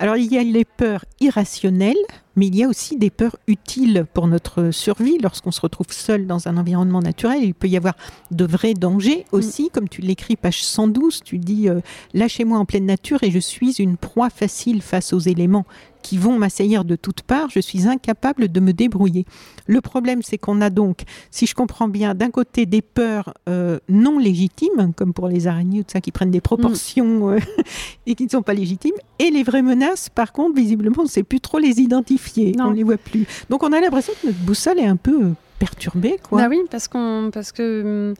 [0.00, 1.96] Alors, il y a les peurs irrationnelles,
[2.38, 5.18] mais il y a aussi des peurs utiles pour notre survie.
[5.20, 7.94] Lorsqu'on se retrouve seul dans un environnement naturel, il peut y avoir
[8.30, 9.36] de vrais dangers mm.
[9.36, 9.70] aussi.
[9.70, 11.80] Comme tu l'écris, page 112, tu dis euh,
[12.14, 15.66] Lâchez-moi en pleine nature et je suis une proie facile face aux éléments
[16.02, 19.24] qui vont m'assaillir de toutes parts, je suis incapable de me débrouiller.
[19.66, 23.78] Le problème, c'est qu'on a donc, si je comprends bien, d'un côté des peurs euh,
[23.88, 27.38] non légitimes, comme pour les araignées, tout ça, qui prennent des proportions euh,
[28.06, 31.08] et qui ne sont pas légitimes, et les vraies menaces, par contre, visiblement, on ne
[31.08, 33.26] sait plus trop les identifier, on ne les voit plus.
[33.50, 36.18] Donc on a l'impression que notre boussole est un peu euh, perturbée.
[36.22, 36.42] Quoi.
[36.42, 38.10] Bah oui, parce, qu'on, parce que...
[38.10, 38.14] Hum,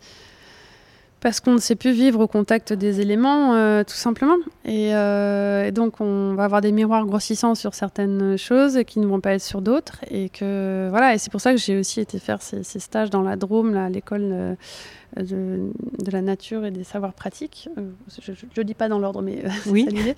[1.20, 4.36] parce qu'on ne sait plus vivre au contact des éléments, euh, tout simplement.
[4.68, 9.20] Euh, et, donc, on va avoir des miroirs grossissants sur certaines choses qui ne vont
[9.20, 9.98] pas être sur d'autres.
[10.12, 11.14] Et que voilà.
[11.14, 13.88] Et c'est pour ça que j'ai aussi été faire ces, stages dans la Drôme, à
[13.88, 14.56] l'école
[15.16, 15.72] de,
[16.12, 17.68] la nature et des savoirs pratiques.
[18.22, 19.88] je ne dis pas dans l'ordre, mais oui.
[19.88, 20.14] c'est l'idée.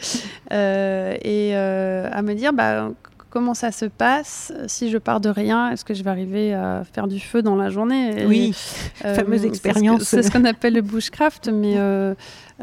[1.24, 2.90] et à me dire, bah,
[3.30, 6.82] comment ça se passe si je pars de rien Est-ce que je vais arriver à
[6.84, 8.54] faire du feu dans la journée Oui,
[9.04, 10.02] euh, fameuse expérience.
[10.02, 12.14] C'est ce qu'on appelle le bushcraft, mais euh,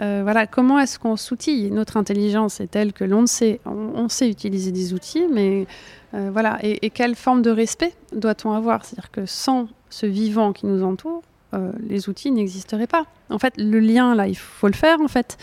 [0.01, 1.71] euh, voilà, comment est-ce qu'on s'outille?
[1.71, 5.65] Notre intelligence est telle que l'on sait, on, sait utiliser des outils, mais
[6.13, 8.85] voilà, et quelle forme de respect doit-on avoir?
[8.85, 11.21] C'est-à-dire que sans ce vivant qui nous entoure,
[11.57, 13.05] euh, les outils n'existeraient pas.
[13.29, 15.37] En fait, le lien, là, il faut le faire, en fait.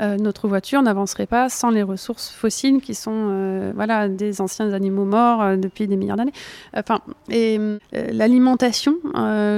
[0.00, 4.72] Euh, notre voiture n'avancerait pas sans les ressources fossiles qui sont euh, voilà, des anciens
[4.72, 6.32] animaux morts depuis des milliards d'années.
[6.74, 7.58] Enfin, et
[7.92, 8.94] l'alimentation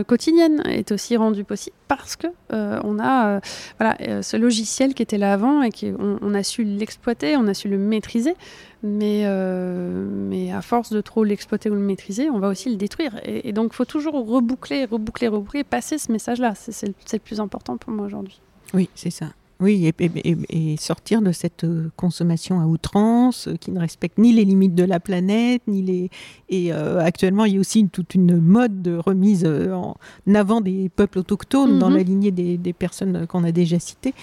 [0.07, 3.41] quotidienne est aussi rendue possible parce que on a
[3.79, 7.55] voilà, ce logiciel qui était là avant et qu'on on a su l'exploiter, on a
[7.55, 8.35] su le maîtriser.
[8.83, 13.21] Mais, mais à force de trop l'exploiter ou le maîtriser, on va aussi le détruire.
[13.25, 16.55] Et, et donc, il faut toujours reboucler, reboucler, reboucler, passer ce message-là.
[16.55, 18.41] C'est le plus important pour moi aujourd'hui.
[18.75, 19.27] Oui, c'est ça.
[19.61, 24.45] Oui, et, sortir de cette euh, consommation à outrance euh, qui ne respecte ni les
[24.45, 26.11] limites de la planète, ni les.
[26.49, 29.97] Et euh, actuellement, il y a aussi toute une mode de remise en
[30.33, 31.97] avant des peuples autochtones dans mhm.
[31.97, 34.15] la lignée des, des personnes qu'on a déjà citées.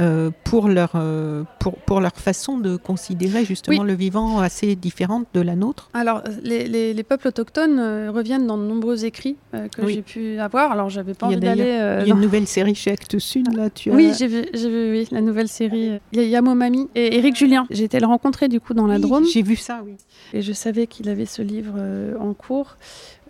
[0.00, 5.28] Euh, pour, leur, euh, pour, pour, leur façon de considérer justement le vivant assez différente
[5.34, 9.86] de la nôtre Alors, les, les, peuples autochtones euh, reviennent dans de nombreux écrits que
[9.86, 10.72] j'ai pu avoir.
[10.72, 12.00] Alors, j'avais pas envie d'aller.
[12.02, 14.90] il y a une nouvelle série chez Actes Sud, là, tu Oui, j'ai vu, vu
[14.90, 16.00] oui, la nouvelle série.
[16.10, 17.64] Il y a Yamomami et Éric Julien.
[17.70, 19.24] J'ai été le rencontrer du coup dans la Drôme.
[19.32, 19.94] J'ai vu ça, oui.
[20.32, 21.74] Et je savais qu'il avait ce livre
[22.18, 22.78] en cours.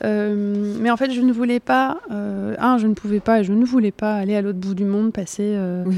[0.02, 3.66] mais en fait, je ne voulais pas, un, je ne pouvais pas et je ne
[3.66, 5.96] voulais pas aller à l'autre bout du monde, passer oui.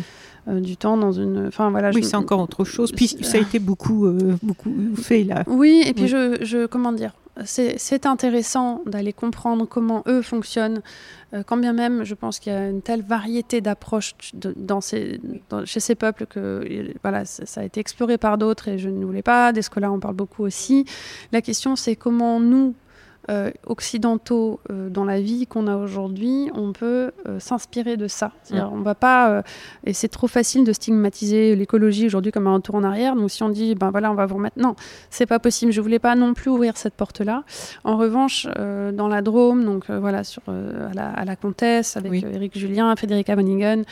[0.49, 1.47] Euh, du temps dans une.
[1.49, 1.91] Enfin voilà.
[1.93, 2.93] Oui, c'est encore autre chose.
[2.93, 5.43] Puis ça a été beaucoup, euh, beaucoup fait là.
[5.49, 7.13] Oui, et puis Je, je, comment dire.
[7.45, 10.81] C'est intéressant d'aller comprendre comment eux fonctionnent,
[11.35, 15.21] euh, quand bien même je pense qu'il y a une telle variété d'approches dans ces,
[15.67, 16.67] chez ces peuples que
[17.03, 19.53] voilà, ça a été exploré par d'autres et je ne voulais pas.
[19.53, 20.87] Des scolaires en parlent beaucoup aussi.
[21.31, 22.75] La question c'est comment nous,
[23.29, 28.31] euh, occidentaux euh, dans la vie qu'on a aujourd'hui, on peut euh, s'inspirer de ça.
[28.53, 28.61] Mm.
[28.73, 29.43] On va pas,
[29.85, 33.17] et c'est trop facile de stigmatiser l'écologie aujourd'hui comme un retour en arrière.
[33.17, 34.77] Donc si on dit, ben voilà, on va vous remettre, non,
[35.11, 35.73] c'est pas possible.
[35.73, 37.43] Je voulais pas non plus ouvrir cette porte-là.
[37.83, 43.29] En revanche, dans la Drôme, donc voilà, sur à la, Comtesse avec Eric Julien, Frédéric
[43.29, 43.85] Aveningen,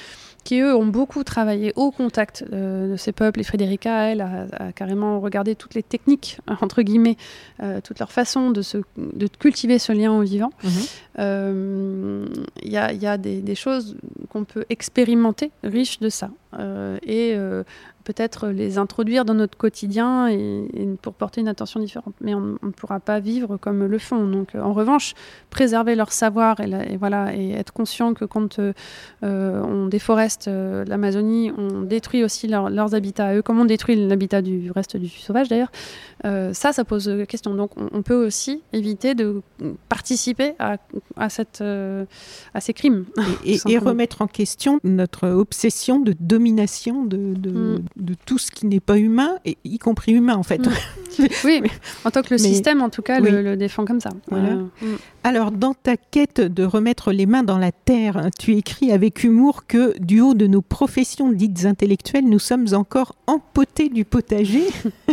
[0.45, 3.41] qui eux ont beaucoup travaillé au contact de ces peuples.
[3.41, 7.17] Et Frédérica, elle, a, carrément regardé toutes les techniques, entre guillemets,
[7.83, 10.51] toute leur façon de, se, de cultiver ce lien au vivant.
[10.63, 12.29] Mhm.
[12.63, 13.97] Il y, a, y a des, des choses
[14.29, 16.31] qu'on peut expérimenter riches de ça.
[17.07, 17.37] et
[18.05, 20.69] peut-être les introduire dans notre quotidien et,
[21.03, 22.15] pour porter une attention différente.
[22.21, 24.27] Mais on ne pourra pas vivre comme le font.
[24.27, 25.15] Donc, euh, en revanche,
[25.51, 28.73] préserver leur savoir et, voilà, et être conscient que quand euh,
[29.23, 34.43] on déforeste euh, l'Amazonie, on détruit aussi leurs habitats à eux, comme on détruit l'habitat
[34.43, 35.73] du reste du sauvage d'ailleurs,
[36.25, 37.55] ça, ça pose question.
[37.55, 39.43] Donc, on, peut aussi éviter de
[39.89, 40.77] participer à,
[41.17, 43.05] à, cette, à ces crimes.
[43.45, 48.67] Et, remettre en question notre obsession de domination de, de, mm de tout ce qui
[48.67, 50.59] n'est pas humain, et y compris humain en fait.
[50.59, 50.73] Mm.
[51.45, 51.63] oui,
[52.05, 54.11] en tant que le système en tout cas le, défend comme ça.
[54.31, 54.67] Mm.
[55.23, 59.67] Alors dans ta quête de remettre les mains dans la terre, tu écris avec humour
[59.67, 64.65] que du haut de nos professions dites intellectuelles, nous sommes encore empotés du potager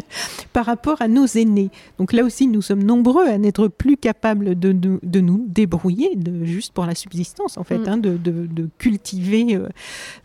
[0.53, 1.69] par rapport à nos aînés.
[1.99, 6.45] Donc là aussi, nous sommes nombreux à n'être plus capables de, de, nous débrouiller de,
[6.45, 7.89] juste pour la subsistance en fait, mm.
[7.89, 9.69] hein, de, de, cultiver euh,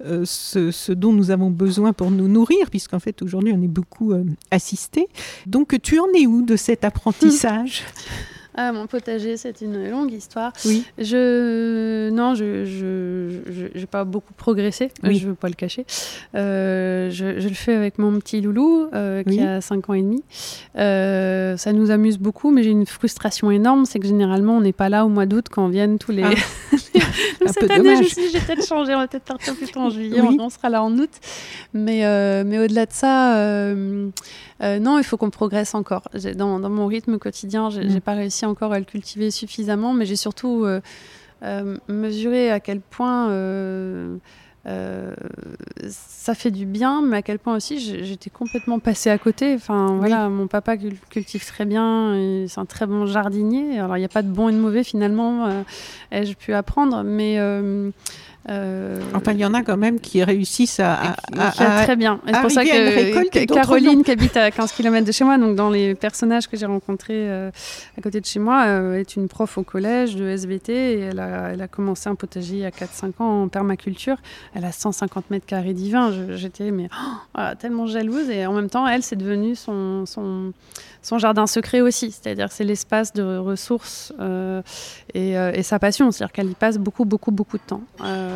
[0.05, 3.69] euh, ce, ce dont nous avons besoin pour nous nourrir puisqu'en fait aujourd'hui on est
[3.69, 5.09] beaucoup euh, assisté.
[5.47, 7.83] Donc tu en es où de cet apprentissage?
[8.59, 10.53] Ah, mon potager, c'est une longue histoire.
[10.65, 10.85] Oui.
[10.99, 14.91] Je non, je je n'ai pas beaucoup progressé.
[15.03, 15.19] Oui.
[15.19, 15.85] Je veux pas le cacher.
[16.35, 20.03] Euh, je, je, le fais avec mon petit loulou euh, qui a 5 ans et
[20.03, 20.23] demi.
[20.77, 24.73] Euh, ça nous amuse beaucoup, mais j'ai une frustration énorme, c'est que généralement on n'est
[24.73, 26.23] pas là au mois d'août quand viennent tous les.
[26.23, 26.31] Ah.
[27.47, 29.91] Cette année, je me suis dit, j'ai peut-être changé, on va peut-être partir plutôt en
[29.91, 31.11] juillet, on, sera là en août.
[31.75, 32.03] Mais
[32.45, 33.75] mais au-delà de ça.
[34.63, 36.03] Euh, non, il faut qu'on progresse encore.
[36.35, 38.01] Dans, dans, mon rythme quotidien, j'ai n'ai mm.
[38.01, 40.81] pas réussi encore à le cultiver suffisamment, mais j'ai surtout euh,
[41.43, 43.29] euh, mesuré à quel point
[45.89, 49.55] ça fait du bien, mais à quel point aussi j'étais complètement passée à côté.
[49.55, 53.79] Enfin, voilà, mon papa cultive très bien, c'est un très bon jardinier.
[53.79, 55.65] Alors, il n'y a pas de bon et de mauvais finalement,
[56.11, 57.39] ai-je pu apprendre, mais
[58.49, 61.17] euh, enfin, il y en a quand même qui réussissent à.
[61.83, 62.21] très bien.
[62.27, 65.71] C'est pour ça que, Caroline, qui habite à 15 km de chez moi, donc dans
[65.71, 67.51] les personnages que j'ai rencontrés euh,
[67.99, 71.19] à côté de chez moi, euh, est une prof au collège de SVT et elle
[71.19, 74.17] a, elle a commencé un potager à 4-5 ans en permaculture.
[74.55, 76.13] Elle a 150 mètres carrés divins.
[76.31, 76.89] J'étais mais
[77.37, 80.53] oh, tellement jalouse et en même temps, elle, c'est devenu son, son
[81.03, 84.13] son jardin secret aussi, c'est-à-dire c'est l'espace de ressources
[85.15, 87.83] et, sa passion, c'est-à-dire qu'elle y passe beaucoup, beaucoup, beaucoup de temps.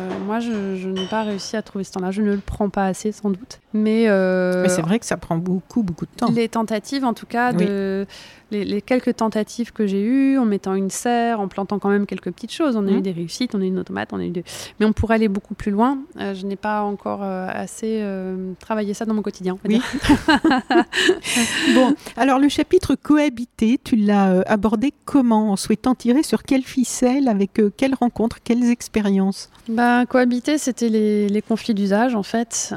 [0.25, 3.11] moi, je, n'ai pas réussi à trouver ce temps-là, je ne le prends pas assez
[3.11, 3.59] sans doute.
[3.73, 6.31] Mais, Mais c'est vrai que ça prend beaucoup, beaucoup de temps.
[6.31, 8.05] Les tentatives, en tout cas, de
[8.51, 12.31] les, quelques tentatives que j'ai eues, en mettant une serre, en plantant quand même quelques
[12.31, 12.75] petites choses.
[12.75, 13.01] On a eu mmh.
[13.01, 14.43] des réussites, on a eu une tomate, on a eu des...
[14.79, 15.99] Mais on pourrait aller beaucoup plus loin.
[16.19, 19.57] Euh, je n'ai pas encore euh, assez euh, travaillé ça dans mon quotidien.
[19.67, 19.81] Oui.
[21.75, 27.27] bon, alors le chapitre cohabiter, tu l'as abordé comment En souhaitant tirer sur quelle ficelle,
[27.27, 29.49] avec quelles rencontres, quelles expériences?
[29.69, 32.73] Bah, Cohabiter, c'était les, les, conflits d'usage, en fait,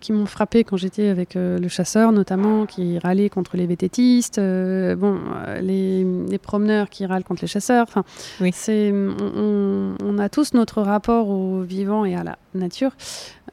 [0.00, 4.40] qui m'ont frappé quand j'étais avec le chasseur, notamment, qui râlait contre les vététistes.
[4.72, 7.86] Euh, bon, euh, les, promeneurs qui râlent contre les chasseurs.
[7.88, 8.04] Enfin,
[8.52, 12.92] c'est, on, a tous notre rapport au vivant et à la nature.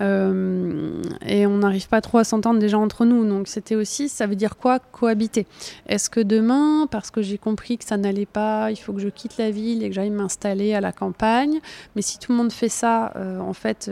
[0.02, 3.26] Euh, et on n'arrive pas trop à s'entendre déjà entre nous.
[3.28, 4.80] Donc c'était aussi, ça veut dire quoi?
[4.80, 5.45] Cohabiter
[5.88, 9.10] Est-ce que demain, parce que j'ai compris que ça n'allait pas, il faut que je
[9.10, 11.60] quitte la ville et que j'aille m'installer à la campagne?
[11.95, 13.91] Mais si tout le monde fait ça, en fait,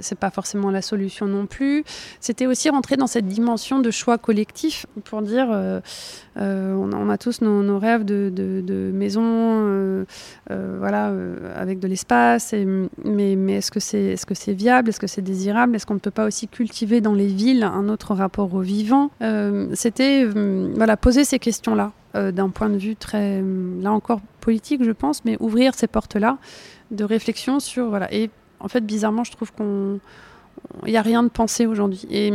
[0.00, 1.84] c'est pas forcément la solution non plus.
[2.20, 5.80] C'était aussi rentrer dans cette dimension de choix collectif pour dire
[6.40, 10.04] euh, on, a tous nos, rêves de, maison, euh,
[10.50, 11.12] euh, voilà,
[11.56, 12.54] avec de l'espace.
[13.04, 14.88] Mais, est-ce que c'est est -ce c'est viable?
[15.10, 18.54] C'est désirable Est-ce qu'on ne peut pas aussi cultiver dans les villes un autre rapport
[18.54, 19.10] au vivant?
[19.74, 23.42] C'était voilà, poser ces questions-là d'un point de vue très,
[23.80, 26.38] là encore, politique, je pense, mais ouvrir ces portes-là
[26.90, 27.88] de réflexion sur.
[27.88, 28.12] Voilà.
[28.12, 30.00] Et en fait, bizarrement, je trouve qu'on.
[30.84, 32.06] N'y a rien de pensé aujourd'hui.
[32.10, 32.30] Et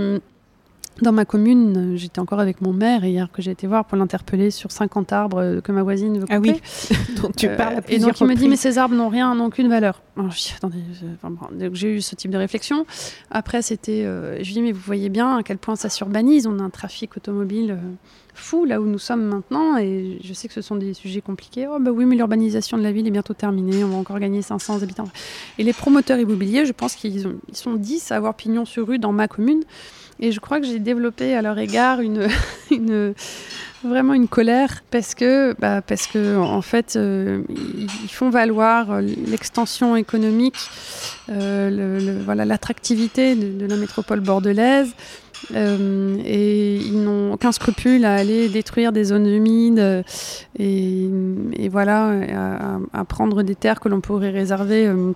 [1.02, 4.50] dans ma commune, j'étais encore avec mon maire hier que j'ai été voir pour l'interpeller
[4.50, 6.34] sur 50 arbres que ma voisine veut couper.
[6.36, 9.10] Ah oui, donc tu parles à Et donc il me dit mais ces arbres n'ont
[9.10, 10.02] rien, n'ont aucune valeur.
[10.18, 10.80] Alors, attendez,
[11.74, 12.86] j'ai eu ce type de réflexion.
[13.30, 16.48] Après c'était, euh, je lui dis mais vous voyez bien à quel point ça s'urbanise,
[16.48, 17.91] on a un trafic automobile euh,
[18.34, 21.68] fou là où nous sommes maintenant et je sais que ce sont des sujets compliqués.
[21.68, 24.41] Oh bah oui mais l'urbanisation de la ville est bientôt terminée, on va encore gagner
[24.41, 25.10] 500 habitants.
[25.58, 29.00] Et les promoteurs immobiliers, je pense qu'ils ils sont 10 à avoir pignon sur rue
[29.00, 29.64] dans ma commune.
[30.20, 31.99] Et je crois que j'ai développé à leur égard
[32.72, 33.13] une,
[33.84, 40.57] vraiment une colère parce que, bah, parce que en fait, ils font valoir l'extension économique,
[41.28, 44.93] le, voilà, l'attractivité de, la métropole bordelaise.
[45.53, 50.01] Euh, et ils n'ont aucun scrupule à aller détruire des zones humides euh,
[50.57, 52.11] et, voilà,
[52.93, 55.11] à, prendre des terres que l'on pourrait réserver euh,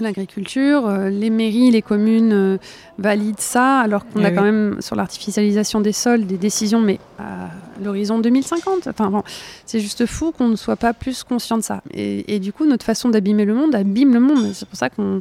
[0.00, 0.88] l'agriculture.
[1.10, 2.58] Les mairies, les communes
[2.98, 6.98] valident ça, alors qu'on eh a quand même sur l'artificialisation des sols des décisions, mais
[7.18, 7.50] à
[7.82, 8.88] l'horizon 2050.
[8.88, 9.22] Enfin, bon,
[9.66, 11.82] c'est juste fou qu'on ne soit pas plus conscient de ça.
[11.92, 14.52] Et, du coup, notre façon d'abîmer le monde abîme le monde.
[14.52, 15.20] C'est pour ça qu'on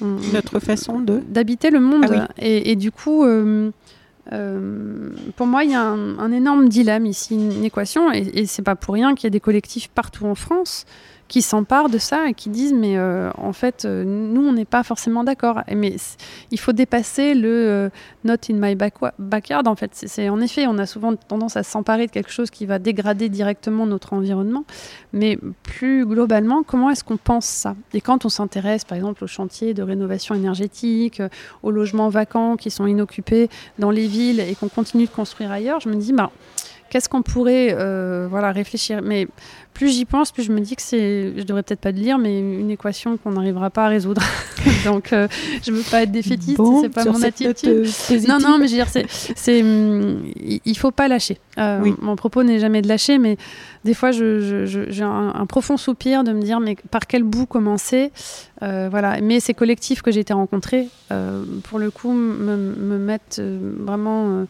[0.00, 2.06] notre façon de d'habiter le monde.
[2.10, 3.70] Ah et, du coup, euh,
[5.36, 8.76] pour moi, il y a un, énorme dilemme ici, une équation, et, et c'est pas
[8.76, 10.84] pour rien qu'il y a des collectifs partout en France
[11.28, 14.64] qui s'emparent de ça et qui disent mais euh, en fait euh, nous on n'est
[14.64, 15.62] pas forcément d'accord.
[15.74, 15.96] Mais
[16.50, 17.88] il faut dépasser le euh,
[18.24, 18.76] not in my
[19.18, 19.90] backyard en fait.
[19.94, 23.28] C'est en effet on a souvent tendance à s'emparer de quelque chose qui va dégrader
[23.28, 24.64] directement notre environnement.
[25.12, 27.74] Mais plus globalement comment est-ce qu'on pense ça?
[27.94, 31.22] Et quand on s'intéresse par exemple aux chantiers de rénovation énergétique
[31.62, 33.48] aux logements vacants qui sont inoccupés
[33.78, 36.30] dans les villes et qu'on continue de construire ailleurs je me dis bah
[36.94, 39.26] qu'est-ce qu'on pourrait euh, voilà, réfléchir Mais
[39.72, 42.18] plus j'y pense, plus je me dis que c'est, je devrais peut-être pas le lire,
[42.18, 44.22] mais une équation qu'on n'arrivera pas à résoudre.
[44.84, 45.28] Donc, je euh,
[45.64, 47.68] je veux pas être défaitiste, bon, c'est pas mon attitude.
[47.68, 51.40] Euh, non, non, mais je veux dire, c'est, c'est, hum, il faut pas lâcher.
[51.56, 53.38] Mon propos n'est jamais de lâcher, mais
[53.82, 58.12] des fois, je, j'ai un, profond soupir de me dire, mais par quel bout commencer?
[58.60, 59.20] Voilà.
[59.20, 60.86] Mais ces collectifs que j'ai été rencontrés,
[61.64, 64.46] pour le coup, me, me mettent vraiment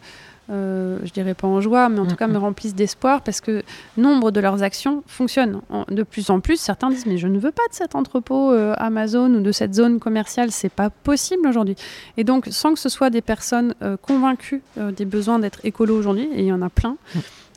[0.51, 3.63] euh, je dirais pas en joie, mais en tout cas me remplissent d'espoir parce que
[3.97, 5.61] nombre de leurs actions fonctionnent.
[5.89, 8.73] De plus en plus, certains disent mais je ne veux pas de cet entrepôt euh,
[8.77, 11.75] Amazon ou de cette zone commerciale, c'est pas possible aujourd'hui.
[12.17, 14.61] Et donc, sans que ce soit des personnes euh, convaincues
[14.97, 16.97] des besoins d'être écolo aujourd'hui, et il y en a plein.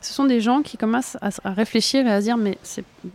[0.01, 2.57] Ce sont des gens qui commencent à, réfléchir et à se dire mais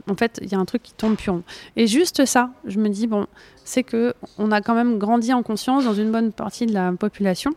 [0.09, 1.43] en fait il y a un truc qui tombe rond.
[1.77, 3.27] Et juste ça, je me dis bon,
[3.65, 6.93] c'est que on a quand même grandi en conscience dans une bonne partie de la
[6.93, 7.53] population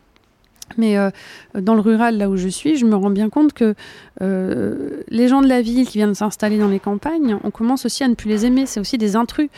[0.78, 1.10] mais euh,
[1.56, 3.74] dans le rural, là où je suis, je me rends bien compte que
[4.22, 8.04] euh, les gens de la ville qui viennent s'installer dans les campagnes, on commence aussi
[8.04, 8.66] à ne plus les aimer.
[8.66, 9.50] C'est aussi des intrus.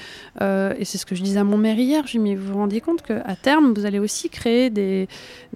[0.42, 2.06] Euh, et c'est ce que je disais à mon maire hier.
[2.06, 4.70] Je lui ai dit, mais vous vous rendez compte qu'à terme, vous allez aussi créer
[4.70, 5.08] des.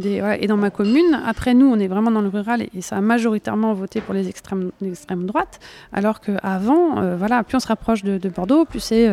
[0.04, 3.02] Et dans ma commune, après nous, on est vraiment dans le rural et, ça a
[3.02, 5.60] majoritairement voté pour les extrêmes, l'extrême droite.
[5.94, 9.10] Alors qu'avant, voilà, plus on se rapproche de, Bordeaux, plus c'est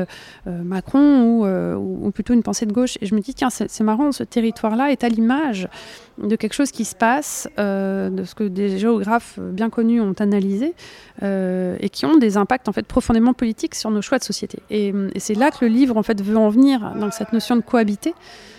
[0.47, 2.97] Macron ou, ou, plutôt une pensée de gauche.
[3.01, 5.69] Et je me dis, tiens, c'est marrant, ce territoire-là est à l'image
[6.31, 10.15] de quelque chose qui se passe, euh, de ce que des géographes bien connus ont
[10.19, 10.75] analysé,
[11.23, 14.61] euh, et qui ont des impacts en fait profondément politiques sur nos choix de société.
[14.71, 17.63] Et, c'est là que le livre en fait veut en venir dans cette notion de
[17.63, 18.15] cohabiter.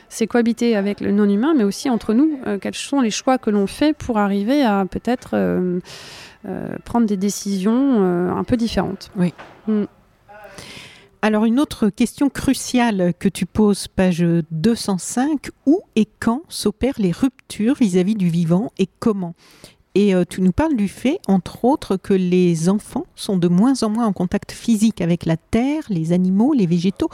[0.09, 2.37] C'est cohabiter avec le non-humain, mais aussi entre nous.
[2.45, 5.31] Euh, quels sont les choix que l'on fait pour arriver à peut-être
[6.83, 8.03] prendre des décisions
[8.35, 9.11] un peu différentes.
[9.15, 9.33] Oui.
[9.67, 9.85] Mm.
[11.23, 17.11] Alors une autre question cruciale que tu poses, page 205, où et quand s'opèrent les
[17.11, 19.35] ruptures vis-à-vis du vivant et comment?
[19.93, 23.83] Et euh, tu nous parles du fait, entre autres, que les enfants sont de moins
[23.83, 27.09] en moins en contact physique avec la terre, les animaux, les végétaux,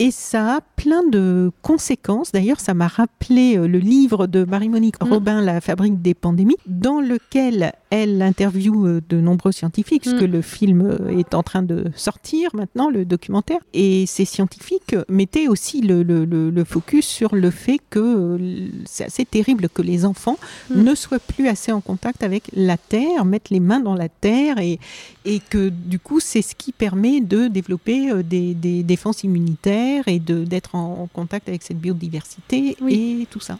[0.00, 2.32] et ça a plein de conséquences.
[2.32, 5.12] D'ailleurs, ça m'a rappelé euh, le livre de Marie-Monique mm.
[5.12, 10.32] Robin, La fabrique des pandémies, dans lequel elle interviewe euh, de nombreux scientifiques, puisque mm.
[10.32, 13.60] le film euh, est en train de sortir maintenant, le documentaire.
[13.74, 18.38] Et ces scientifiques mettaient aussi le, le, focus sur le fait que
[18.86, 20.38] c'est assez terrible que les enfants
[20.70, 20.82] mm.
[20.82, 24.60] ne soient plus assez en contact avec la terre, mettent les mains dans la terre,
[24.60, 24.78] et,
[25.26, 30.18] et que du coup, c'est ce qui permet de développer des, des défenses immunitaires et
[30.18, 33.58] d'être en, contact avec cette biodiversité et tout ça.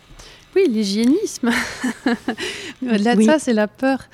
[0.57, 1.51] Oui, l'hygiénisme.
[2.83, 4.09] Au-delà de ça, c'est la peur.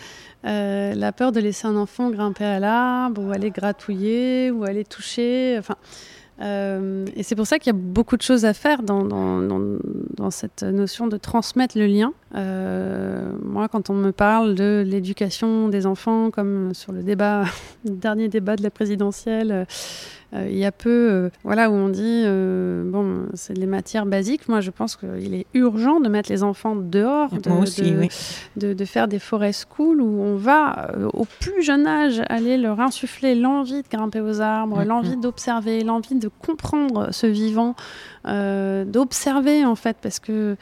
[0.44, 4.84] Euh, la peur de laisser un enfant grimper à l'arbre ou aller gratouiller ou aller
[4.84, 5.56] toucher.
[5.58, 5.76] Enfin,
[6.42, 9.40] euh, et c'est pour ça qu'il y a beaucoup de choses à faire dans, dans,
[9.40, 12.12] dans, cette notion de transmettre le lien.
[12.34, 17.44] Euh, moi, quand on me parle de l'éducation des enfants, comme sur le débat,
[17.84, 19.66] le dernier débat de la présidentielle,
[20.48, 24.48] il y a peu, euh, voilà, où on dit, euh, bon, c'est les matières basiques.
[24.48, 29.18] Moi, je pense qu'il est urgent de mettre les enfants dehors, de, de, faire des
[29.18, 34.20] forêts school où on va, au plus jeune âge, aller leur insuffler l'envie de grimper
[34.20, 37.74] aux arbres, mm, l'envie d'observer, l'envie de comprendre ce vivant.
[38.24, 40.56] d'observer en fait parce que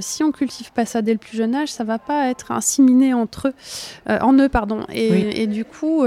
[0.00, 3.12] si on cultive pas ça dès le plus jeune âge ça va pas être inséminé
[3.12, 3.54] entre eux
[4.22, 6.02] en eux pardon et, et du coup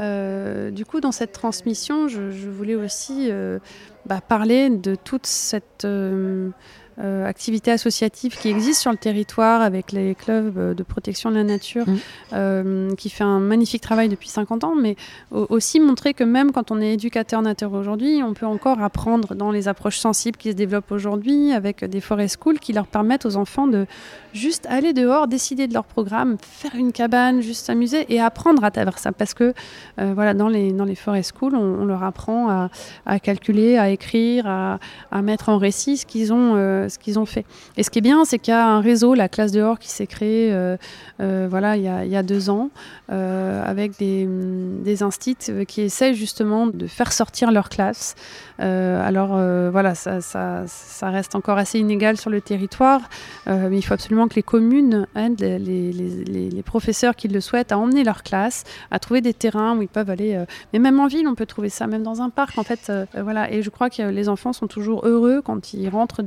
[0.00, 3.58] euh, du coup, dans cette transmission, je, voulais aussi euh,
[4.04, 6.50] bah, parler de toute cette, euh,
[6.98, 11.44] euh, activités associatives qui existent sur le territoire avec les clubs de protection de la
[11.44, 12.94] nature, mmh.
[12.96, 14.96] qui fait un magnifique travail depuis 50 ans, mais
[15.30, 19.50] aussi montrer que même quand on est éducateur nature aujourd'hui, on peut encore apprendre dans
[19.50, 23.36] les approches sensibles qui se développent aujourd'hui avec des forest schools qui leur permettent aux
[23.36, 23.86] enfants de
[24.32, 28.70] juste aller dehors, décider de leur programme, faire une cabane, juste s'amuser et apprendre à
[28.70, 29.12] travers ça.
[29.12, 29.54] Parce que
[29.96, 32.70] voilà, dans les, dans les forest schools, on, leur apprend à,
[33.06, 34.78] à, calculer, à écrire, à,
[35.10, 37.44] à mettre en récit ce qu'ils ont, euh, ce qu'ils ont fait.
[37.76, 39.88] Et ce qui est bien, c'est qu'il y a un réseau, la classe dehors, qui
[39.88, 40.76] s'est créé euh,
[41.20, 42.70] euh, voilà, il y, a, deux ans,
[43.08, 48.14] avec des, des instits qui essaient justement de faire sortir leur classe.
[48.58, 49.38] alors
[49.70, 53.00] voilà, ça, ça, reste encore assez inégal sur le territoire,
[53.46, 57.72] mais il faut absolument que les communes aident les, les, les, professeurs qui le souhaitent
[57.72, 60.42] à emmener leur classe, à trouver des terrains où ils peuvent aller.
[60.72, 62.92] mais même en ville, on peut trouver ça, même dans un parc, en fait.
[63.16, 66.22] voilà, et je crois que les enfants sont toujours heureux quand ils rentrent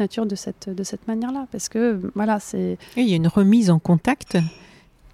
[0.00, 1.46] nature de cette, de cette manière-là.
[1.52, 2.78] Parce que, voilà, c'est.
[2.96, 4.38] Il y a une remise en contact.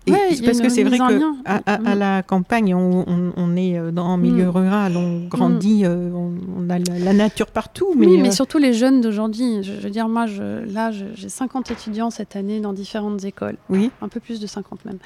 [0.07, 0.13] Et
[0.45, 4.17] parce que c'est vrai que à, à, la campagne, on, on, est euh, dans un
[4.17, 4.51] milieu mm.
[4.51, 5.87] rural, on grandit, mm.
[5.87, 7.95] euh, on, a la, nature partout.
[7.97, 9.63] Mais, oui, mais euh, surtout les jeunes d'aujourd'hui.
[9.63, 13.57] Je, veux dire, moi, je, là, j'ai 50 étudiants cette année dans différentes écoles.
[13.71, 13.91] Oui.
[14.01, 14.99] Un peu plus de 50 même.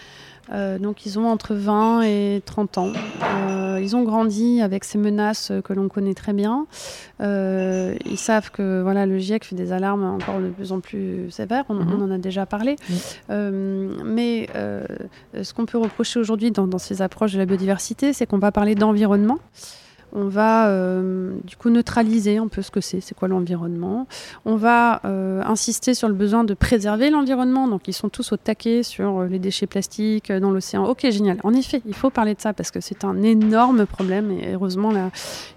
[0.52, 2.92] Euh, donc ils ont entre 20 et 30 ans.
[3.22, 6.66] Euh, ils ont grandi avec ces menaces que l'on connaît très bien.
[7.20, 11.30] Euh, ils savent que voilà, le GIEC fait des alarmes encore de plus en plus
[11.30, 12.02] sévères, on, mhm.
[12.02, 12.76] en a déjà parlé.
[13.28, 14.48] mais
[15.34, 18.52] ce qu'on peut reprocher aujourd'hui dans, dans, ces approches de la biodiversité, c'est qu'on va
[18.52, 19.38] parler d'environnement
[20.16, 24.08] on va euh, du coup neutraliser un peu ce que c'est, c'est quoi l'environnement.
[24.46, 28.38] On va euh, insister sur le besoin de préserver l'environnement, donc ils sont tous au
[28.38, 30.84] taquet sur euh, les déchets plastiques dans l'océan.
[30.86, 31.38] Ok, génial.
[31.44, 34.90] En effet, il faut parler de ça parce que c'est un énorme problème et heureusement
[34.90, 34.96] il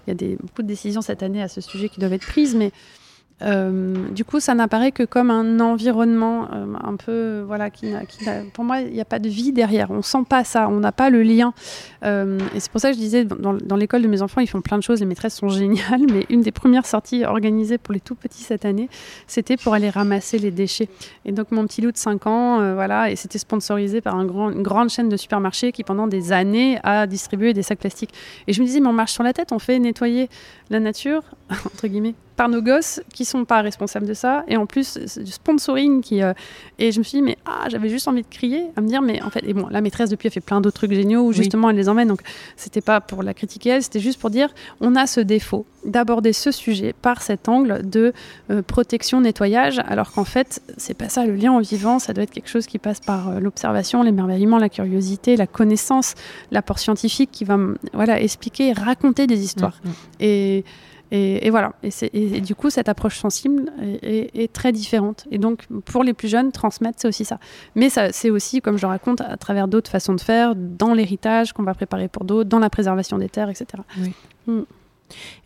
[0.08, 2.70] y a beaucoup de décisions cette année à ce sujet qui doivent être prises, mais
[3.42, 8.24] euh, du coup, ça n'apparaît que comme un environnement euh, un peu, voilà, qui, qui
[8.52, 9.90] pour moi, il n'y a pas de vie derrière.
[9.90, 11.52] On sent pas ça, on n'a pas le lien.
[12.04, 14.60] Euh, et c'est pour ça que je disais, dans, l'école de mes enfants, ils font
[14.60, 18.00] plein de choses, les maîtresses sont géniales, mais une des premières sorties organisées pour les
[18.00, 18.88] tout petits cette année,
[19.26, 20.88] c'était pour aller ramasser les déchets.
[21.24, 24.90] Et donc, mon petit loup de 5 ans, voilà, et c'était sponsorisé par une grande
[24.90, 28.12] chaîne de supermarchés qui, pendant des années, a distribué des sacs plastiques.
[28.46, 30.28] Et je me disais, mais on marche sur la tête, on fait nettoyer
[30.70, 34.44] la nature, entre guillemets, par nos gosses qui sont pas responsables de ça.
[34.48, 36.22] Et en plus, c'est du sponsoring qui.
[36.22, 36.32] Euh,
[36.78, 39.02] et je me suis dit, mais ah, j'avais juste envie de crier, à me dire,
[39.02, 41.32] mais en fait, et bon, la maîtresse depuis a fait plein d'autres trucs géniaux où
[41.34, 42.08] justement elle les emmène.
[42.08, 42.22] Donc
[42.56, 44.48] c'était pas pour la critiquer elle, c'était juste pour dire,
[44.80, 48.14] on a ce défaut d'aborder ce sujet par cet angle de
[48.50, 52.24] euh, protection, nettoyage, alors qu'en fait, c'est pas ça le lien en vivant, ça doit
[52.24, 56.14] être quelque chose qui passe par euh, l'observation, l'émerveillement, la curiosité, la connaissance,
[56.50, 57.58] l'apport scientifique qui va
[57.92, 59.78] voilà, expliquer, raconter des histoires.
[59.84, 60.62] Mm, mm.
[61.10, 61.72] Et et, voilà.
[61.82, 65.26] Et, du coup, cette approche sensible est, très différente.
[65.30, 67.38] Et donc, pour les plus jeunes, transmettre, c'est aussi ça.
[67.74, 70.94] Mais ça, c'est aussi, comme je le raconte, à travers d'autres façons de faire, dans
[70.94, 73.82] l'héritage qu'on va préparer pour d'autres, dans la préservation des terres, etc.
[74.46, 74.60] Mm.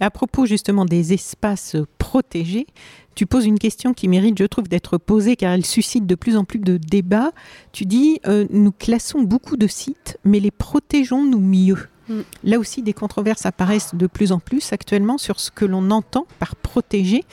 [0.01, 2.67] à propos justement des espaces protégés,
[3.15, 6.37] tu poses une question qui mérite, je trouve, d'être posée car elle suscite de plus
[6.37, 7.33] en plus de débats.
[7.73, 11.89] Tu dis, euh, nous classons beaucoup de sites, mais les protégeons-nous mieux?
[12.09, 12.21] Mm.
[12.45, 16.27] Là aussi, des controverses apparaissent de plus en plus actuellement sur ce que l'on entend
[16.39, 17.25] par protéger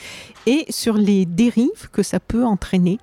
[0.46, 2.98] et sur les dérives que ça peut entraîner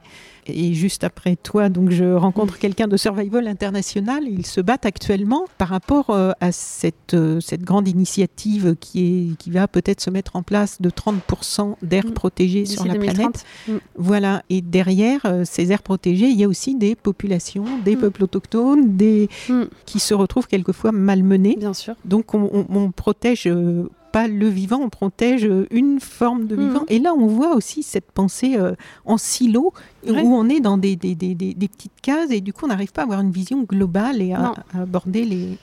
[0.49, 4.23] et juste après toi, donc je rencontre quelqu'un de Survival International.
[4.27, 9.37] Ils se battent actuellement par rapport euh, à cette, euh, cette grande initiative qui, est,
[9.37, 12.11] qui va peut-être se mettre en place de 30% d'aires mm.
[12.11, 13.45] protégées sur la planète.
[13.67, 13.73] Mm.
[13.95, 14.43] Voilà.
[14.49, 17.99] Et derrière euh, ces aires protégées, il y a aussi des populations, des mm.
[17.99, 19.29] peuples autochtones, des
[19.85, 21.55] qui se retrouvent quelquefois malmenés.
[21.57, 21.95] Bien sûr.
[22.05, 23.47] Donc on, on protège
[24.11, 26.81] pas le vivant, on protège une forme de vivant.
[26.81, 26.85] Mm.
[26.89, 28.73] Et là, on voit aussi cette pensée euh,
[29.05, 29.73] en silo,
[30.07, 32.91] où on est dans des, des, des, des, petites cases, et du coup, on n'arrive
[32.91, 35.57] pas à avoir une vision globale et à, aborder les...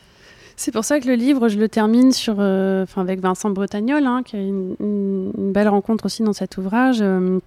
[0.59, 4.22] C'est pour ça que le livre, je le termine sur, euh, avec Vincent Bretagnol, hein,
[4.24, 7.38] qui a une, une, belle rencontre aussi dans cet ouvrage, euh,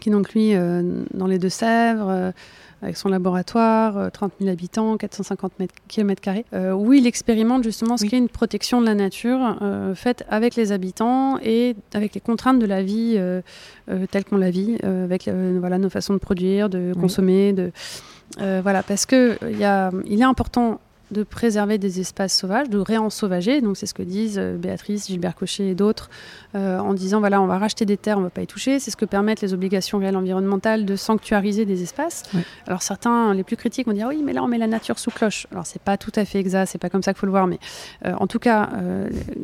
[0.00, 0.54] qui donc lui,
[1.12, 2.32] dans les Deux-Sèvres,
[2.82, 5.52] avec son laboratoire, 30 euh, 000 habitants, 450
[5.88, 6.22] km,
[6.52, 10.54] euh, où il expérimente justement ce qu'est une protection de la nature euh, faite avec
[10.54, 13.18] les habitants et avec les contraintes de la vie
[14.10, 17.52] telle qu'on la vit, avec voilà, nos façons de produire, de consommer.
[17.52, 17.72] De,
[18.38, 23.60] voilà, parce que il est important de préserver des espaces sauvages, de réensauvager.
[23.60, 26.10] Donc c'est ce que disent euh, Béatrice, Gilbert Cochet et d'autres
[26.54, 28.78] euh, en disant voilà, on va racheter des terres, on ne va pas y toucher.
[28.78, 32.24] C'est ce que permettent les obligations réelles environnementales de sanctuariser des espaces.
[32.66, 35.10] Alors certains, les plus critiques, vont dire oui, mais là on met la nature sous
[35.10, 35.46] cloche.
[35.52, 37.46] Alors c'est pas tout à fait exact, c'est pas comme ça qu'il faut le voir,
[37.46, 37.58] mais
[38.04, 38.68] euh, en tout cas,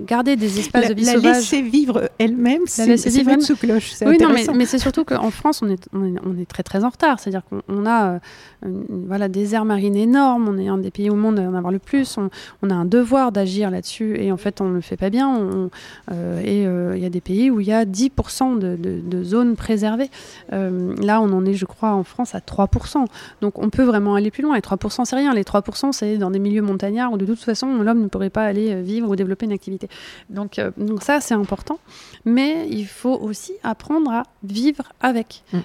[0.06, 2.86] garder des espaces de vie la laisser vivre elle-même, c'est
[3.24, 3.94] mettre sous cloche.
[4.04, 6.62] Oui, non, mais, mais c'est surtout qu'en France, on est, on est, on, est, très
[6.62, 7.20] très en retard.
[7.20, 8.18] C'est-à-dire qu'on a
[8.62, 12.18] voilà, des aires marines énormes, on est un des pays au monde avoir le plus.
[12.62, 15.70] On, a un devoir d'agir là-dessus et en fait, on ne le fait pas bien.
[16.10, 19.56] Euh, et euh, il y a des pays où il y a 10% de, zones
[19.56, 20.10] préservées.
[20.52, 23.06] Euh, là, on en est, je crois, en France à 3%.
[23.40, 24.54] Donc, on peut vraiment aller plus loin.
[24.54, 25.32] Et 3%, c'est rien.
[25.34, 28.44] Les 3%, c'est dans des milieux montagnards où de toute façon, l'homme ne pourrait pas
[28.44, 29.88] aller vivre ou développer une activité.
[30.30, 31.78] Donc, donc ça, c'est important.
[32.24, 35.42] Mais il faut aussi apprendre à vivre avec.
[35.52, 35.58] Mmh.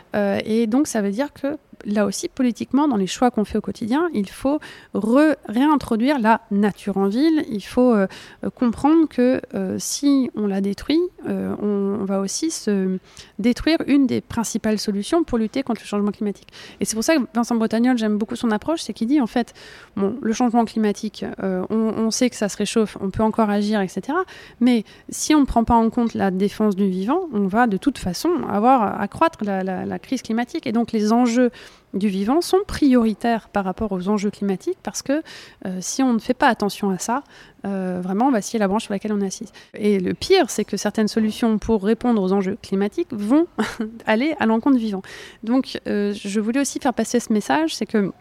[0.46, 3.62] et donc, ça veut dire que là aussi, politiquement, dans les choix qu'on fait au
[3.62, 4.60] quotidien, il faut
[4.94, 7.46] réintroduire la nature en ville.
[7.50, 8.08] Il faut euh,
[8.44, 12.98] euh, comprendre que euh, si on la détruit, on, va aussi se
[13.38, 16.48] détruire une des principales solutions pour lutter contre le changement climatique.
[16.80, 19.28] Et c'est pour ça que Vincent Bretagnol, j'aime beaucoup son approche, c'est qu'il dit en
[19.28, 19.54] fait,
[19.96, 24.18] bon, le changement climatique, on, sait que ça se réchauffe, on peut encore agir, etc.
[24.60, 27.78] Mais si on ne prend pas en compte la défense du vivant, on va de
[27.78, 30.66] toute façon avoir accroître la crise climatique.
[30.66, 31.52] Et donc les enjeux
[31.94, 35.24] du vivant sont prioritaires par rapport aux enjeux climatiques parce que
[35.66, 37.24] euh, si on ne fait pas attention à ça,
[37.66, 39.44] euh, vraiment on va scier la branche sur laquelle on est.
[39.74, 43.48] Et le pire, c'est que certaines solutions pour répondre aux enjeux climatiques vont
[44.06, 45.02] aller à l'encontre du vivant.
[45.44, 48.12] Donc euh, je voulais aussi faire passer ce message, c'est que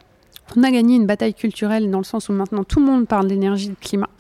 [0.57, 3.29] on a gagné une bataille culturelle dans le sens où maintenant tout le monde parle
[3.29, 4.11] d'énergie, de climat.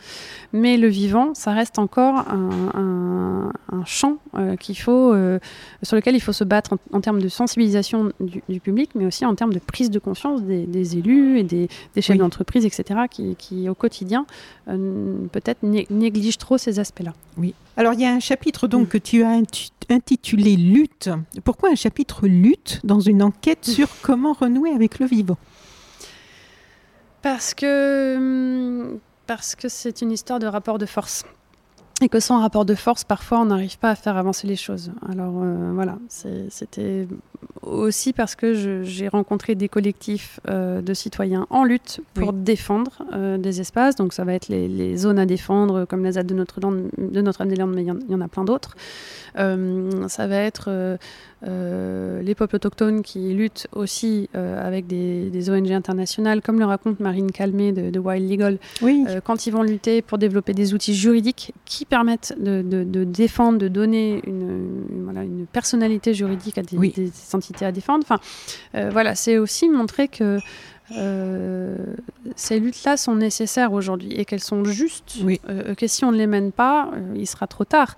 [0.52, 3.50] Mais le vivant, ça reste encore un,
[3.84, 5.38] champ euh, qu'il faut, euh,
[5.82, 9.34] sur lequel il faut se battre en, termes de sensibilisation du, public, mais aussi en
[9.34, 11.68] termes de prise de conscience des, élus et des,
[12.00, 14.26] chefs d'entreprise, etc., qui, au quotidien
[14.68, 17.12] euh, peut-être négligent trop ces aspects-là.
[17.36, 17.54] Oui.
[17.76, 19.40] Alors il y a un chapitre donc que tu as
[19.88, 21.10] intitulé Lutte.
[21.44, 23.70] Pourquoi un chapitre Lutte dans une enquête mm.
[23.70, 25.38] sur comment renouer avec le vivant?
[27.22, 31.24] Parce que hum, parce que c'est une histoire de rapport de force
[32.00, 34.92] et que sans rapport de force, parfois, on n'arrive pas à faire avancer les choses.
[35.08, 35.98] Alors euh, voilà,
[36.48, 37.08] c'était
[37.62, 43.36] aussi parce que j'ai rencontré des collectifs euh, de citoyens en lutte pour défendre euh,
[43.36, 43.96] des espaces.
[43.96, 47.74] Donc ça va être les, zones à défendre, comme la ZAD de Notre-Dame, de Notre-Dame-des-Landes,
[47.74, 48.76] mais il y, en a plein d'autres.
[49.34, 50.98] ça va être
[51.42, 57.30] les peuples autochtones qui luttent aussi euh, avec des, ONG internationales, comme le raconte Marine
[57.30, 61.84] Calmé de, Wild Legal, euh, quand ils vont lutter pour développer des outils juridiques qui
[61.84, 66.92] permettent de, défendre, de donner une, une, personnalité juridique à des,
[67.32, 68.04] entités à défendre.
[68.08, 68.20] Enfin,
[68.90, 70.38] voilà, c'est aussi montrer que
[72.36, 75.18] ces luttes-là sont nécessaires aujourd'hui et qu'elles sont justes,
[75.76, 77.94] que si on ne les mène pas, il sera trop tard.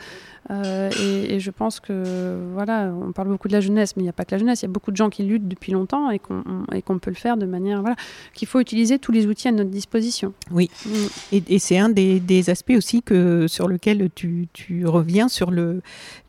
[0.51, 4.11] Euh, et, je pense que, voilà, on parle beaucoup de la jeunesse, mais il n'y
[4.11, 6.11] a pas que la jeunesse, il y a beaucoup de gens qui luttent depuis longtemps
[6.11, 7.97] et qu'on peut le faire de manière, voilà,
[8.35, 10.33] qu'il faut utiliser tous les outils à notre disposition.
[10.51, 10.91] Oui, mm.
[11.33, 14.49] et, c'est un des, aspects aussi que, sur lequel tu,
[14.85, 15.51] reviens, sur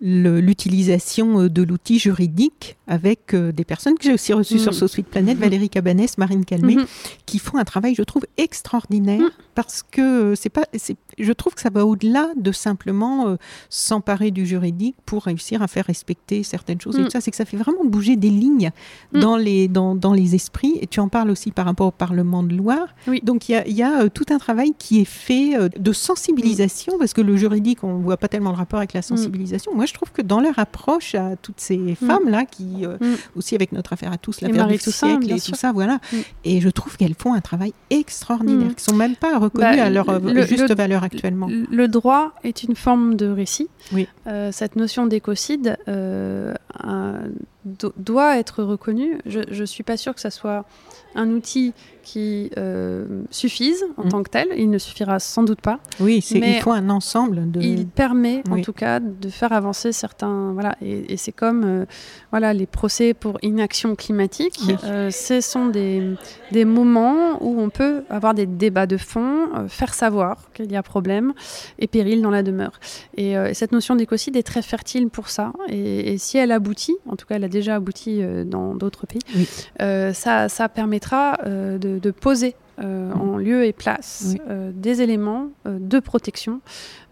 [0.01, 4.85] l'utilisation le, de l'outil juridique avec euh, des personnes que j'ai aussi reçues sur So
[4.85, 4.87] mm.
[4.89, 5.41] Sweet Planet, mm-hmm.
[5.41, 6.87] Valérie Cabanès, Marine Calmé, mm-hmm.
[7.25, 9.31] qui font un travail, je trouve, extraordinaire mm.
[9.55, 10.65] parce que c'est pas,
[11.17, 13.35] je trouve que ça va au-delà de simplement euh,
[14.01, 16.97] s'emparer du juridique pour réussir à faire respecter certaines choses.
[16.97, 17.09] Et mm.
[17.11, 18.71] ça, c'est que ça fait vraiment bouger des lignes
[19.13, 19.19] mm.
[19.19, 20.73] dans, les, dans, dans, les esprits.
[20.81, 22.87] Et tu en parles aussi par rapport au Parlement de Loire.
[23.07, 23.21] Oui.
[23.23, 25.93] Donc il y a, y a euh, tout un travail qui est fait euh, de
[25.93, 29.75] sensibilisation, parce que le juridique, on ne voit pas tellement le rapport avec la sensibilisation.
[29.75, 31.95] Moi, je trouve que dans leur approche à toutes ces mm.
[31.95, 32.85] femmes-là, qui
[33.35, 35.99] aussi avec notre affaire à tous, l'affaire du siècle et tout ça, voilà.
[36.43, 39.83] Et je trouve qu'elles font un travail extraordinaire, qui ne sont même pas reconnues bah,
[39.83, 40.07] à leur
[40.47, 41.47] juste valeur actuellement.
[41.49, 43.69] Le droit est une forme de récit.
[43.91, 44.07] Oui.
[44.27, 45.77] Euh, cette notion d'écocide
[47.65, 49.19] doit être reconnue.
[49.25, 50.65] Je ne suis pas sûre que ça soit
[51.15, 51.73] un outil
[52.03, 54.09] qui euh, suffise en mm.
[54.09, 54.47] tant que tel.
[54.57, 55.79] Il ne suffira sans doute pas.
[55.99, 57.61] Oui, il faut un ensemble de.
[57.61, 60.51] Il permet, en tout cas, de faire avancer certains.
[60.53, 61.85] Voilà, et, c'est comme euh,
[62.31, 64.59] voilà les procès pour inaction climatique.
[64.83, 66.15] Euh, ce sont des,
[66.51, 70.83] des moments où on peut avoir des débats de fond, faire savoir qu'il y a
[70.83, 71.33] problème
[71.79, 72.79] et péril dans la demeure.
[73.17, 75.53] Et, cette notion d'écocide est très fertile pour ça.
[75.69, 79.21] Et, si elle aboutit, en tout cas, elle a déjà abouti dans d'autres pays,
[80.13, 84.35] ça, ça permettra de de, poser en lieu et place
[84.73, 86.61] des éléments de protection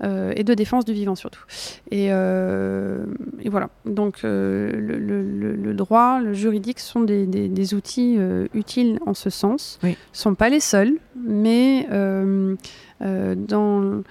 [0.04, 1.44] et de défense du vivant surtout.
[1.92, 3.70] Et, et voilà.
[3.86, 8.18] Donc le, le, droit, le juridique sont des, des, outils
[8.54, 9.80] utiles en ce sens.
[9.84, 11.88] ne sont pas les seuls, mais
[13.00, 14.04] dans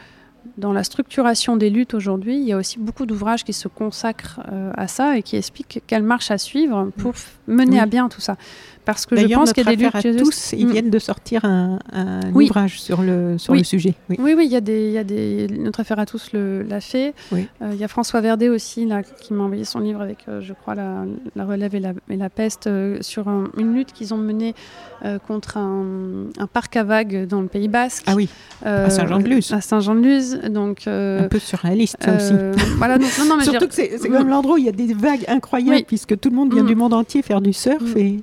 [0.58, 4.40] dans la structuration des luttes aujourd'hui, il y a aussi beaucoup d'ouvrages qui se consacrent
[4.52, 7.14] euh, à ça et qui expliquent quelle marche à suivre pour
[7.46, 8.36] mener à bien tout ça.
[8.88, 9.94] Parce que je pense qu'il y a des luttes.
[9.94, 10.70] À tous, ils mm.
[10.70, 11.78] viennent de sortir un,
[12.32, 13.92] ouvrage sur le, sur le sujet.
[14.08, 14.16] Oui.
[14.18, 17.12] oui, il y a des, il y a des, notre affaire à tous l'a fait.
[17.34, 17.42] Euh,
[17.72, 20.54] il y a François Verdet aussi là, qui m'a envoyé son livre avec, euh, je
[20.54, 21.04] crois, la,
[21.36, 22.70] la, relève et la, et la peste
[23.02, 24.54] sur une lutte qu'ils ont menée
[25.26, 28.04] contre un, un, parc à vagues dans le Pays Basque.
[28.06, 28.30] Ah oui,
[28.64, 29.52] à Saint-Jean-de-Luz.
[29.52, 30.40] À Saint-Jean-de-Luz.
[30.48, 32.32] Donc, un peu surréaliste ça aussi.
[32.78, 35.26] Voilà, non, non, mais Surtout que c'est comme l'endroit où il y a des vagues
[35.28, 36.68] incroyables puisque tout le monde vient mm.
[36.68, 37.82] du monde entier faire du surf.
[37.82, 37.98] Mm.
[37.98, 38.20] Et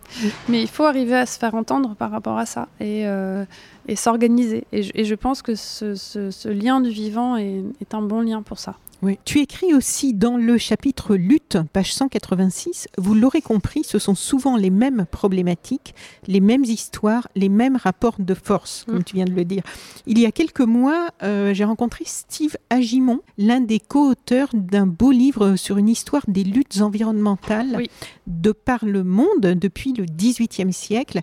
[0.54, 3.45] mais il faut arriver à se faire entendre par rapport à ça et, euh,
[3.87, 4.65] et s'organiser.
[4.71, 8.75] Et, je pense que ce, lien du vivant est, un bon lien pour ça.
[9.05, 9.19] Oui.
[9.23, 14.57] Tu écris aussi dans le chapitre Lutte, page 186, vous l'aurez compris, ce sont souvent
[14.57, 15.93] les mêmes problématiques,
[16.25, 19.03] les mêmes histoires, les mêmes rapports de force, comme mm.
[19.03, 19.61] tu viens de le dire.
[20.07, 25.11] Il y a quelques mois, euh, j'ai rencontré Steve Agimon, l'un des co-auteurs d'un beau
[25.11, 27.83] livre sur une histoire des luttes environnementales
[28.25, 31.21] de par le monde depuis le XVIIIe siècle.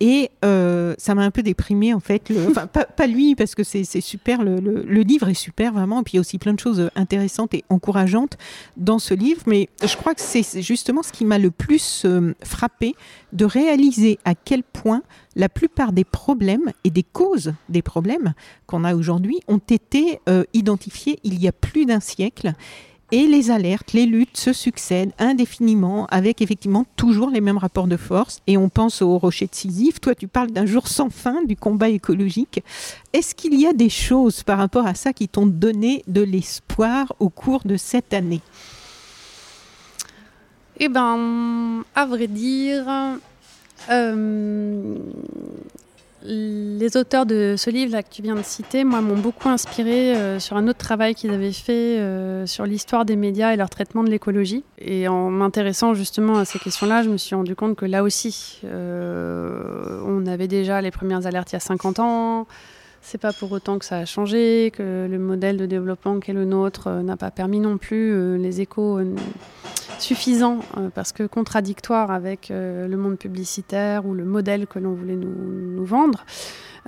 [0.00, 2.30] Et euh, ça m'a un peu déprimé en fait.
[2.48, 4.44] Enfin, pas, lui parce que c'est super.
[4.44, 6.00] Le, livre est super vraiment.
[6.00, 8.36] Et puis il y a aussi plein de choses intéressantes et encourageantes
[8.76, 9.42] dans ce livre.
[9.46, 12.94] Mais je crois que c'est justement ce qui m'a le plus euh, frappé
[13.32, 15.02] de réaliser à quel point
[15.34, 18.34] la plupart des problèmes et des causes des problèmes
[18.66, 22.52] qu'on a aujourd'hui ont été euh, identifiés il y a plus d'un siècle
[23.12, 27.96] et les alertes, les luttes se succèdent indéfiniment avec effectivement toujours les mêmes rapports de
[27.96, 28.40] force.
[28.46, 30.00] Et on pense au rocher de Sisyphe.
[30.00, 32.62] Toi, tu parles d'un jour sans fin du combat écologique.
[33.12, 37.14] Est-ce qu'il y a des choses par rapport à ça qui t'ont donné de l'espoir
[37.20, 38.40] au cours de cette année?
[40.78, 42.86] Eh bien, à vrai dire,
[43.88, 44.96] euh,
[46.26, 50.40] les auteurs de ce livre que tu viens de citer, moi, m'ont beaucoup inspiré euh,
[50.40, 54.02] sur un autre travail qu'ils avaient fait euh, sur l'histoire des médias et leur traitement
[54.02, 54.64] de l'écologie.
[54.78, 58.60] Et en m'intéressant justement à ces questions-là, je me suis rendu compte que là aussi,
[58.64, 62.46] euh, on avait déjà les premières alertes il y a 50 ans.
[63.08, 66.34] C'est pas pour autant que ça a changé, que le modèle de développement qui est
[66.34, 68.98] le nôtre n'a pas permis non plus les échos
[70.76, 75.16] euh, parce que contradictoire avec euh, le monde publicitaire ou le modèle que l'on voulait
[75.16, 76.24] nous, vendre.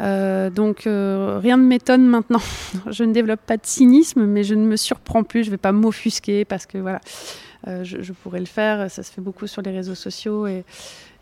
[0.01, 2.41] Euh, donc rien ne m'étonne maintenant.
[2.91, 5.45] je ne développe pas de cynisme, mais je ne me surprends plus.
[5.45, 7.01] Je ne vais pas m'offusquer parce que voilà,
[7.67, 8.91] je, pourrais le faire.
[8.91, 10.65] Ça se fait beaucoup sur les réseaux sociaux et,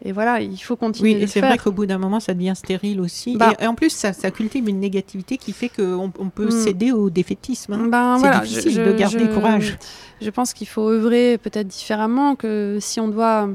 [0.05, 1.15] et voilà, il faut continuer.
[1.15, 3.37] Oui, et c'est vrai qu'au bout d'un moment, ça devient stérile aussi.
[3.37, 3.55] Bah.
[3.59, 6.65] et, en plus, ça, ça, cultive une négativité qui fait qu'on on peut hmm.
[6.65, 7.73] céder au défaitisme.
[7.73, 7.89] Hein.
[7.89, 9.79] Ben, c'est difficile de garder courage.
[10.21, 13.49] Je pense qu'il faut œuvrer peut-être différemment que si on doit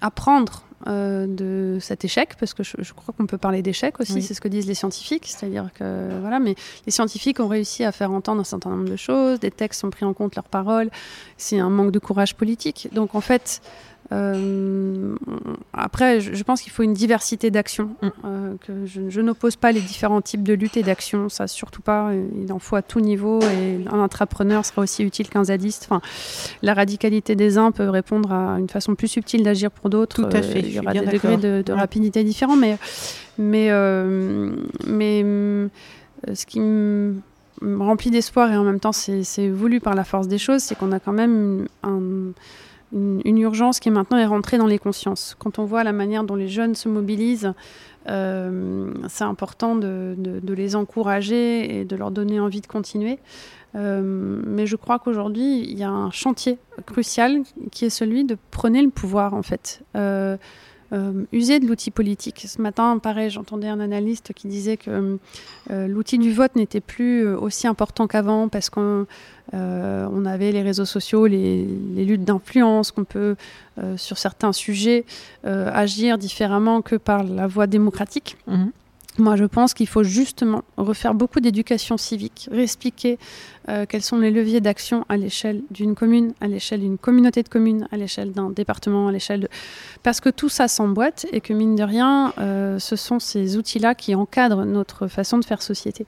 [0.00, 4.32] apprendre euh, de cet échec, parce que je, crois qu'on peut parler d'échec aussi, c'est
[4.32, 6.54] ce que disent les scientifiques, c'est-à-dire que voilà, mais
[6.86, 9.90] les scientifiques ont réussi à faire entendre un certain nombre de choses, des textes ont
[9.90, 10.88] pris en compte leurs paroles,
[11.36, 12.88] c'est un manque de courage politique.
[12.92, 13.60] Donc en fait,
[14.10, 15.14] euh,
[15.74, 17.90] après, je, pense qu'il faut une diversité d'actions.
[18.00, 18.08] Mm.
[18.24, 22.10] Euh, que je, n'oppose pas les différents types de lutte et d'actions, ça surtout pas.
[22.40, 25.88] Il en faut à tout niveau et un entrepreneur sera aussi utile qu'un zadiste.
[25.90, 26.00] Enfin,
[26.62, 30.22] la radicalité des uns peut répondre à une façon plus subtile d'agir pour d'autres.
[30.22, 30.60] Tout à fait.
[30.60, 32.78] il y aura des degrés de, rapidité différents, mais
[33.36, 34.50] mais euh,
[34.86, 35.22] mais
[36.32, 37.22] ce qui me
[37.62, 40.92] remplit d'espoir et en même temps c'est voulu par la force des choses, c'est qu'on
[40.92, 42.32] a quand même un
[42.92, 45.36] une, urgence qui maintenant est rentrée dans les consciences.
[45.38, 47.52] Quand on voit la manière dont les jeunes se mobilisent,
[48.08, 50.16] euh, c'est important de,
[50.46, 53.18] les encourager et de leur donner envie de continuer.
[53.74, 58.36] Euh, mais je crois qu'aujourd'hui, il y a un chantier crucial qui est celui de
[58.50, 59.82] prôner le pouvoir, en fait.
[59.94, 60.36] Euh,
[60.92, 62.46] euh, user de l'outil politique.
[62.48, 65.18] Ce matin, pareil, j'entendais un analyste qui disait que
[65.70, 69.06] euh, l'outil du vote n'était plus euh, aussi important qu'avant parce qu'on
[69.52, 71.64] on avait les réseaux sociaux, les,
[71.96, 73.34] luttes d'influence, qu'on peut,
[73.96, 75.06] sur certains sujets,
[75.42, 78.36] agir différemment que par la voie démocratique.
[78.46, 78.72] Mhm.
[79.18, 83.18] Moi, je pense qu'il faut justement refaire beaucoup d'éducation civique, réexpliquer
[83.68, 87.48] euh, quels sont les leviers d'action à l'échelle d'une commune, à l'échelle d'une communauté de
[87.48, 89.48] communes, à l'échelle d'un département, à l'échelle de...
[90.02, 93.94] Parce que tout ça s'emboîte et que mine de rien, euh, ce sont ces outils-là
[93.94, 96.06] qui encadrent notre façon de faire société.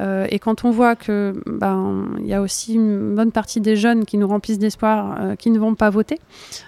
[0.00, 3.76] Euh, et quand on voit que ben il y a aussi une bonne partie des
[3.76, 6.18] jeunes qui nous remplissent d'espoir, qui ne vont pas voter,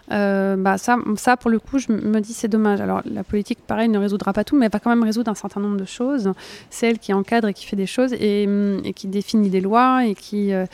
[0.08, 2.80] ça, ça pour le coup, je me dis c'est dommage.
[2.80, 5.34] Alors la politique, pareil, ne résoudra pas tout, mais elle va quand même résoudre un
[5.34, 6.32] certain nombre de choses.
[6.70, 8.48] C'est elle qui encadre et qui fait des choses et,
[8.84, 10.66] et qui définit des lois et qui euh,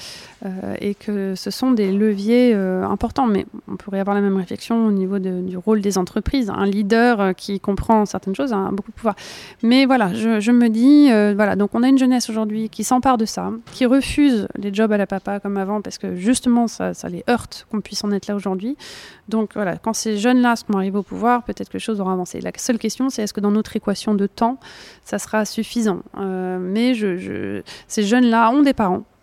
[0.45, 3.27] euh, et que ce sont des leviers euh, importants.
[3.27, 6.51] Mais on pourrait avoir la même réflexion au niveau du rôle des entreprises.
[6.51, 9.17] Un leader qui comprend certaines choses a beaucoup de pouvoir.
[9.63, 13.25] Mais voilà, je, me dis, voilà, donc on a une jeunesse aujourd'hui qui s'empare de
[13.25, 17.25] ça, qui refuse les jobs à la papa comme avant parce que justement ça, les
[17.29, 18.77] heurte qu'on puisse en être là aujourd'hui.
[19.29, 22.41] Donc voilà, quand ces jeunes-là seront arrivés au pouvoir, peut-être que les choses auront avancé.
[22.41, 24.59] La seule question, c'est est-ce que dans notre équation de temps,
[25.05, 26.03] ça sera suffisant?
[26.17, 26.95] Mais
[27.89, 29.05] ces jeunes-là ont des parents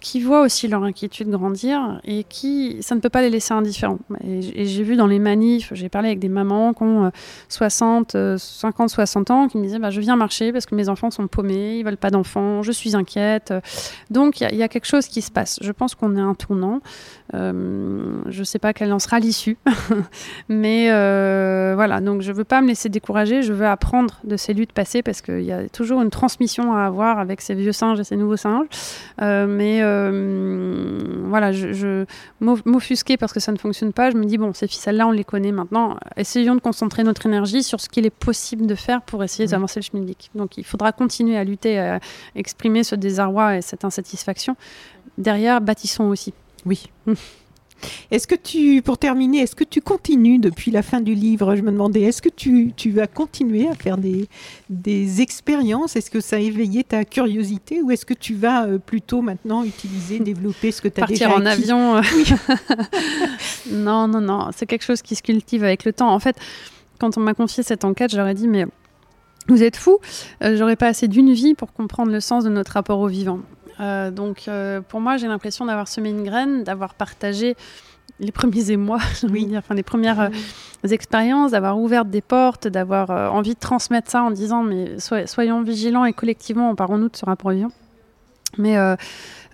[0.00, 3.98] qui voient aussi leur inquiétude grandir et qui, ça ne peut pas les laisser indifférents.
[4.24, 7.10] Et, j'ai vu dans les manifs, j'ai parlé avec des mamans qui ont
[7.48, 11.10] 60, 50, 60 ans, qui me disaient bah, Je viens marcher parce que mes enfants
[11.10, 13.52] sont paumés, ils veulent pas d'enfants, je suis inquiète.
[14.10, 15.58] Donc il y, a quelque chose qui se passe.
[15.62, 16.80] Je pense qu'on est un tournant.
[17.34, 19.58] Euh, je ne sais pas quelle en sera l'issue,
[20.48, 22.00] mais euh, voilà.
[22.00, 25.02] Donc je ne veux pas me laisser décourager, je veux apprendre de ces luttes passées
[25.02, 28.16] parce qu'il y a toujours une transmission à avoir avec ces vieux singes et ces
[28.16, 28.66] nouveaux singes.
[29.20, 32.04] Euh, mais euh, voilà, je, je
[32.40, 34.10] m'offusquer parce que ça ne fonctionne pas.
[34.10, 35.96] Je me dis, bon, ces ficelles-là, on les connaît maintenant.
[36.16, 39.50] Essayons de concentrer notre énergie sur ce qu'il est possible de faire pour essayer mmh.
[39.50, 40.30] d'avancer le schmilblick.
[40.34, 42.00] Donc il faudra continuer à lutter, à
[42.34, 44.56] exprimer ce désarroi et cette insatisfaction.
[45.16, 46.34] Derrière, bâtissons aussi.
[46.64, 46.90] Oui.
[47.06, 47.14] Mmh.
[48.10, 51.62] Est-ce que tu, pour terminer, est-ce que tu continues depuis la fin du livre Je
[51.62, 54.28] me demandais, est-ce que tu, tu, vas continuer à faire des,
[54.70, 55.96] des expériences?
[55.96, 59.64] Est-ce que ça a éveillé ta curiosité ou est-ce que tu vas euh, plutôt maintenant
[59.64, 62.24] utiliser, développer ce que tu as déjà Partir en avion euh, oui.
[63.70, 66.12] Non, non, non, c'est quelque chose qui se cultive avec le temps.
[66.12, 66.36] En fait,
[66.98, 68.66] quand on m'a confié cette enquête, j'aurais dit, mais
[69.48, 69.98] vous êtes fou,
[70.42, 73.40] euh, j'aurais pas assez d'une vie pour comprendre le sens de notre rapport au vivant.
[73.80, 77.56] Euh, donc euh, pour moi, j'ai l'impression d'avoir semé une graine, d'avoir partagé
[78.20, 78.98] les premiers émois,
[79.30, 79.48] oui.
[79.56, 84.30] enfin les premières euh, expériences, d'avoir ouvert des portes, d'avoir envie de transmettre ça en
[84.30, 84.96] disant mais
[85.26, 87.70] soyons vigilants et collectivement emparons-nous de ce rapport vivant.
[88.56, 88.78] Mais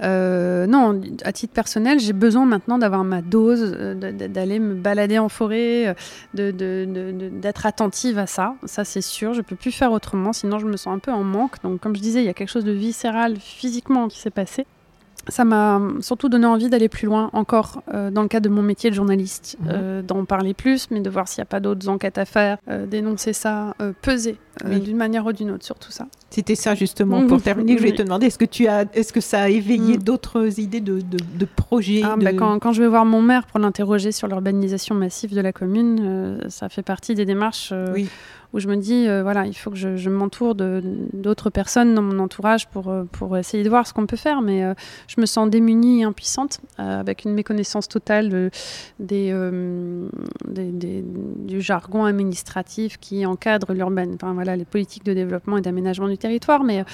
[0.03, 5.19] euh, non, à titre personnel, j'ai besoin maintenant d'avoir ma dose, euh, d'aller me balader
[5.19, 5.95] en forêt,
[6.37, 6.53] euh,
[7.31, 8.57] d'être attentive à ça.
[8.65, 9.35] Ça, c'est sûr.
[9.35, 11.63] Je peux plus faire autrement, sinon je me sens un peu en manque.
[11.63, 14.67] Donc, comme je disais, il y a quelque chose de viscéral physiquement qui s'est passé
[15.29, 18.63] ça m'a surtout donné envie d'aller plus loin encore euh, dans le cadre de mon
[18.63, 19.69] métier de journaliste, mhm.
[19.71, 22.59] euh, d'en parler plus, mais de voir s'il n'y a pas d'autres enquêtes à faire,
[22.69, 26.07] euh, dénoncer ça, peser d'une manière ou d'une autre sur tout ça.
[26.31, 29.13] C'était ça justement pour terminer que je vais te demander est-ce que tu as, est-ce
[29.13, 30.03] que ça a éveillé mm.
[30.03, 33.59] d'autres idées de, de, projets ah, bah, quand, quand, je vais voir mon maire pour
[33.59, 37.73] l'interroger sur l'urbanisation massive de la commune, ça fait partie des démarches.
[37.95, 38.09] Oui
[38.55, 42.21] où je me dis, euh, voilà, il faut que je, m'entoure d'autres personnes dans mon
[42.21, 44.43] entourage pour, euh, pour essayer de voir ce qu'on peut faire.
[44.43, 44.75] Mais euh,
[45.09, 48.51] je me sens démunie et impuissante, avec une méconnaissance totale
[49.01, 49.33] du
[51.61, 54.17] jargon administratif qui encadre l'urbaine,
[54.57, 56.63] les politiques de développement et d'aménagement du territoire.
[56.63, 56.85] Mais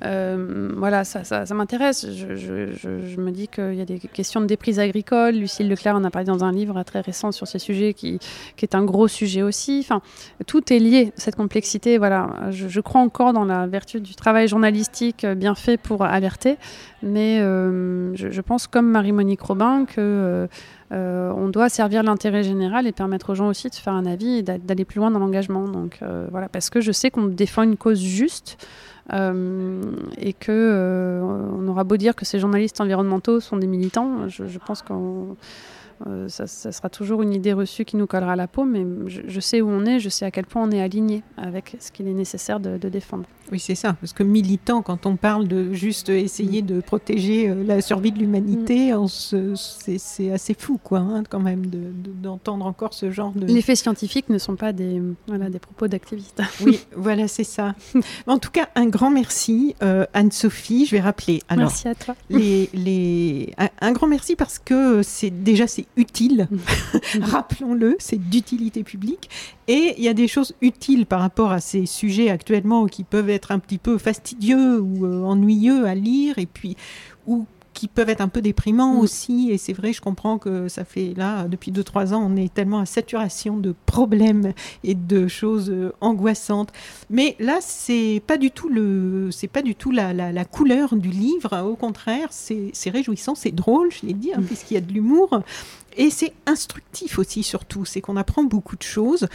[0.00, 2.06] voilà, ça, m'intéresse.
[2.10, 5.34] Je, je, me dis qu'il y a des questions de déprise agricole.
[5.34, 8.18] Lucille Leclerc en a parlé dans un livre très récent sur ces sujets qui,
[8.56, 9.80] qui est un gros sujet aussi.
[9.80, 10.00] Enfin,
[10.46, 11.98] tout est lié cette complexité.
[11.98, 16.56] Voilà, je, crois encore dans la vertu du travail journalistique bien fait pour alerter,
[17.02, 20.46] mais euh, je, pense comme Marie-Monique Robin que euh,
[20.92, 24.38] euh, on doit servir l'intérêt général et permettre aux gens aussi de faire un avis
[24.38, 25.68] et d'aller plus loin dans l'engagement.
[25.68, 26.00] Donc
[26.30, 28.56] voilà, parce que je sais qu'on défend une cause juste.
[29.12, 34.58] et que on aura beau dire que ces journalistes environnementaux sont des militants, je, je
[34.58, 35.36] pense qu'on
[36.06, 39.40] euh, ça, sera toujours une idée reçue qui nous collera à la peau, mais je,
[39.40, 42.08] sais où on est, je sais à quel point on est aligné avec ce qu'il
[42.08, 43.24] est nécessaire de, défendre.
[43.52, 47.64] Oui, c'est ça, parce que militant, quand on parle de juste essayer de protéger euh,
[47.64, 49.56] la survie de l'humanité, mm.
[49.56, 53.46] c'est assez fou, quoi, hein, quand même, d'entendre encore ce genre de...
[53.46, 56.40] Les faits scientifiques ne sont pas des, voilà, des propos d'activistes.
[56.64, 57.74] Oui, voilà, c'est ça.
[58.26, 60.86] en tout cas, un grand merci, euh, Anne-Sophie.
[60.86, 61.40] Je vais rappeler.
[61.48, 62.14] Alors, merci à toi.
[62.28, 63.54] Les, les...
[63.80, 66.48] Un, grand merci parce que c'est déjà c'est utile,
[67.20, 69.30] rappelons-le, c'est d'utilité publique.
[69.68, 73.30] Et il y a des choses utiles par rapport à ces sujets actuellement qui peuvent
[73.30, 76.76] être un petit peu fastidieux ou euh, ennuyeux à lire, et puis
[77.26, 77.46] ou
[77.80, 78.98] qui peuvent être un peu déprimants mm.
[78.98, 79.50] aussi.
[79.50, 82.80] Et c'est vrai, je comprends que ça fait là, depuis 2-3 ans, on est tellement
[82.80, 84.52] à saturation de problèmes
[84.84, 86.72] et de choses euh, angoissantes.
[87.08, 91.08] Mais là, c'est pas du tout le, c'est pas du tout la, la, couleur du
[91.08, 91.62] livre.
[91.62, 94.44] Au contraire, c'est réjouissant, c'est drôle, je l'ai dit, hein, mm.
[94.44, 95.42] puisqu'il y a de l'humour.
[95.96, 99.28] Et c'est instructif aussi, surtout, c'est qu'on apprend beaucoup de choses.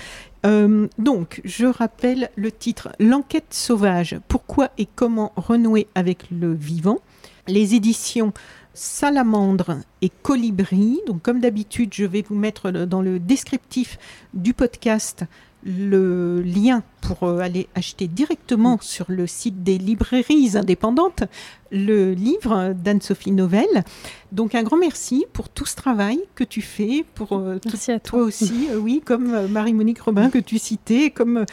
[0.45, 6.99] Euh, donc, je rappelle le titre L'enquête sauvage, pourquoi et comment renouer avec le vivant?
[7.47, 8.33] Les éditions
[8.73, 10.99] Salamandre et Colibri.
[11.07, 13.97] Donc, comme d'habitude, je vais vous mettre dans le descriptif
[14.33, 15.23] du podcast
[15.65, 21.23] le lien pour euh, aller acheter directement sur le site des librairies indépendantes
[21.71, 23.83] le livre d'Anne-Sophie Novelle.
[24.31, 27.57] Donc un grand merci pour tout ce travail que tu fais, pour euh,
[28.03, 28.19] toi.
[28.19, 31.45] aussi, euh, oui, comme Marie-Monique Robin que tu citais, comme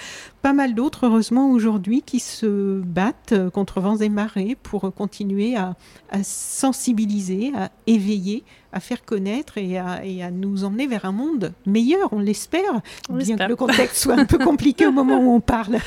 [0.43, 5.75] pas mal d'autres, heureusement, aujourd'hui, qui se battent contre vents et marées pour continuer à,
[6.23, 11.53] sensibiliser, à éveiller, à faire connaître et à, et à, nous emmener vers un monde
[11.67, 12.81] meilleur, on l'espère,
[13.11, 15.79] bien que le contexte soit un peu compliqué au moment où on parle.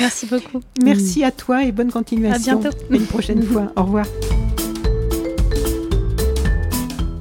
[0.00, 0.60] Merci beaucoup.
[0.82, 2.58] Merci à toi et bonne continuation.
[2.58, 2.76] À bientôt.
[2.90, 3.72] une prochaine fois.
[3.76, 4.06] Au revoir.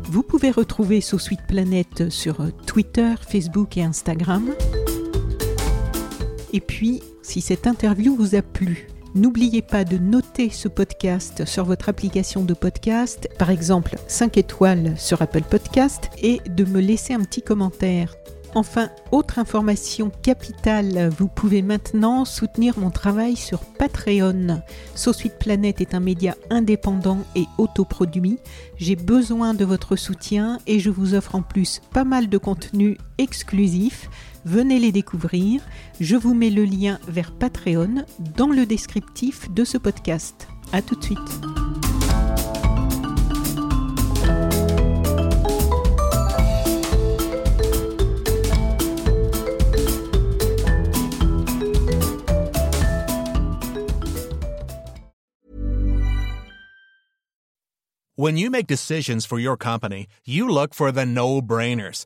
[0.06, 4.52] Vous pouvez retrouver Sous Suite Planète sur Twitter, Facebook et Instagram.
[6.53, 11.66] Et puis, si cette interview vous a plu, N'oubliez pas de noter ce podcast sur
[11.66, 17.14] votre application de podcast, par exemple 5 étoiles sur Apple Podcast, et de me laisser
[17.14, 18.16] un petit commentaire.
[18.56, 24.62] Enfin, autre information capitale, vous pouvez maintenant soutenir mon travail sur Patreon.
[24.94, 28.40] Sauce Planète est un média indépendant et autoproduit.
[28.78, 32.98] J'ai besoin de votre soutien et je vous offre en plus pas mal de contenus
[33.18, 34.10] exclusifs.
[34.45, 35.61] Venez les découvrir.
[35.99, 38.05] Je vous mets le lien vers Patreon
[38.35, 40.47] dans le descriptif de ce podcast.
[40.73, 41.19] A tout de suite.
[58.15, 62.05] When you make decisions for your company, you look for the no-brainers.